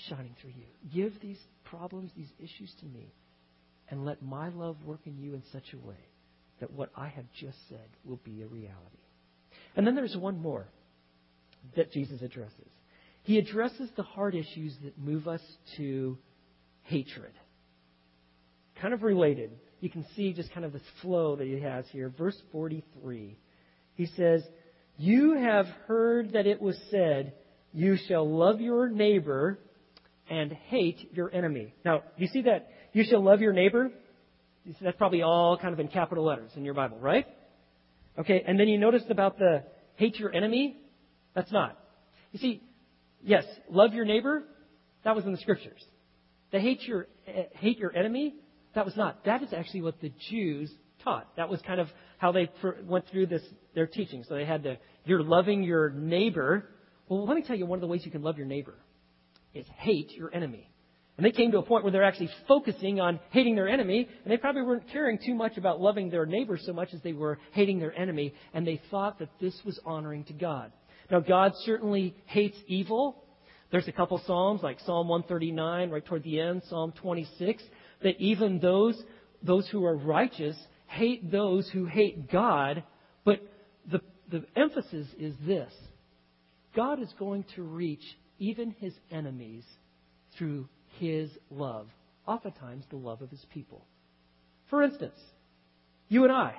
shining 0.09 0.35
through 0.41 0.53
you. 0.57 0.65
Give 0.93 1.13
these 1.21 1.39
problems, 1.63 2.11
these 2.15 2.31
issues 2.39 2.73
to 2.79 2.85
me, 2.85 3.13
and 3.89 4.05
let 4.05 4.21
my 4.21 4.49
love 4.49 4.77
work 4.83 5.01
in 5.05 5.17
you 5.17 5.35
in 5.35 5.43
such 5.51 5.73
a 5.73 5.87
way 5.87 5.95
that 6.59 6.71
what 6.71 6.89
I 6.95 7.07
have 7.07 7.25
just 7.39 7.57
said 7.69 7.87
will 8.03 8.19
be 8.23 8.41
a 8.41 8.47
reality. 8.47 9.06
And 9.77 9.85
then 9.85 9.95
there's 9.95 10.17
one 10.17 10.41
more 10.41 10.67
that 11.75 11.91
Jesus 11.93 12.21
addresses. 12.21 12.67
He 13.21 13.37
addresses 13.37 13.89
the 13.95 14.03
hard 14.03 14.33
issues 14.33 14.75
that 14.83 14.97
move 14.97 15.27
us 15.27 15.41
to 15.77 16.17
hatred. 16.83 17.31
Kind 18.81 18.93
of 18.93 19.03
related. 19.03 19.51
You 19.79 19.89
can 19.89 20.05
see 20.15 20.33
just 20.33 20.51
kind 20.51 20.65
of 20.65 20.73
this 20.73 20.81
flow 21.01 21.35
that 21.35 21.45
he 21.45 21.59
has 21.61 21.85
here. 21.91 22.11
Verse 22.17 22.37
43. 22.51 23.37
He 23.93 24.05
says, 24.17 24.43
You 24.97 25.35
have 25.35 25.67
heard 25.87 26.33
that 26.33 26.47
it 26.47 26.59
was 26.59 26.75
said, 26.89 27.33
You 27.71 27.97
shall 28.07 28.27
love 28.27 28.59
your 28.59 28.89
neighbor 28.89 29.59
and 30.27 30.51
hate 30.51 31.13
your 31.13 31.31
enemy. 31.33 31.73
Now, 31.85 32.01
you 32.17 32.27
see 32.27 32.41
that? 32.43 32.69
You 32.93 33.03
shall 33.03 33.23
love 33.23 33.41
your 33.41 33.53
neighbor. 33.53 33.91
That's 34.81 34.97
probably 34.97 35.21
all 35.21 35.57
kind 35.57 35.73
of 35.73 35.79
in 35.79 35.87
capital 35.87 36.25
letters 36.25 36.51
in 36.55 36.65
your 36.65 36.73
Bible, 36.73 36.97
right? 36.97 37.27
Okay, 38.19 38.43
and 38.45 38.59
then 38.59 38.67
you 38.67 38.77
noticed 38.77 39.09
about 39.09 39.37
the 39.37 39.63
hate 39.95 40.17
your 40.17 40.33
enemy? 40.33 40.77
That's 41.35 41.51
not. 41.51 41.77
You 42.31 42.39
see, 42.39 42.63
yes, 43.21 43.43
love 43.69 43.93
your 43.93 44.05
neighbor, 44.05 44.43
that 45.03 45.15
was 45.15 45.25
in 45.25 45.31
the 45.31 45.37
scriptures. 45.37 45.83
The 46.51 46.59
hate 46.59 46.81
your, 46.83 47.07
eh, 47.27 47.43
hate 47.53 47.77
your 47.77 47.95
enemy, 47.95 48.35
that 48.75 48.85
was 48.85 48.95
not. 48.95 49.25
That 49.25 49.43
is 49.43 49.53
actually 49.53 49.81
what 49.81 49.99
the 50.01 50.11
Jews 50.29 50.71
taught. 51.03 51.35
That 51.35 51.49
was 51.49 51.61
kind 51.61 51.79
of 51.79 51.87
how 52.17 52.31
they 52.31 52.49
went 52.83 53.07
through 53.09 53.27
this, 53.27 53.41
their 53.75 53.87
teaching. 53.87 54.23
So 54.27 54.35
they 54.35 54.45
had 54.45 54.63
the, 54.63 54.77
you're 55.05 55.23
loving 55.23 55.63
your 55.63 55.89
neighbor. 55.89 56.69
Well, 57.07 57.25
let 57.25 57.35
me 57.35 57.43
tell 57.43 57.55
you 57.55 57.65
one 57.65 57.77
of 57.77 57.81
the 57.81 57.87
ways 57.87 58.01
you 58.05 58.11
can 58.11 58.21
love 58.21 58.37
your 58.37 58.47
neighbor 58.47 58.75
is 59.53 59.65
hate 59.77 60.11
your 60.11 60.33
enemy. 60.33 60.69
And 61.17 61.25
they 61.25 61.31
came 61.31 61.51
to 61.51 61.57
a 61.57 61.63
point 61.63 61.83
where 61.83 61.91
they're 61.91 62.03
actually 62.03 62.29
focusing 62.47 62.99
on 62.99 63.19
hating 63.31 63.55
their 63.55 63.67
enemy, 63.67 64.07
and 64.23 64.31
they 64.31 64.37
probably 64.37 64.61
weren't 64.61 64.87
caring 64.91 65.17
too 65.17 65.33
much 65.33 65.57
about 65.57 65.81
loving 65.81 66.11
their 66.11 66.27
neighbor 66.27 66.59
so 66.61 66.73
much 66.73 66.93
as 66.93 67.01
they 67.01 67.13
were 67.13 67.39
hating 67.53 67.79
their 67.79 67.97
enemy, 67.97 68.33
and 68.53 68.65
they 68.65 68.79
thought 68.91 69.17
that 69.19 69.29
this 69.41 69.59
was 69.65 69.79
honoring 69.83 70.23
to 70.25 70.33
God. 70.33 70.71
Now, 71.09 71.19
God 71.19 71.53
certainly 71.65 72.15
hates 72.25 72.57
evil. 72.67 73.23
There's 73.71 73.87
a 73.87 73.91
couple 73.91 74.21
Psalms, 74.27 74.61
like 74.61 74.79
Psalm 74.81 75.07
139, 75.07 75.89
right 75.89 76.05
toward 76.05 76.23
the 76.23 76.39
end, 76.39 76.61
Psalm 76.69 76.93
26, 77.01 77.63
that 78.03 78.19
even 78.19 78.59
those, 78.59 79.01
those 79.41 79.67
who 79.69 79.85
are 79.85 79.97
righteous 79.97 80.55
hate 80.85 81.31
those 81.31 81.69
who 81.69 81.85
hate 81.85 82.31
God, 82.31 82.83
but 83.25 83.41
the, 83.89 84.01
the 84.29 84.45
emphasis 84.55 85.07
is 85.19 85.33
this 85.45 85.73
God 86.75 87.01
is 87.01 87.13
going 87.19 87.43
to 87.55 87.63
reach 87.63 88.03
even 88.39 88.71
his 88.79 88.93
enemies 89.11 89.65
through 90.37 90.69
his 90.99 91.29
love, 91.49 91.87
oftentimes 92.27 92.83
the 92.89 92.97
love 92.97 93.21
of 93.21 93.29
his 93.29 93.45
people. 93.53 93.85
For 94.69 94.83
instance, 94.83 95.19
you 96.09 96.23
and 96.23 96.31
I, 96.31 96.55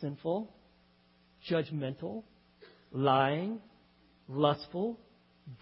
sinful, 0.00 0.48
judgmental, 1.50 2.22
lying, 2.92 3.60
lustful, 4.28 4.98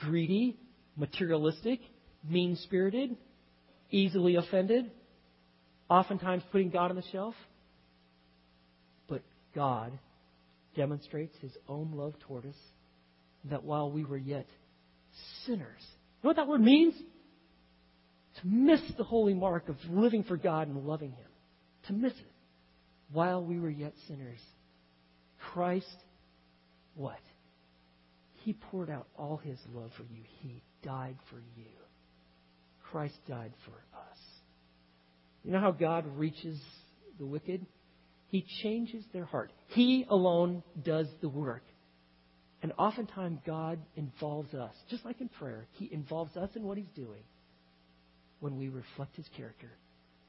greedy, 0.00 0.56
materialistic, 0.96 1.80
mean 2.28 2.56
spirited, 2.56 3.16
easily 3.90 4.36
offended, 4.36 4.90
oftentimes 5.88 6.42
putting 6.52 6.70
God 6.70 6.90
on 6.90 6.96
the 6.96 7.04
shelf. 7.12 7.34
But 9.08 9.22
God 9.54 9.92
demonstrates 10.76 11.36
his 11.40 11.52
own 11.68 11.92
love 11.94 12.14
toward 12.20 12.46
us 12.46 12.54
that 13.44 13.64
while 13.64 13.90
we 13.90 14.04
were 14.04 14.18
yet 14.18 14.46
sinners, 15.46 15.80
you 15.80 16.26
know 16.26 16.30
what 16.30 16.36
that 16.36 16.46
word 16.46 16.60
means? 16.60 16.94
To 18.40 18.46
miss 18.46 18.80
the 18.96 19.04
holy 19.04 19.34
mark 19.34 19.68
of 19.68 19.76
living 19.90 20.24
for 20.24 20.36
God 20.36 20.68
and 20.68 20.86
loving 20.86 21.10
Him. 21.10 21.28
To 21.88 21.92
miss 21.92 22.12
it. 22.12 22.32
While 23.12 23.44
we 23.44 23.58
were 23.58 23.70
yet 23.70 23.92
sinners, 24.06 24.40
Christ, 25.52 25.86
what? 26.94 27.20
He 28.44 28.52
poured 28.52 28.88
out 28.88 29.08
all 29.16 29.36
His 29.36 29.58
love 29.74 29.90
for 29.96 30.04
you. 30.04 30.22
He 30.40 30.62
died 30.82 31.16
for 31.28 31.38
you. 31.56 31.66
Christ 32.90 33.16
died 33.28 33.52
for 33.64 33.98
us. 33.98 34.18
You 35.44 35.52
know 35.52 35.60
how 35.60 35.72
God 35.72 36.04
reaches 36.16 36.58
the 37.18 37.26
wicked? 37.26 37.64
He 38.28 38.44
changes 38.62 39.04
their 39.12 39.24
heart. 39.24 39.50
He 39.68 40.06
alone 40.08 40.62
does 40.82 41.08
the 41.20 41.28
work. 41.28 41.64
And 42.62 42.72
oftentimes, 42.78 43.40
God 43.46 43.78
involves 43.96 44.54
us, 44.54 44.74
just 44.90 45.04
like 45.04 45.20
in 45.20 45.28
prayer, 45.28 45.66
He 45.72 45.90
involves 45.92 46.36
us 46.36 46.50
in 46.54 46.62
what 46.62 46.76
He's 46.76 46.90
doing 46.94 47.22
when 48.40 48.56
we 48.56 48.68
reflect 48.68 49.16
His 49.16 49.26
character 49.36 49.70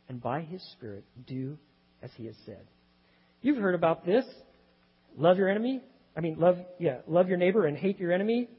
and 0.09 0.21
by 0.21 0.41
His 0.41 0.61
Spirit 0.73 1.03
do 1.27 1.57
as 2.01 2.09
He 2.15 2.25
has 2.25 2.35
said. 2.45 2.61
You've 3.41 3.57
heard 3.57 3.75
about 3.75 4.05
this. 4.05 4.25
Love 5.17 5.37
your 5.37 5.49
enemy. 5.49 5.81
I 6.15 6.19
mean, 6.21 6.37
love, 6.39 6.57
yeah, 6.79 6.97
love 7.07 7.27
your 7.27 7.37
neighbor 7.37 7.65
and 7.65 7.77
hate 7.77 7.99
your 7.99 8.11
enemy. 8.11 8.49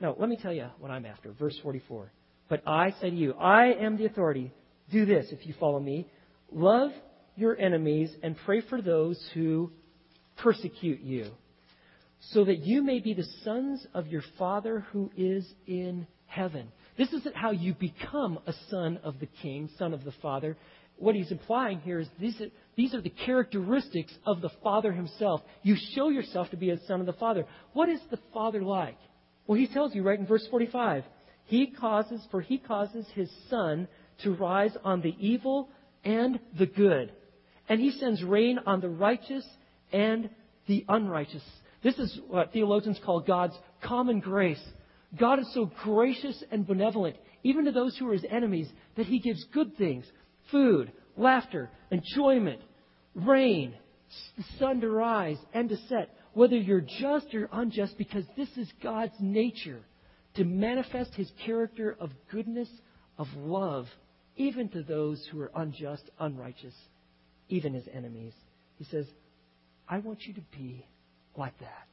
No, 0.00 0.14
let 0.18 0.28
me 0.28 0.36
tell 0.40 0.52
you 0.52 0.66
what 0.78 0.90
I'm 0.90 1.06
after. 1.06 1.32
Verse 1.32 1.58
44. 1.62 2.10
But 2.48 2.62
I 2.66 2.90
say 3.00 3.10
to 3.10 3.16
you, 3.16 3.32
I 3.34 3.72
am 3.72 3.96
the 3.96 4.04
authority. 4.06 4.52
Do 4.90 5.06
this 5.06 5.26
if 5.30 5.46
you 5.46 5.54
follow 5.58 5.80
me. 5.80 6.06
Love 6.52 6.90
your 7.34 7.58
enemies 7.58 8.10
and 8.22 8.36
pray 8.44 8.60
for 8.60 8.80
those 8.80 9.20
who 9.34 9.70
persecute 10.38 11.00
you 11.00 11.30
so 12.32 12.44
that 12.44 12.58
you 12.58 12.82
may 12.82 12.98
be 12.98 13.14
the 13.14 13.26
sons 13.44 13.86
of 13.94 14.06
your 14.06 14.22
Father 14.38 14.86
who 14.92 15.10
is 15.16 15.46
in 15.66 16.06
heaven. 16.26 16.68
This 16.96 17.12
isn't 17.12 17.36
how 17.36 17.50
you 17.50 17.74
become 17.74 18.38
a 18.46 18.54
son 18.70 18.98
of 19.04 19.20
the 19.20 19.28
King, 19.42 19.68
son 19.78 19.92
of 19.92 20.04
the 20.04 20.14
Father. 20.22 20.56
What 20.98 21.14
he's 21.14 21.30
implying 21.30 21.80
here 21.80 22.00
is 22.00 22.08
these 22.18 22.40
are, 22.40 22.46
these 22.74 22.94
are 22.94 23.02
the 23.02 23.10
characteristics 23.10 24.14
of 24.24 24.40
the 24.40 24.50
Father 24.62 24.92
himself. 24.92 25.42
You 25.62 25.76
show 25.94 26.08
yourself 26.08 26.50
to 26.50 26.56
be 26.56 26.70
a 26.70 26.80
son 26.86 27.00
of 27.00 27.06
the 27.06 27.12
Father. 27.12 27.44
What 27.74 27.88
is 27.90 28.00
the 28.10 28.18
Father 28.32 28.62
like? 28.62 28.96
Well, 29.46 29.58
he 29.58 29.66
tells 29.66 29.94
you 29.94 30.02
right 30.02 30.18
in 30.18 30.26
verse 30.26 30.46
45. 30.50 31.04
He 31.44 31.68
causes, 31.68 32.26
for 32.30 32.40
he 32.40 32.58
causes 32.58 33.06
his 33.14 33.30
sun 33.50 33.88
to 34.22 34.34
rise 34.34 34.76
on 34.82 35.02
the 35.02 35.14
evil 35.18 35.68
and 36.02 36.40
the 36.58 36.66
good. 36.66 37.12
And 37.68 37.80
he 37.80 37.90
sends 37.92 38.22
rain 38.22 38.58
on 38.64 38.80
the 38.80 38.88
righteous 38.88 39.46
and 39.92 40.30
the 40.66 40.84
unrighteous. 40.88 41.42
This 41.82 41.98
is 41.98 42.18
what 42.28 42.52
theologians 42.52 42.98
call 43.04 43.20
God's 43.20 43.54
common 43.82 44.20
grace. 44.20 44.62
God 45.18 45.38
is 45.38 45.52
so 45.54 45.70
gracious 45.84 46.42
and 46.50 46.66
benevolent, 46.66 47.16
even 47.42 47.64
to 47.66 47.72
those 47.72 47.96
who 47.96 48.08
are 48.08 48.12
his 48.12 48.26
enemies, 48.28 48.68
that 48.96 49.06
he 49.06 49.18
gives 49.18 49.44
good 49.52 49.76
things 49.76 50.04
food, 50.50 50.92
laughter, 51.16 51.70
enjoyment, 51.90 52.60
rain, 53.14 53.74
the 54.36 54.44
sun 54.58 54.80
to 54.80 54.88
rise 54.88 55.38
and 55.52 55.68
to 55.68 55.76
set, 55.88 56.10
whether 56.34 56.56
you're 56.56 56.80
just 56.80 57.34
or 57.34 57.48
unjust, 57.52 57.96
because 57.98 58.24
this 58.36 58.48
is 58.56 58.70
God's 58.82 59.14
nature 59.20 59.80
to 60.34 60.44
manifest 60.44 61.14
his 61.14 61.30
character 61.44 61.96
of 61.98 62.10
goodness, 62.30 62.68
of 63.18 63.26
love, 63.36 63.86
even 64.36 64.68
to 64.68 64.82
those 64.82 65.26
who 65.30 65.40
are 65.40 65.50
unjust, 65.56 66.04
unrighteous, 66.20 66.74
even 67.48 67.72
his 67.72 67.88
enemies. 67.92 68.34
He 68.78 68.84
says, 68.84 69.06
I 69.88 69.98
want 69.98 70.26
you 70.26 70.34
to 70.34 70.42
be 70.56 70.86
like 71.36 71.58
that. 71.60 71.86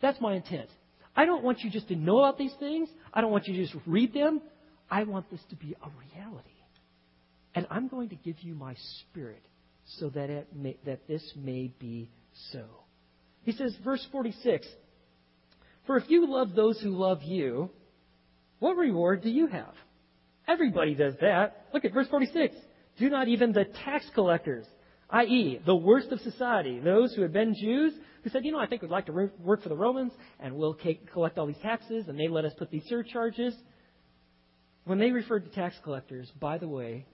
That's 0.00 0.20
my 0.20 0.34
intent. 0.34 0.68
I 1.16 1.24
don't 1.24 1.42
want 1.42 1.60
you 1.60 1.70
just 1.70 1.88
to 1.88 1.96
know 1.96 2.18
about 2.18 2.38
these 2.38 2.54
things. 2.60 2.88
I 3.12 3.20
don't 3.20 3.32
want 3.32 3.46
you 3.46 3.54
to 3.56 3.62
just 3.62 3.74
read 3.86 4.12
them. 4.12 4.42
I 4.90 5.04
want 5.04 5.30
this 5.30 5.40
to 5.50 5.56
be 5.56 5.74
a 5.82 5.88
reality. 6.12 6.50
And 7.54 7.66
I'm 7.70 7.88
going 7.88 8.10
to 8.10 8.16
give 8.16 8.36
you 8.40 8.54
my 8.54 8.76
spirit 9.00 9.42
so 9.98 10.10
that, 10.10 10.28
it 10.28 10.48
may, 10.54 10.76
that 10.84 11.08
this 11.08 11.22
may 11.34 11.72
be 11.78 12.10
so. 12.52 12.64
He 13.44 13.52
says, 13.52 13.74
verse 13.82 14.06
46 14.12 14.66
For 15.86 15.96
if 15.96 16.04
you 16.08 16.30
love 16.30 16.54
those 16.54 16.78
who 16.80 16.90
love 16.90 17.22
you, 17.22 17.70
what 18.58 18.76
reward 18.76 19.22
do 19.22 19.30
you 19.30 19.46
have? 19.46 19.72
Everybody 20.46 20.94
does 20.94 21.14
that. 21.22 21.66
Look 21.72 21.84
at 21.84 21.94
verse 21.94 22.08
46. 22.08 22.54
Do 22.98 23.08
not 23.08 23.28
even 23.28 23.52
the 23.52 23.64
tax 23.84 24.04
collectors, 24.14 24.66
i.e., 25.10 25.60
the 25.64 25.74
worst 25.74 26.12
of 26.12 26.20
society, 26.20 26.78
those 26.78 27.14
who 27.14 27.22
had 27.22 27.32
been 27.32 27.54
Jews, 27.54 27.92
who 28.26 28.30
said, 28.30 28.44
you 28.44 28.50
know, 28.50 28.58
I 28.58 28.66
think 28.66 28.82
we'd 28.82 28.90
like 28.90 29.06
to 29.06 29.30
work 29.38 29.62
for 29.62 29.68
the 29.68 29.76
Romans, 29.76 30.12
and 30.40 30.56
we'll 30.56 30.76
collect 31.12 31.38
all 31.38 31.46
these 31.46 31.54
taxes, 31.62 32.08
and 32.08 32.18
they 32.18 32.26
let 32.26 32.44
us 32.44 32.52
put 32.58 32.72
these 32.72 32.82
surcharges. 32.88 33.54
When 34.82 34.98
they 34.98 35.12
referred 35.12 35.44
to 35.44 35.50
tax 35.50 35.76
collectors, 35.84 36.28
by 36.40 36.58
the 36.58 36.66
way, 36.66 37.06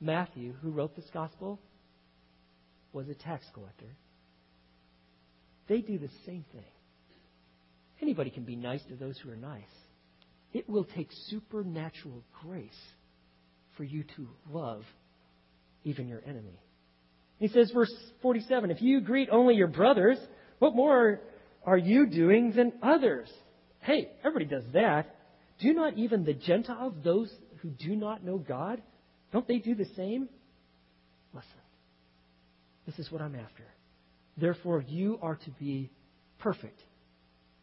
Matthew, 0.00 0.54
who 0.62 0.70
wrote 0.70 0.94
this 0.94 1.10
gospel, 1.12 1.58
was 2.92 3.08
a 3.08 3.14
tax 3.14 3.44
collector. 3.52 3.96
They 5.66 5.80
do 5.80 5.98
the 5.98 6.10
same 6.26 6.44
thing. 6.52 6.62
Anybody 8.00 8.30
can 8.30 8.44
be 8.44 8.54
nice 8.54 8.84
to 8.84 8.94
those 8.94 9.18
who 9.18 9.32
are 9.32 9.36
nice. 9.36 9.64
It 10.52 10.68
will 10.68 10.84
take 10.84 11.08
supernatural 11.26 12.22
grace 12.40 12.70
for 13.76 13.82
you 13.82 14.04
to 14.14 14.28
love 14.48 14.84
even 15.82 16.06
your 16.06 16.22
enemy. 16.24 16.60
He 17.40 17.48
says, 17.48 17.72
verse 17.72 17.92
47 18.22 18.70
If 18.70 18.80
you 18.80 19.00
greet 19.00 19.28
only 19.28 19.56
your 19.56 19.66
brothers, 19.66 20.18
what 20.62 20.76
more 20.76 21.18
are 21.66 21.76
you 21.76 22.06
doing 22.06 22.52
than 22.52 22.72
others? 22.80 23.28
Hey, 23.80 24.10
everybody 24.20 24.44
does 24.44 24.62
that. 24.74 25.12
Do 25.58 25.72
not 25.72 25.94
even 25.98 26.24
the 26.24 26.34
Gentiles, 26.34 26.94
those 27.02 27.28
who 27.58 27.70
do 27.70 27.96
not 27.96 28.22
know 28.22 28.38
God, 28.38 28.80
don't 29.32 29.48
they 29.48 29.58
do 29.58 29.74
the 29.74 29.88
same? 29.96 30.28
Listen, 31.34 31.50
this 32.86 32.96
is 33.00 33.10
what 33.10 33.20
I'm 33.20 33.34
after. 33.34 33.64
Therefore, 34.36 34.84
you 34.86 35.18
are 35.20 35.34
to 35.34 35.50
be 35.58 35.90
perfect. 36.38 36.78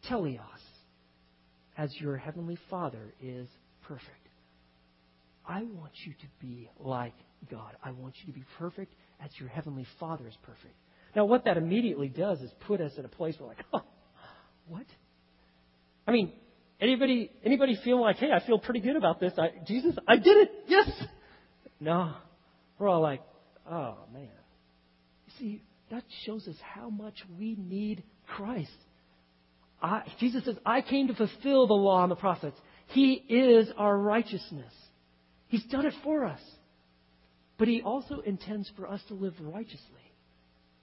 Teleios, 0.06 0.38
as 1.78 1.90
your 1.98 2.18
heavenly 2.18 2.58
Father 2.68 3.14
is 3.22 3.48
perfect. 3.88 4.28
I 5.48 5.62
want 5.62 5.92
you 6.04 6.12
to 6.12 6.46
be 6.46 6.68
like 6.78 7.14
God. 7.50 7.76
I 7.82 7.92
want 7.92 8.12
you 8.20 8.30
to 8.30 8.38
be 8.38 8.44
perfect 8.58 8.92
as 9.24 9.30
your 9.38 9.48
heavenly 9.48 9.86
Father 9.98 10.28
is 10.28 10.36
perfect. 10.42 10.74
Now, 11.14 11.24
what 11.24 11.44
that 11.44 11.56
immediately 11.56 12.08
does 12.08 12.40
is 12.40 12.50
put 12.66 12.80
us 12.80 12.92
in 12.96 13.04
a 13.04 13.08
place 13.08 13.34
where, 13.38 13.48
like, 13.48 13.64
oh, 13.72 13.82
what? 14.68 14.86
I 16.06 16.12
mean, 16.12 16.32
anybody 16.80 17.30
anybody 17.44 17.78
feel 17.84 18.00
like, 18.00 18.16
hey, 18.16 18.30
I 18.32 18.44
feel 18.46 18.58
pretty 18.58 18.80
good 18.80 18.96
about 18.96 19.20
this? 19.20 19.32
I, 19.38 19.50
Jesus, 19.66 19.94
I 20.08 20.16
did 20.16 20.36
it. 20.36 20.50
Yes. 20.66 20.90
No, 21.80 22.14
we're 22.78 22.88
all 22.88 23.00
like, 23.00 23.22
oh 23.70 23.96
man. 24.12 24.28
You 25.26 25.32
see, 25.38 25.62
that 25.90 26.04
shows 26.24 26.46
us 26.46 26.56
how 26.74 26.90
much 26.90 27.14
we 27.38 27.56
need 27.56 28.02
Christ. 28.26 28.70
I, 29.82 30.02
Jesus 30.18 30.44
says, 30.44 30.56
I 30.64 30.82
came 30.82 31.08
to 31.08 31.14
fulfill 31.14 31.66
the 31.66 31.74
law 31.74 32.02
and 32.02 32.10
the 32.10 32.16
prophets. 32.16 32.58
He 32.88 33.12
is 33.14 33.68
our 33.76 33.96
righteousness. 33.96 34.72
He's 35.48 35.64
done 35.64 35.86
it 35.86 35.94
for 36.04 36.24
us. 36.24 36.40
But 37.58 37.68
He 37.68 37.82
also 37.82 38.20
intends 38.20 38.70
for 38.76 38.86
us 38.88 39.00
to 39.08 39.14
live 39.14 39.34
righteously. 39.40 40.09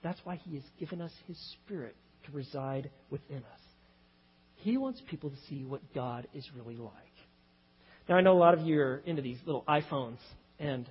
That's 0.07 0.21
why 0.23 0.37
He 0.37 0.55
has 0.55 0.63
given 0.79 1.01
us 1.01 1.11
His 1.27 1.37
Spirit 1.51 1.93
to 2.25 2.31
reside 2.31 2.89
within 3.09 3.39
us. 3.39 3.59
He 4.55 4.77
wants 4.77 5.01
people 5.09 5.29
to 5.29 5.35
see 5.49 5.65
what 5.65 5.81
God 5.93 6.29
is 6.33 6.49
really 6.55 6.77
like. 6.77 6.93
Now, 8.07 8.15
I 8.15 8.21
know 8.21 8.31
a 8.31 8.39
lot 8.39 8.53
of 8.53 8.61
you 8.61 8.79
are 8.79 9.01
into 9.05 9.21
these 9.21 9.37
little 9.45 9.65
iPhones, 9.67 10.19
and 10.59 10.89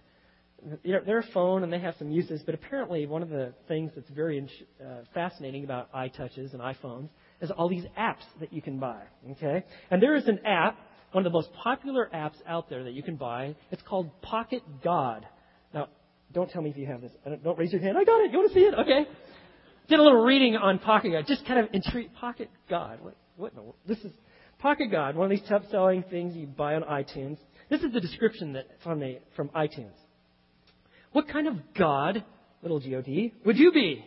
they're 0.85 1.21
a 1.21 1.33
phone 1.33 1.63
and 1.63 1.73
they 1.73 1.79
have 1.79 1.95
some 1.99 2.11
uses, 2.11 2.43
but 2.45 2.55
apparently 2.55 3.07
one 3.07 3.23
of 3.23 3.31
the 3.31 3.55
things 3.69 3.91
that's 3.97 4.11
very 4.11 4.47
uh, 4.85 5.05
fascinating 5.15 5.65
about 5.65 5.91
iTouches 5.95 6.53
and 6.53 6.61
iPhones 6.61 7.09
is 7.41 7.51
all 7.51 7.71
these 7.71 7.87
apps 7.99 8.25
that 8.41 8.53
you 8.53 8.61
can 8.61 8.79
buy. 8.79 9.01
Okay, 9.31 9.65
and 9.91 10.03
there 10.03 10.17
is 10.17 10.29
an 10.29 10.41
app, 10.45 10.79
one 11.13 11.25
of 11.25 11.33
the 11.33 11.35
most 11.35 11.49
popular 11.55 12.11
apps 12.15 12.37
out 12.47 12.69
there 12.69 12.85
that 12.85 12.93
you 12.93 13.03
can 13.03 13.17
buy. 13.17 13.57
It's 13.71 13.83
called 13.83 14.11
Pocket 14.21 14.61
God. 14.85 15.27
Don't 16.37 16.51
tell 16.51 16.61
me 16.61 16.69
if 16.69 16.77
you 16.77 16.85
have 16.85 17.01
this. 17.01 17.13
Don't 17.43 17.59
raise 17.59 17.73
your 17.73 17.81
hand. 17.81 17.97
I 17.97 18.05
got 18.05 18.21
it. 18.21 18.31
You 18.31 18.37
want 18.37 18.53
to 18.53 18.55
see 18.55 18.67
it? 18.67 18.75
Okay. 18.75 19.07
Did 19.89 19.99
a 19.99 20.03
little 20.03 20.23
reading 20.23 20.55
on 20.55 20.79
Pocket 20.79 21.13
God. 21.13 21.25
Just 21.27 21.47
kind 21.47 21.59
of 21.59 21.73
intrigued. 21.73 22.15
Pocket 22.15 22.51
God. 22.69 22.99
What? 23.01 23.17
What? 23.37 23.57
No, 23.57 23.75
this 23.89 23.97
is 24.01 24.13
Pocket 24.59 24.91
God. 24.91 25.17
One 25.17 25.33
of 25.33 25.39
these 25.39 25.49
top-selling 25.49 26.03
things 26.11 26.37
you 26.37 26.47
buy 26.47 26.75
on 26.75 26.83
iTunes. 26.83 27.39
This 27.71 27.81
is 27.81 27.91
the 27.91 28.03
description 28.03 28.53
that 28.53 28.67
from 28.85 29.01
the 29.01 29.21
from 29.35 29.49
iTunes. 29.49 29.95
What 31.13 31.27
kind 31.27 31.49
of 31.49 31.55
God, 31.75 32.23
little 32.61 32.81
God, 32.81 33.07
would 33.47 33.57
you 33.57 33.73
be? 33.73 34.05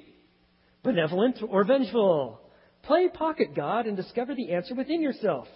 Benevolent 0.83 1.41
or 1.49 1.63
vengeful? 1.63 2.41
Play 2.83 3.09
pocket 3.11 3.55
God 3.55 3.87
and 3.87 3.97
discover 3.97 4.35
the 4.35 4.53
answer 4.53 4.75
within 4.75 5.01
yourself. 5.01 5.47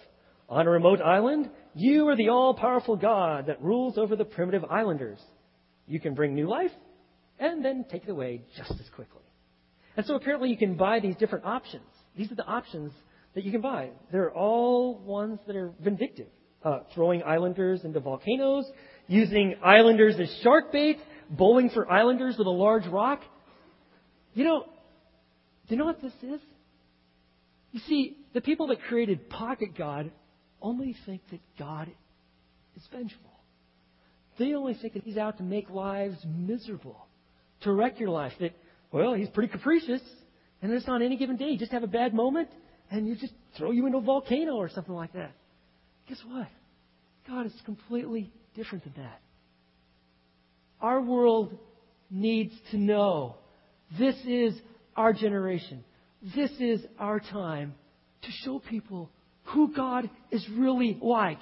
On 0.48 0.66
a 0.66 0.70
remote 0.70 1.00
island, 1.00 1.50
you 1.76 2.08
are 2.08 2.16
the 2.16 2.30
all 2.30 2.52
powerful 2.52 2.96
God 2.96 3.46
that 3.46 3.62
rules 3.62 3.96
over 3.96 4.16
the 4.16 4.24
primitive 4.24 4.64
islanders. 4.64 5.20
You 5.86 6.00
can 6.00 6.14
bring 6.14 6.34
new 6.34 6.48
life 6.48 6.72
and 7.38 7.64
then 7.64 7.84
take 7.90 8.04
it 8.04 8.10
away 8.10 8.42
just 8.56 8.70
as 8.70 8.88
quickly. 8.94 9.22
And 9.96 10.04
so 10.06 10.14
apparently 10.16 10.50
you 10.50 10.56
can 10.56 10.76
buy 10.76 11.00
these 11.00 11.16
different 11.16 11.44
options. 11.44 11.84
These 12.16 12.32
are 12.32 12.36
the 12.36 12.46
options 12.46 12.92
that 13.34 13.44
you 13.44 13.52
can 13.52 13.60
buy. 13.60 13.90
They're 14.12 14.32
all 14.32 14.98
ones 14.98 15.38
that 15.46 15.56
are 15.56 15.72
vindictive. 15.80 16.28
Uh, 16.64 16.80
throwing 16.94 17.22
islanders 17.22 17.84
into 17.84 18.00
volcanoes, 18.00 18.64
using 19.06 19.54
islanders 19.62 20.18
as 20.18 20.34
shark 20.42 20.72
bait, 20.72 20.98
bowling 21.28 21.68
for 21.68 21.90
islanders 21.90 22.36
with 22.38 22.46
a 22.46 22.50
large 22.50 22.86
rock. 22.86 23.20
You 24.32 24.44
know, 24.44 24.64
do 25.68 25.74
you 25.74 25.76
know 25.76 25.84
what 25.84 26.00
this 26.00 26.14
is? 26.22 26.40
You 27.72 27.80
see, 27.80 28.16
the 28.32 28.40
people 28.40 28.68
that 28.68 28.80
created 28.82 29.28
Pocket 29.28 29.76
God 29.76 30.10
only 30.62 30.96
think 31.04 31.20
that 31.30 31.40
God 31.58 31.90
is 32.76 32.82
vengeful. 32.90 33.33
They 34.38 34.54
only 34.54 34.74
think 34.74 34.94
that 34.94 35.02
He's 35.04 35.16
out 35.16 35.38
to 35.38 35.42
make 35.42 35.70
lives 35.70 36.16
miserable, 36.24 37.06
to 37.62 37.72
wreck 37.72 38.00
your 38.00 38.10
life. 38.10 38.32
That, 38.40 38.52
well, 38.92 39.14
He's 39.14 39.28
pretty 39.28 39.52
capricious, 39.52 40.02
and 40.62 40.72
it's 40.72 40.88
on 40.88 41.02
any 41.02 41.16
given 41.16 41.36
day. 41.36 41.50
You 41.50 41.58
just 41.58 41.72
have 41.72 41.82
a 41.82 41.88
bad 41.88 42.14
moment, 42.14 42.48
and 42.90 43.06
you 43.06 43.16
just 43.16 43.32
throw 43.56 43.70
you 43.70 43.86
into 43.86 43.98
a 43.98 44.02
volcano 44.02 44.54
or 44.56 44.68
something 44.68 44.94
like 44.94 45.12
that. 45.12 45.32
Guess 46.08 46.18
what? 46.26 46.48
God 47.26 47.46
is 47.46 47.52
completely 47.64 48.32
different 48.54 48.84
than 48.84 48.94
that. 49.04 49.20
Our 50.80 51.00
world 51.00 51.56
needs 52.10 52.52
to 52.70 52.76
know 52.76 53.36
this 53.98 54.16
is 54.26 54.54
our 54.96 55.12
generation. 55.12 55.84
This 56.34 56.50
is 56.60 56.80
our 56.98 57.20
time 57.20 57.74
to 58.22 58.28
show 58.44 58.58
people 58.58 59.10
who 59.44 59.74
God 59.74 60.08
is 60.30 60.46
really 60.56 60.98
like. 61.00 61.38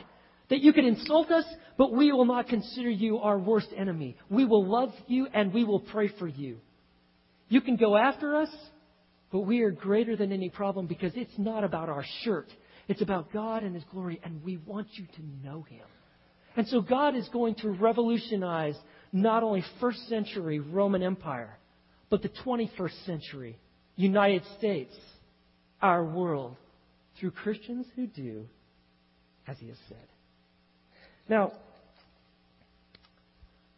That 0.53 0.61
you 0.61 0.75
can 0.75 0.85
insult 0.85 1.31
us, 1.31 1.47
but 1.79 1.95
we 1.95 2.13
will 2.13 2.27
not 2.27 2.47
consider 2.47 2.91
you 2.91 3.21
our 3.21 3.39
worst 3.39 3.69
enemy. 3.75 4.19
We 4.29 4.45
will 4.45 4.67
love 4.67 4.93
you 5.07 5.27
and 5.33 5.51
we 5.51 5.65
will 5.65 5.81
pray 5.81 6.09
for 6.19 6.29
you. 6.29 6.59
You 7.49 7.63
can 7.63 7.77
go 7.77 7.97
after 7.97 8.37
us, 8.37 8.51
but 9.31 9.47
we 9.47 9.63
are 9.63 9.71
greater 9.71 10.15
than 10.15 10.31
any 10.31 10.51
problem 10.51 10.87
because 10.87 11.13
it's 11.15 11.39
not 11.39 11.65
about 11.65 11.89
our 11.89 12.05
shirt. 12.21 12.49
It's 12.87 13.01
about 13.01 13.33
God 13.33 13.63
and 13.63 13.75
His 13.75 13.85
glory, 13.91 14.21
and 14.23 14.45
we 14.45 14.59
want 14.59 14.89
you 14.93 15.07
to 15.07 15.23
know 15.43 15.63
Him. 15.63 15.87
And 16.55 16.69
so 16.69 16.83
God 16.83 17.17
is 17.17 17.27
going 17.31 17.55
to 17.63 17.71
revolutionize 17.71 18.77
not 19.11 19.43
only 19.43 19.65
first 19.81 20.07
century 20.11 20.61
Roman 20.61 21.03
Empire, 21.03 21.57
but 22.11 22.21
the 22.21 22.29
21st 22.45 23.07
century 23.07 23.59
United 23.97 24.43
States, 24.59 24.95
our 25.81 26.05
world, 26.05 26.57
through 27.19 27.31
Christians 27.31 27.87
who 27.97 28.07
do 28.07 28.45
as 29.47 29.57
He 29.59 29.69
has 29.69 29.79
said. 29.89 30.12
Now, 31.33 31.51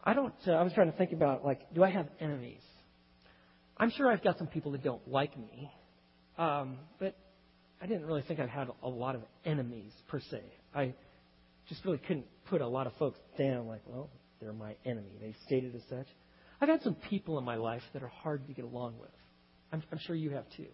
I 0.03 0.13
don't. 0.13 0.35
Uh, 0.45 0.55
I 0.55 0.65
was 0.65 0.73
trying 0.73 0.91
to 0.91 0.99
think 0.99 1.13
about 1.13 1.45
like, 1.45 1.73
do 1.73 1.85
I 1.85 1.91
have 1.91 2.09
enemies? 2.19 2.61
I'm 3.77 3.91
sure 3.91 4.11
I've 4.11 4.25
got 4.25 4.39
some 4.39 4.49
people 4.49 4.73
that 4.73 4.83
don't 4.83 5.07
like 5.07 5.39
me, 5.39 5.71
um, 6.37 6.79
but 6.99 7.17
I 7.81 7.87
didn't 7.87 8.07
really 8.07 8.23
think 8.23 8.41
I 8.41 8.47
had 8.49 8.67
a 8.83 8.89
lot 8.89 9.15
of 9.15 9.23
enemies 9.45 9.93
per 10.09 10.19
se. 10.19 10.43
I 10.75 10.95
just 11.69 11.85
really 11.85 11.99
couldn't 11.99 12.27
put 12.47 12.61
a 12.61 12.67
lot 12.67 12.89
of 12.89 12.93
folks 12.95 13.21
down 13.39 13.69
like, 13.69 13.83
well, 13.87 14.11
they're 14.41 14.53
my 14.53 14.75
enemy. 14.85 15.13
They 15.21 15.33
stated 15.47 15.77
as 15.77 15.83
such. 15.89 16.09
I've 16.61 16.69
had 16.69 16.83
some 16.83 16.97
people 17.09 17.39
in 17.39 17.45
my 17.45 17.55
life 17.55 17.83
that 17.93 18.03
are 18.03 18.09
hard 18.09 18.49
to 18.49 18.53
get 18.53 18.65
along 18.65 18.99
with. 19.01 19.15
I'm, 19.73 19.81
I'm 19.93 19.99
sure 19.99 20.17
you 20.17 20.31
have 20.31 20.47
too. 20.57 20.67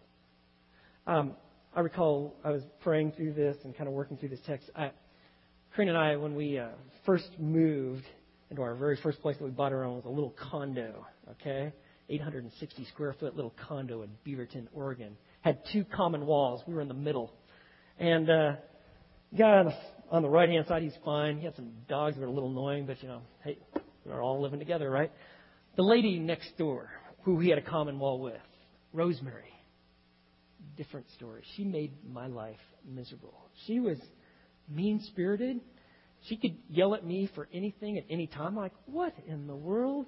Um, 1.06 1.32
I 1.76 1.80
recall 1.80 2.36
I 2.42 2.48
was 2.48 2.62
praying 2.80 3.12
through 3.12 3.34
this 3.34 3.58
and 3.64 3.76
kind 3.76 3.86
of 3.86 3.92
working 3.92 4.16
through 4.16 4.30
this 4.30 4.40
text. 4.46 4.70
I, 4.74 4.92
Corinne 5.74 5.90
and 5.90 5.98
I, 5.98 6.16
when 6.16 6.34
we 6.34 6.58
uh, 6.58 6.68
first 7.06 7.28
moved 7.38 8.04
into 8.50 8.62
our 8.62 8.74
very 8.74 8.98
first 9.02 9.22
place 9.22 9.36
that 9.36 9.44
we 9.44 9.50
bought 9.50 9.72
our 9.72 9.84
own, 9.84 9.96
was 9.96 10.04
a 10.04 10.08
little 10.08 10.34
condo. 10.50 11.06
Okay, 11.30 11.72
860 12.08 12.86
square 12.86 13.14
foot 13.20 13.36
little 13.36 13.54
condo 13.68 14.02
in 14.02 14.10
Beaverton, 14.26 14.66
Oregon. 14.74 15.16
Had 15.42 15.60
two 15.72 15.84
common 15.84 16.26
walls. 16.26 16.62
We 16.66 16.74
were 16.74 16.80
in 16.80 16.88
the 16.88 16.94
middle. 16.94 17.32
And 17.98 18.28
uh, 18.28 18.52
guy 19.36 19.58
on 19.58 19.66
the, 19.66 19.74
on 20.10 20.22
the 20.22 20.28
right 20.28 20.48
hand 20.48 20.66
side, 20.66 20.82
he's 20.82 20.96
fine. 21.04 21.38
He 21.38 21.44
had 21.44 21.54
some 21.54 21.70
dogs 21.88 22.16
that 22.16 22.20
were 22.20 22.26
a 22.26 22.32
little 22.32 22.50
annoying, 22.50 22.86
but 22.86 23.00
you 23.00 23.08
know, 23.08 23.22
hey, 23.44 23.58
we're 24.04 24.22
all 24.22 24.42
living 24.42 24.58
together, 24.58 24.90
right? 24.90 25.12
The 25.76 25.82
lady 25.82 26.18
next 26.18 26.58
door, 26.58 26.90
who 27.22 27.38
he 27.38 27.48
had 27.48 27.58
a 27.58 27.62
common 27.62 28.00
wall 28.00 28.18
with, 28.18 28.34
Rosemary. 28.92 29.54
Different 30.76 31.06
story. 31.16 31.42
She 31.56 31.64
made 31.64 31.92
my 32.12 32.26
life 32.26 32.58
miserable. 32.84 33.34
She 33.66 33.78
was 33.78 33.98
mean 34.70 35.00
spirited. 35.06 35.60
She 36.28 36.36
could 36.36 36.56
yell 36.68 36.94
at 36.94 37.04
me 37.04 37.30
for 37.34 37.48
anything 37.52 37.98
at 37.98 38.04
any 38.10 38.26
time. 38.26 38.48
I'm 38.48 38.56
like, 38.56 38.72
what 38.86 39.14
in 39.26 39.46
the 39.46 39.56
world? 39.56 40.06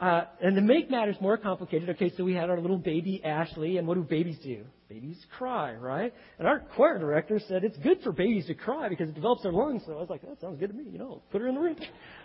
Uh, 0.00 0.24
and 0.42 0.56
to 0.56 0.62
make 0.62 0.90
matters 0.90 1.16
more 1.20 1.36
complicated, 1.36 1.90
okay, 1.90 2.12
so 2.16 2.24
we 2.24 2.34
had 2.34 2.50
our 2.50 2.60
little 2.60 2.78
baby 2.78 3.22
Ashley, 3.22 3.76
and 3.76 3.86
what 3.86 3.94
do 3.94 4.02
babies 4.02 4.38
do? 4.42 4.64
Babies 4.88 5.18
cry, 5.38 5.74
right? 5.74 6.12
And 6.38 6.48
our 6.48 6.60
choir 6.74 6.98
director 6.98 7.40
said 7.46 7.62
it's 7.62 7.76
good 7.78 7.98
for 8.02 8.10
babies 8.10 8.46
to 8.46 8.54
cry 8.54 8.88
because 8.88 9.08
it 9.08 9.14
develops 9.14 9.42
their 9.42 9.52
lungs. 9.52 9.82
So 9.86 9.92
I 9.92 10.00
was 10.00 10.10
like, 10.10 10.22
that 10.22 10.40
sounds 10.40 10.58
good 10.58 10.70
to 10.70 10.76
me, 10.76 10.84
you 10.90 10.98
know, 10.98 11.22
put 11.30 11.40
her 11.40 11.48
in 11.48 11.54
the 11.54 11.60
room. 11.60 11.76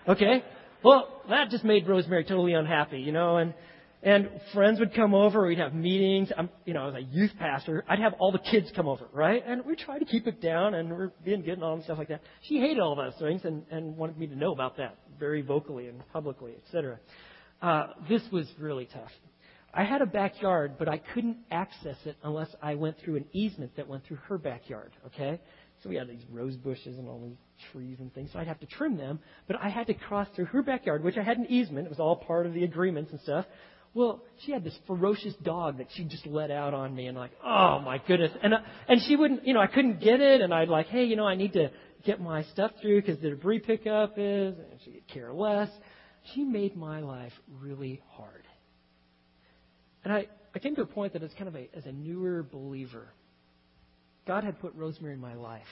Okay, 0.08 0.44
well, 0.84 1.22
that 1.30 1.50
just 1.50 1.64
made 1.64 1.88
Rosemary 1.88 2.24
totally 2.24 2.54
unhappy, 2.54 3.00
you 3.00 3.12
know, 3.12 3.38
and 3.38 3.54
and 4.08 4.30
friends 4.54 4.80
would 4.80 4.96
come 4.96 5.14
over. 5.14 5.46
We'd 5.46 5.58
have 5.58 5.74
meetings. 5.74 6.30
I'm, 6.38 6.50
you 6.64 6.74
know, 6.74 6.88
as 6.88 6.96
a 6.96 7.02
youth 7.02 7.32
pastor, 7.38 7.84
I'd 7.90 8.00
have 8.00 8.14
all 8.20 8.32
the 8.32 8.40
kids 8.40 8.72
come 8.74 8.88
over, 8.88 9.06
right? 9.12 9.44
And 9.46 9.66
we 9.66 9.76
try 9.76 10.00
to 10.00 10.06
keep 10.06 10.28
it 10.28 10.42
down, 10.42 10.76
and 10.76 10.90
we're 10.90 11.12
being 11.26 11.42
good 11.42 11.56
and 11.56 11.64
all 11.64 11.74
and 11.74 11.84
stuff 11.84 11.98
like 11.98 12.08
that. 12.08 12.22
She 12.44 12.58
hated 12.58 12.80
all 12.80 12.96
those 12.96 13.16
things 13.20 13.42
and 13.44 13.64
and 13.70 13.98
wanted 13.98 14.18
me 14.18 14.28
to 14.28 14.36
know 14.36 14.54
about 14.54 14.78
that 14.78 14.98
very 15.20 15.42
vocally 15.42 15.88
and 15.88 16.02
publicly, 16.14 16.54
etc. 16.66 17.00
Uh, 17.62 17.88
this 18.08 18.22
was 18.32 18.48
really 18.58 18.86
tough. 18.86 19.12
I 19.74 19.84
had 19.84 20.02
a 20.02 20.06
backyard, 20.06 20.76
but 20.80 20.88
I 20.88 21.00
couldn't 21.14 21.40
access 21.52 21.98
it 22.06 22.16
unless 22.24 22.50
I 22.62 22.76
went 22.76 22.96
through 23.04 23.18
an 23.18 23.26
easement 23.34 23.76
that 23.76 23.90
went 23.90 24.06
through 24.06 24.20
her 24.30 24.38
backyard. 24.38 24.94
Okay, 25.08 25.38
so 25.84 25.90
we 25.90 25.98
had 25.98 26.08
these 26.08 26.24
rose 26.32 26.56
bushes 26.56 26.98
and 26.98 27.10
all 27.10 27.22
these 27.22 27.38
trees 27.74 27.98
and 28.00 28.14
things, 28.14 28.30
so 28.32 28.40
I'd 28.40 28.48
have 28.48 28.62
to 28.62 28.68
trim 28.68 28.96
them. 28.96 29.20
But 29.48 29.58
I 29.62 29.68
had 29.68 29.88
to 29.88 29.94
cross 29.94 30.30
through 30.34 30.46
her 30.46 30.64
backyard, 30.64 31.04
which 31.04 31.18
I 31.18 31.24
had 31.24 31.38
an 31.38 31.48
easement. 31.50 31.88
It 31.88 31.90
was 31.90 32.00
all 32.00 32.16
part 32.16 32.46
of 32.46 32.54
the 32.54 32.64
agreements 32.64 33.12
and 33.12 33.20
stuff. 33.20 33.46
Well, 33.98 34.22
she 34.46 34.52
had 34.52 34.64
this 34.64 34.78
ferocious 34.86 35.34
dog 35.42 35.80
that 35.80 35.88
she 35.96 36.04
just 36.04 36.28
let 36.28 36.52
out 36.52 36.76
on 36.76 36.94
me, 36.94 37.08
and 37.08 37.18
like, 37.18 37.32
oh 37.44 37.80
my 37.80 38.00
goodness, 38.08 38.32
and 38.44 38.54
uh, 38.54 38.60
and 38.88 39.02
she 39.08 39.16
wouldn't, 39.16 39.48
you 39.48 39.56
know, 39.56 39.60
I 39.60 39.66
couldn't 39.66 40.00
get 40.02 40.22
it, 40.22 40.40
and 40.42 40.54
I'd 40.54 40.70
like, 40.70 40.86
hey, 40.86 41.06
you 41.06 41.16
know, 41.16 41.26
I 41.26 41.34
need 41.34 41.54
to 41.54 41.72
get 42.06 42.22
my 42.22 42.44
stuff 42.44 42.70
through 42.80 43.02
because 43.02 43.20
the 43.22 43.32
debris 43.32 43.58
pickup 43.58 44.14
is, 44.18 44.54
and 44.54 44.80
she 44.86 44.92
could 44.92 45.08
care 45.08 45.34
less. 45.34 45.70
She 46.36 46.44
made 46.44 46.78
my 46.78 47.00
life 47.00 47.32
really 47.60 48.00
hard. 48.12 48.44
And 50.04 50.14
I, 50.14 50.28
I 50.54 50.60
came 50.60 50.76
to 50.76 50.84
a 50.84 50.86
point 50.86 51.14
that 51.14 51.24
as 51.24 51.32
kind 51.34 51.48
of 51.48 51.56
a, 51.56 51.68
as 51.76 51.88
a 51.88 51.92
newer 51.92 52.44
believer, 52.44 53.08
God 54.28 54.44
had 54.44 54.60
put 54.60 54.76
Rosemary 54.76 55.16
in 55.16 55.20
my 55.20 55.34
life 55.34 55.64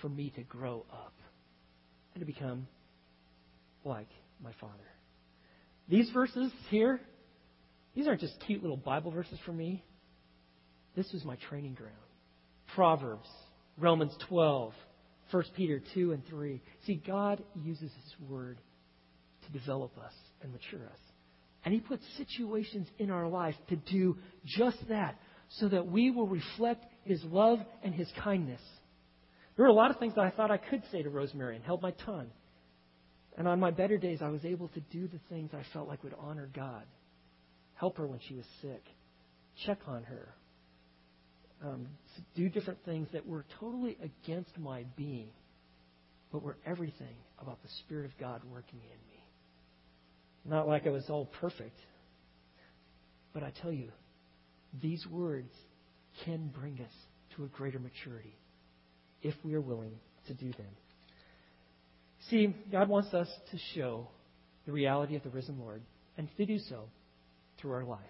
for 0.00 0.08
me 0.08 0.32
to 0.36 0.42
grow 0.44 0.86
up 0.90 1.12
and 2.14 2.22
to 2.22 2.26
become 2.26 2.66
like 3.84 4.08
my 4.42 4.52
father. 4.58 4.72
These 5.86 6.08
verses 6.10 6.52
here, 6.70 7.00
these 8.00 8.08
aren't 8.08 8.22
just 8.22 8.40
cute 8.46 8.62
little 8.62 8.78
Bible 8.78 9.10
verses 9.10 9.38
for 9.44 9.52
me. 9.52 9.84
This 10.96 11.12
was 11.12 11.22
my 11.22 11.36
training 11.50 11.74
ground. 11.74 11.92
Proverbs, 12.74 13.28
Romans 13.76 14.12
12, 14.26 14.72
1 15.30 15.44
Peter 15.54 15.82
2 15.92 16.12
and 16.12 16.26
3. 16.26 16.62
See, 16.86 16.94
God 17.06 17.44
uses 17.62 17.90
His 17.92 18.30
Word 18.30 18.58
to 19.44 19.52
develop 19.52 19.98
us 19.98 20.14
and 20.40 20.50
mature 20.50 20.86
us. 20.86 20.98
And 21.62 21.74
He 21.74 21.80
puts 21.80 22.02
situations 22.16 22.88
in 22.98 23.10
our 23.10 23.28
life 23.28 23.54
to 23.68 23.76
do 23.76 24.16
just 24.46 24.78
that, 24.88 25.18
so 25.58 25.68
that 25.68 25.86
we 25.86 26.10
will 26.10 26.26
reflect 26.26 26.86
His 27.04 27.22
love 27.24 27.58
and 27.82 27.94
His 27.94 28.10
kindness. 28.24 28.62
There 29.58 29.66
were 29.66 29.70
a 29.70 29.74
lot 29.74 29.90
of 29.90 29.98
things 29.98 30.14
that 30.14 30.24
I 30.24 30.30
thought 30.30 30.50
I 30.50 30.56
could 30.56 30.84
say 30.90 31.02
to 31.02 31.10
Rosemary 31.10 31.56
and 31.56 31.64
held 31.66 31.82
my 31.82 31.90
tongue. 31.90 32.30
And 33.36 33.46
on 33.46 33.60
my 33.60 33.70
better 33.70 33.98
days, 33.98 34.20
I 34.22 34.30
was 34.30 34.46
able 34.46 34.68
to 34.68 34.80
do 34.80 35.06
the 35.06 35.20
things 35.28 35.50
I 35.52 35.64
felt 35.74 35.86
like 35.86 36.02
would 36.02 36.14
honor 36.18 36.48
God. 36.54 36.84
Help 37.80 37.96
her 37.96 38.06
when 38.06 38.20
she 38.28 38.34
was 38.34 38.44
sick. 38.60 38.84
Check 39.64 39.78
on 39.86 40.04
her. 40.04 40.28
Um, 41.64 41.86
do 42.36 42.50
different 42.50 42.78
things 42.84 43.08
that 43.14 43.26
were 43.26 43.46
totally 43.58 43.96
against 44.02 44.58
my 44.58 44.84
being, 44.96 45.30
but 46.30 46.42
were 46.42 46.58
everything 46.66 47.16
about 47.40 47.62
the 47.62 47.70
Spirit 47.80 48.04
of 48.04 48.18
God 48.18 48.42
working 48.52 48.80
in 48.80 48.98
me. 49.08 49.24
Not 50.44 50.68
like 50.68 50.86
I 50.86 50.90
was 50.90 51.04
all 51.08 51.24
perfect. 51.40 51.78
But 53.32 53.44
I 53.44 53.52
tell 53.62 53.72
you, 53.72 53.88
these 54.82 55.06
words 55.06 55.52
can 56.26 56.48
bring 56.48 56.80
us 56.80 56.92
to 57.36 57.44
a 57.44 57.46
greater 57.46 57.78
maturity 57.78 58.36
if 59.22 59.34
we 59.42 59.54
are 59.54 59.60
willing 59.60 59.94
to 60.26 60.34
do 60.34 60.52
them. 60.52 60.74
See, 62.28 62.54
God 62.70 62.90
wants 62.90 63.14
us 63.14 63.28
to 63.52 63.58
show 63.74 64.08
the 64.66 64.72
reality 64.72 65.16
of 65.16 65.22
the 65.22 65.30
risen 65.30 65.58
Lord, 65.58 65.80
and 66.18 66.28
to 66.36 66.44
do 66.44 66.58
so 66.58 66.84
through 67.60 67.72
our 67.72 67.84
life. 67.84 68.00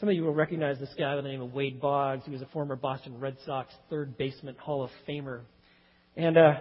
Some 0.00 0.08
of 0.08 0.14
you 0.14 0.24
will 0.24 0.34
recognize 0.34 0.78
this 0.78 0.92
guy 0.98 1.14
by 1.14 1.22
the 1.22 1.28
name 1.28 1.40
of 1.40 1.54
Wade 1.54 1.80
Boggs. 1.80 2.24
He 2.24 2.30
was 2.30 2.42
a 2.42 2.46
former 2.46 2.76
Boston 2.76 3.20
Red 3.20 3.36
Sox 3.46 3.72
third 3.90 4.18
baseman 4.18 4.56
Hall 4.56 4.82
of 4.82 4.90
Famer. 5.08 5.42
And 6.16 6.36
uh, 6.36 6.54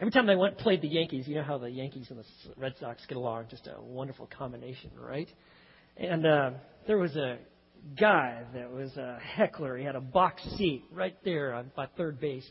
every 0.00 0.10
time 0.10 0.26
they 0.26 0.36
went 0.36 0.58
played 0.58 0.82
the 0.82 0.88
Yankees, 0.88 1.28
you 1.28 1.36
know 1.36 1.44
how 1.44 1.58
the 1.58 1.70
Yankees 1.70 2.08
and 2.10 2.18
the 2.18 2.24
Red 2.56 2.74
Sox 2.80 3.00
get 3.06 3.16
along, 3.16 3.46
just 3.48 3.68
a 3.68 3.80
wonderful 3.80 4.28
combination, 4.36 4.90
right? 4.98 5.28
And 5.96 6.26
uh, 6.26 6.50
there 6.86 6.98
was 6.98 7.14
a 7.16 7.38
guy 7.98 8.42
that 8.54 8.72
was 8.72 8.96
a 8.96 9.18
heckler. 9.20 9.76
He 9.76 9.84
had 9.84 9.96
a 9.96 10.00
box 10.00 10.42
seat 10.56 10.84
right 10.92 11.16
there 11.24 11.54
on 11.54 11.70
by 11.76 11.86
third 11.96 12.20
base, 12.20 12.48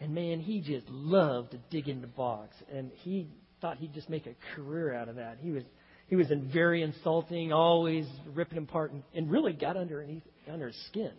and 0.00 0.14
man, 0.14 0.40
he 0.40 0.60
just 0.60 0.88
loved 0.88 1.52
to 1.52 1.58
dig 1.70 1.88
into 1.88 2.06
Boggs, 2.06 2.56
and 2.72 2.90
he 3.02 3.28
thought 3.60 3.78
he'd 3.78 3.94
just 3.94 4.08
make 4.08 4.26
a 4.26 4.34
career 4.54 4.94
out 4.94 5.08
of 5.08 5.16
that. 5.16 5.38
He 5.40 5.50
was 5.50 5.64
he 6.08 6.16
was 6.16 6.26
very 6.52 6.82
insulting, 6.82 7.52
always 7.52 8.06
ripping 8.34 8.58
him 8.58 8.64
apart, 8.64 8.92
and, 8.92 9.02
and 9.14 9.30
really 9.30 9.52
got 9.52 9.76
underneath 9.76 10.22
under 10.50 10.68
his 10.68 10.86
skin. 10.86 11.12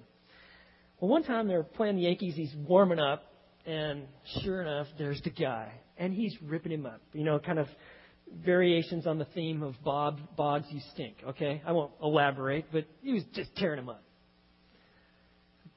Well, 0.99 1.09
one 1.09 1.23
time 1.23 1.47
they 1.47 1.55
were 1.55 1.63
playing 1.63 1.97
the 1.97 2.03
Yankees. 2.03 2.35
He's 2.35 2.53
warming 2.67 2.99
up, 2.99 3.23
and 3.65 4.03
sure 4.41 4.61
enough, 4.61 4.87
there's 4.97 5.21
the 5.23 5.31
guy, 5.31 5.71
and 5.97 6.13
he's 6.13 6.35
ripping 6.43 6.71
him 6.71 6.85
up. 6.85 7.01
You 7.13 7.23
know, 7.23 7.39
kind 7.39 7.59
of 7.59 7.67
variations 8.43 9.07
on 9.07 9.17
the 9.17 9.25
theme 9.25 9.63
of 9.63 9.75
Bob 9.83 10.19
Boggs, 10.37 10.65
you 10.69 10.79
stink. 10.93 11.15
Okay, 11.29 11.61
I 11.65 11.71
won't 11.71 11.91
elaborate, 12.01 12.65
but 12.71 12.85
he 13.01 13.13
was 13.13 13.23
just 13.33 13.55
tearing 13.55 13.79
him 13.79 13.89
up. 13.89 14.03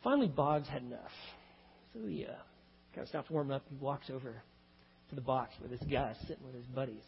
finally, 0.04 0.28
Boggs 0.28 0.68
had 0.68 0.82
enough. 0.82 1.00
So 1.94 2.06
he 2.06 2.24
uh, 2.24 2.32
kind 2.94 3.02
of 3.02 3.08
stops 3.08 3.30
warming 3.30 3.54
up. 3.54 3.62
He 3.68 3.76
walks 3.76 4.10
over 4.10 4.42
to 5.08 5.14
the 5.14 5.20
box 5.20 5.54
where 5.60 5.68
this 5.68 5.80
guy 5.90 6.10
is 6.10 6.28
sitting 6.28 6.44
with 6.44 6.54
his 6.54 6.66
buddies. 6.66 7.02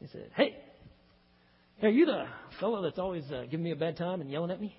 He 0.00 0.06
said, 0.08 0.30
Hey, 0.34 0.56
are 1.82 1.88
you 1.88 2.06
the 2.06 2.24
fellow 2.58 2.82
that's 2.82 2.98
always 2.98 3.24
uh, 3.30 3.44
giving 3.50 3.64
me 3.64 3.70
a 3.70 3.76
bad 3.76 3.96
time 3.96 4.20
and 4.20 4.30
yelling 4.30 4.50
at 4.50 4.60
me? 4.60 4.76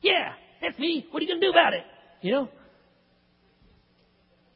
Yeah, 0.00 0.32
that's 0.60 0.78
me. 0.78 1.06
What 1.10 1.20
are 1.20 1.24
you 1.24 1.28
going 1.28 1.40
to 1.40 1.46
do 1.46 1.50
about 1.50 1.74
it? 1.74 1.84
You 2.22 2.32
know? 2.32 2.48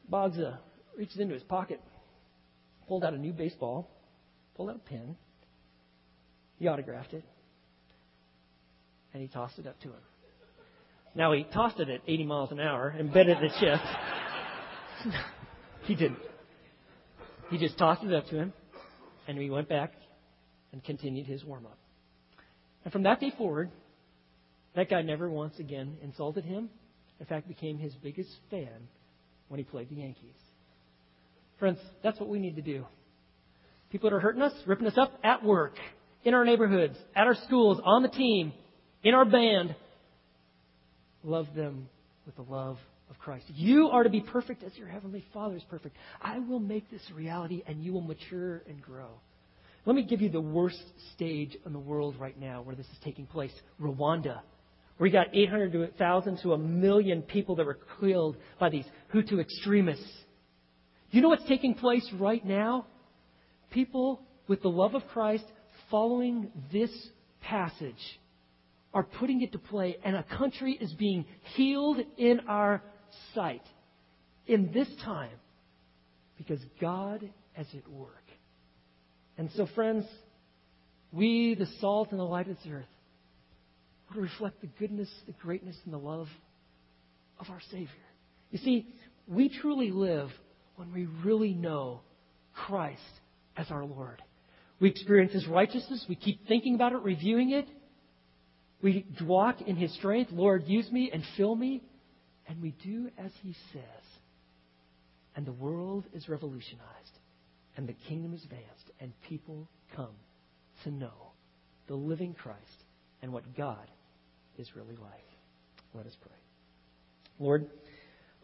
Boggs 0.08 0.38
uh, 0.38 0.56
reaches 0.96 1.18
into 1.18 1.34
his 1.34 1.42
pocket, 1.42 1.80
pulled 2.88 3.04
out 3.04 3.12
a 3.12 3.18
new 3.18 3.32
baseball, 3.32 3.90
pulled 4.56 4.70
out 4.70 4.76
a 4.76 4.88
pen. 4.88 5.16
He 6.58 6.68
autographed 6.68 7.12
it, 7.12 7.24
and 9.12 9.22
he 9.22 9.28
tossed 9.28 9.58
it 9.58 9.66
up 9.66 9.78
to 9.80 9.88
him. 9.88 10.00
Now 11.14 11.32
he 11.32 11.44
tossed 11.44 11.80
it 11.80 11.88
at 11.88 12.00
80 12.06 12.24
miles 12.24 12.52
an 12.52 12.60
hour 12.60 12.88
and 12.88 13.12
bent 13.12 13.28
it 13.28 13.38
at 13.38 13.42
the 13.42 13.48
chest. 13.48 13.84
he 15.84 15.94
didn't. 15.94 16.18
He 17.50 17.58
just 17.58 17.78
tossed 17.78 18.02
it 18.04 18.12
up 18.12 18.26
to 18.28 18.36
him, 18.36 18.52
and 19.28 19.38
he 19.38 19.50
went 19.50 19.68
back 19.68 19.92
and 20.72 20.82
continued 20.84 21.26
his 21.26 21.44
warm 21.44 21.66
up. 21.66 21.78
And 22.84 22.92
from 22.92 23.04
that 23.04 23.20
day 23.20 23.32
forward, 23.36 23.70
that 24.74 24.90
guy 24.90 25.02
never 25.02 25.28
once 25.28 25.58
again 25.58 25.96
insulted 26.02 26.44
him. 26.44 26.68
In 27.18 27.26
fact, 27.26 27.48
became 27.48 27.78
his 27.78 27.94
biggest 27.94 28.30
fan 28.50 28.88
when 29.48 29.58
he 29.58 29.64
played 29.64 29.88
the 29.88 29.96
Yankees. 29.96 30.36
Friends, 31.58 31.78
that's 32.02 32.20
what 32.20 32.28
we 32.28 32.38
need 32.38 32.56
to 32.56 32.62
do. 32.62 32.84
People 33.90 34.10
that 34.10 34.16
are 34.16 34.20
hurting 34.20 34.42
us, 34.42 34.52
ripping 34.66 34.86
us 34.86 34.98
up 34.98 35.12
at 35.24 35.42
work, 35.42 35.74
in 36.26 36.34
our 36.34 36.44
neighborhoods, 36.44 36.98
at 37.14 37.26
our 37.26 37.36
schools, 37.46 37.80
on 37.84 38.02
the 38.02 38.08
team, 38.08 38.52
in 39.04 39.14
our 39.14 39.24
band, 39.24 39.74
love 41.22 41.46
them 41.54 41.88
with 42.26 42.34
the 42.34 42.42
love 42.42 42.78
of 43.08 43.18
Christ. 43.18 43.44
You 43.48 43.88
are 43.88 44.02
to 44.02 44.10
be 44.10 44.20
perfect 44.20 44.64
as 44.64 44.76
your 44.76 44.88
heavenly 44.88 45.24
Father 45.32 45.56
is 45.56 45.62
perfect. 45.70 45.96
I 46.20 46.40
will 46.40 46.58
make 46.58 46.90
this 46.90 47.02
a 47.12 47.14
reality 47.14 47.62
and 47.66 47.82
you 47.82 47.92
will 47.92 48.00
mature 48.02 48.62
and 48.68 48.82
grow. 48.82 49.10
Let 49.86 49.94
me 49.94 50.02
give 50.02 50.20
you 50.20 50.28
the 50.28 50.40
worst 50.40 50.82
stage 51.14 51.56
in 51.64 51.72
the 51.72 51.78
world 51.78 52.16
right 52.18 52.38
now 52.38 52.60
where 52.60 52.74
this 52.74 52.86
is 52.86 52.98
taking 53.04 53.26
place 53.26 53.52
Rwanda. 53.80 54.40
You 55.00 55.10
got 55.10 55.28
800,000 55.32 56.40
to 56.42 56.54
a 56.54 56.58
million 56.58 57.22
people 57.22 57.54
that 57.56 57.66
were 57.66 57.78
killed 58.00 58.36
by 58.58 58.70
these 58.70 58.86
Hutu 59.14 59.40
extremists. 59.40 60.10
You 61.10 61.22
know 61.22 61.28
what's 61.28 61.46
taking 61.46 61.74
place 61.74 62.06
right 62.18 62.44
now? 62.44 62.86
People 63.70 64.22
with 64.48 64.62
the 64.62 64.68
love 64.68 64.94
of 64.94 65.06
Christ 65.08 65.44
following 65.90 66.50
this 66.72 66.90
passage 67.42 68.18
are 68.92 69.04
putting 69.04 69.42
it 69.42 69.52
to 69.52 69.58
play, 69.58 69.98
and 70.04 70.16
a 70.16 70.24
country 70.24 70.76
is 70.80 70.92
being 70.94 71.26
healed 71.54 71.98
in 72.16 72.40
our 72.48 72.82
sight 73.34 73.62
in 74.46 74.72
this 74.72 74.88
time 75.04 75.38
because 76.38 76.60
God 76.80 77.28
is 77.58 77.66
at 77.76 77.88
work. 77.88 78.25
And 79.38 79.50
so, 79.56 79.66
friends, 79.74 80.04
we, 81.12 81.54
the 81.54 81.66
salt 81.80 82.10
and 82.10 82.20
the 82.20 82.24
light 82.24 82.48
of 82.48 82.56
this 82.56 82.66
earth, 82.72 82.84
to 84.14 84.20
reflect 84.20 84.60
the 84.60 84.68
goodness, 84.78 85.10
the 85.26 85.32
greatness, 85.32 85.76
and 85.84 85.92
the 85.92 85.98
love 85.98 86.28
of 87.38 87.50
our 87.50 87.60
Savior. 87.70 87.88
You 88.50 88.58
see, 88.58 88.86
we 89.26 89.48
truly 89.48 89.90
live 89.90 90.30
when 90.76 90.92
we 90.92 91.06
really 91.24 91.52
know 91.52 92.00
Christ 92.54 93.00
as 93.56 93.70
our 93.70 93.84
Lord. 93.84 94.22
We 94.80 94.88
experience 94.90 95.32
His 95.32 95.46
righteousness. 95.46 96.04
We 96.08 96.16
keep 96.16 96.46
thinking 96.46 96.74
about 96.74 96.92
it, 96.92 97.02
reviewing 97.02 97.50
it. 97.50 97.66
We 98.82 99.06
walk 99.22 99.62
in 99.62 99.76
His 99.76 99.92
strength. 99.94 100.30
Lord, 100.32 100.64
use 100.66 100.90
me 100.90 101.10
and 101.12 101.24
fill 101.36 101.56
me. 101.56 101.82
And 102.46 102.62
we 102.62 102.74
do 102.84 103.10
as 103.18 103.32
He 103.42 103.54
says. 103.72 103.82
And 105.34 105.46
the 105.46 105.52
world 105.52 106.04
is 106.14 106.28
revolutionized. 106.28 107.15
And 107.76 107.86
the 107.86 107.94
kingdom 108.08 108.34
is 108.34 108.42
advanced. 108.44 108.90
And 109.00 109.12
people 109.28 109.68
come 109.94 110.14
to 110.84 110.90
know 110.90 111.32
the 111.88 111.94
living 111.94 112.34
Christ 112.34 112.60
and 113.22 113.32
what 113.32 113.56
God 113.56 113.90
is 114.58 114.74
really 114.74 114.96
like. 114.96 115.26
Let 115.94 116.06
us 116.06 116.16
pray. 116.20 116.32
Lord, 117.38 117.66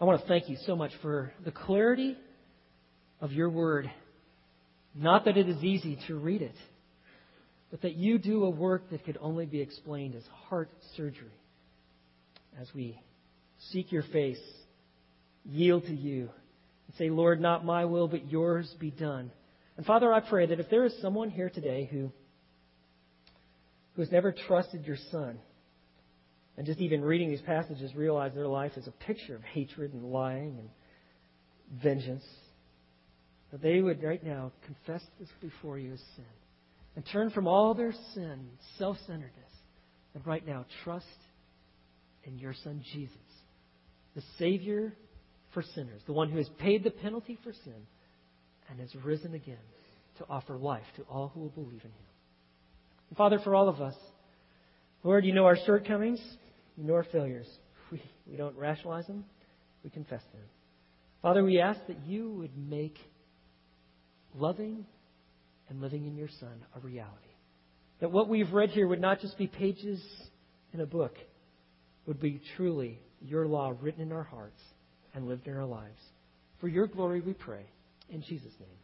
I 0.00 0.04
want 0.04 0.20
to 0.20 0.26
thank 0.26 0.48
you 0.48 0.56
so 0.66 0.76
much 0.76 0.92
for 1.00 1.32
the 1.44 1.50
clarity 1.50 2.16
of 3.20 3.32
your 3.32 3.48
word. 3.48 3.90
Not 4.94 5.24
that 5.24 5.36
it 5.36 5.48
is 5.48 5.62
easy 5.62 5.98
to 6.08 6.16
read 6.16 6.42
it, 6.42 6.54
but 7.70 7.82
that 7.82 7.94
you 7.94 8.18
do 8.18 8.44
a 8.44 8.50
work 8.50 8.90
that 8.90 9.04
could 9.04 9.16
only 9.20 9.46
be 9.46 9.60
explained 9.60 10.14
as 10.14 10.24
heart 10.48 10.68
surgery. 10.96 11.32
As 12.60 12.68
we 12.74 13.00
seek 13.70 13.92
your 13.92 14.02
face, 14.02 14.40
yield 15.44 15.84
to 15.86 15.94
you, 15.94 16.28
and 16.92 16.98
say, 16.98 17.10
Lord, 17.10 17.40
not 17.40 17.64
my 17.64 17.84
will, 17.84 18.08
but 18.08 18.30
yours 18.30 18.72
be 18.78 18.90
done. 18.90 19.30
And 19.76 19.86
Father, 19.86 20.12
I 20.12 20.20
pray 20.20 20.46
that 20.46 20.60
if 20.60 20.68
there 20.68 20.84
is 20.84 20.94
someone 21.00 21.30
here 21.30 21.50
today 21.50 21.88
who, 21.90 22.10
who 23.94 24.02
has 24.02 24.12
never 24.12 24.32
trusted 24.32 24.86
your 24.86 24.98
Son, 25.10 25.38
and 26.56 26.66
just 26.66 26.80
even 26.80 27.02
reading 27.02 27.30
these 27.30 27.40
passages 27.40 27.94
realize 27.94 28.32
their 28.34 28.46
life 28.46 28.72
is 28.76 28.86
a 28.86 29.04
picture 29.06 29.34
of 29.34 29.42
hatred 29.42 29.94
and 29.94 30.04
lying 30.04 30.58
and 30.58 31.80
vengeance, 31.82 32.24
that 33.50 33.62
they 33.62 33.80
would 33.80 34.02
right 34.02 34.22
now 34.22 34.52
confess 34.66 35.02
this 35.18 35.28
before 35.40 35.78
you 35.78 35.94
as 35.94 36.00
sin 36.16 36.24
and 36.94 37.04
turn 37.10 37.30
from 37.30 37.46
all 37.46 37.74
their 37.74 37.92
sin, 38.14 38.48
self 38.78 38.98
centeredness, 39.06 39.32
and 40.14 40.26
right 40.26 40.46
now 40.46 40.66
trust 40.84 41.06
in 42.24 42.38
your 42.38 42.54
Son 42.62 42.84
Jesus, 42.92 43.16
the 44.14 44.22
Savior 44.38 44.92
for 45.52 45.62
sinners, 45.74 46.02
the 46.06 46.12
one 46.12 46.30
who 46.30 46.38
has 46.38 46.48
paid 46.58 46.84
the 46.84 46.90
penalty 46.90 47.38
for 47.42 47.52
sin 47.52 47.86
and 48.68 48.80
has 48.80 48.94
risen 49.04 49.34
again 49.34 49.56
to 50.18 50.24
offer 50.28 50.56
life 50.56 50.84
to 50.96 51.02
all 51.02 51.28
who 51.28 51.40
will 51.40 51.48
believe 51.50 51.80
in 51.84 51.90
him. 51.90 52.06
And 53.08 53.16
Father, 53.16 53.38
for 53.42 53.54
all 53.54 53.68
of 53.68 53.80
us, 53.80 53.94
Lord, 55.02 55.24
you 55.24 55.32
know 55.32 55.44
our 55.44 55.56
shortcomings, 55.66 56.20
you 56.76 56.84
know 56.84 56.94
our 56.94 57.04
failures. 57.04 57.46
We, 57.92 58.02
we 58.26 58.36
don't 58.38 58.56
rationalize 58.56 59.06
them, 59.06 59.26
we 59.84 59.90
confess 59.90 60.22
them. 60.32 60.40
Father, 61.20 61.44
we 61.44 61.60
ask 61.60 61.78
that 61.88 62.06
you 62.06 62.30
would 62.30 62.56
make 62.56 62.96
loving 64.34 64.86
and 65.68 65.82
living 65.82 66.06
in 66.06 66.16
your 66.16 66.30
Son 66.40 66.64
a 66.74 66.80
reality. 66.80 67.12
That 68.00 68.10
what 68.10 68.30
we've 68.30 68.50
read 68.50 68.70
here 68.70 68.88
would 68.88 69.00
not 69.00 69.20
just 69.20 69.36
be 69.36 69.46
pages 69.46 70.02
in 70.72 70.80
a 70.80 70.86
book, 70.86 71.16
would 72.06 72.18
be 72.18 72.40
truly 72.56 72.98
your 73.20 73.46
law 73.46 73.74
written 73.78 74.00
in 74.00 74.10
our 74.10 74.22
hearts 74.22 74.62
and 75.14 75.28
lived 75.28 75.46
in 75.46 75.56
our 75.56 75.66
lives. 75.66 76.00
For 76.60 76.68
your 76.68 76.86
glory 76.86 77.20
we 77.20 77.32
pray. 77.32 77.64
In 78.08 78.22
Jesus' 78.22 78.52
name. 78.60 78.81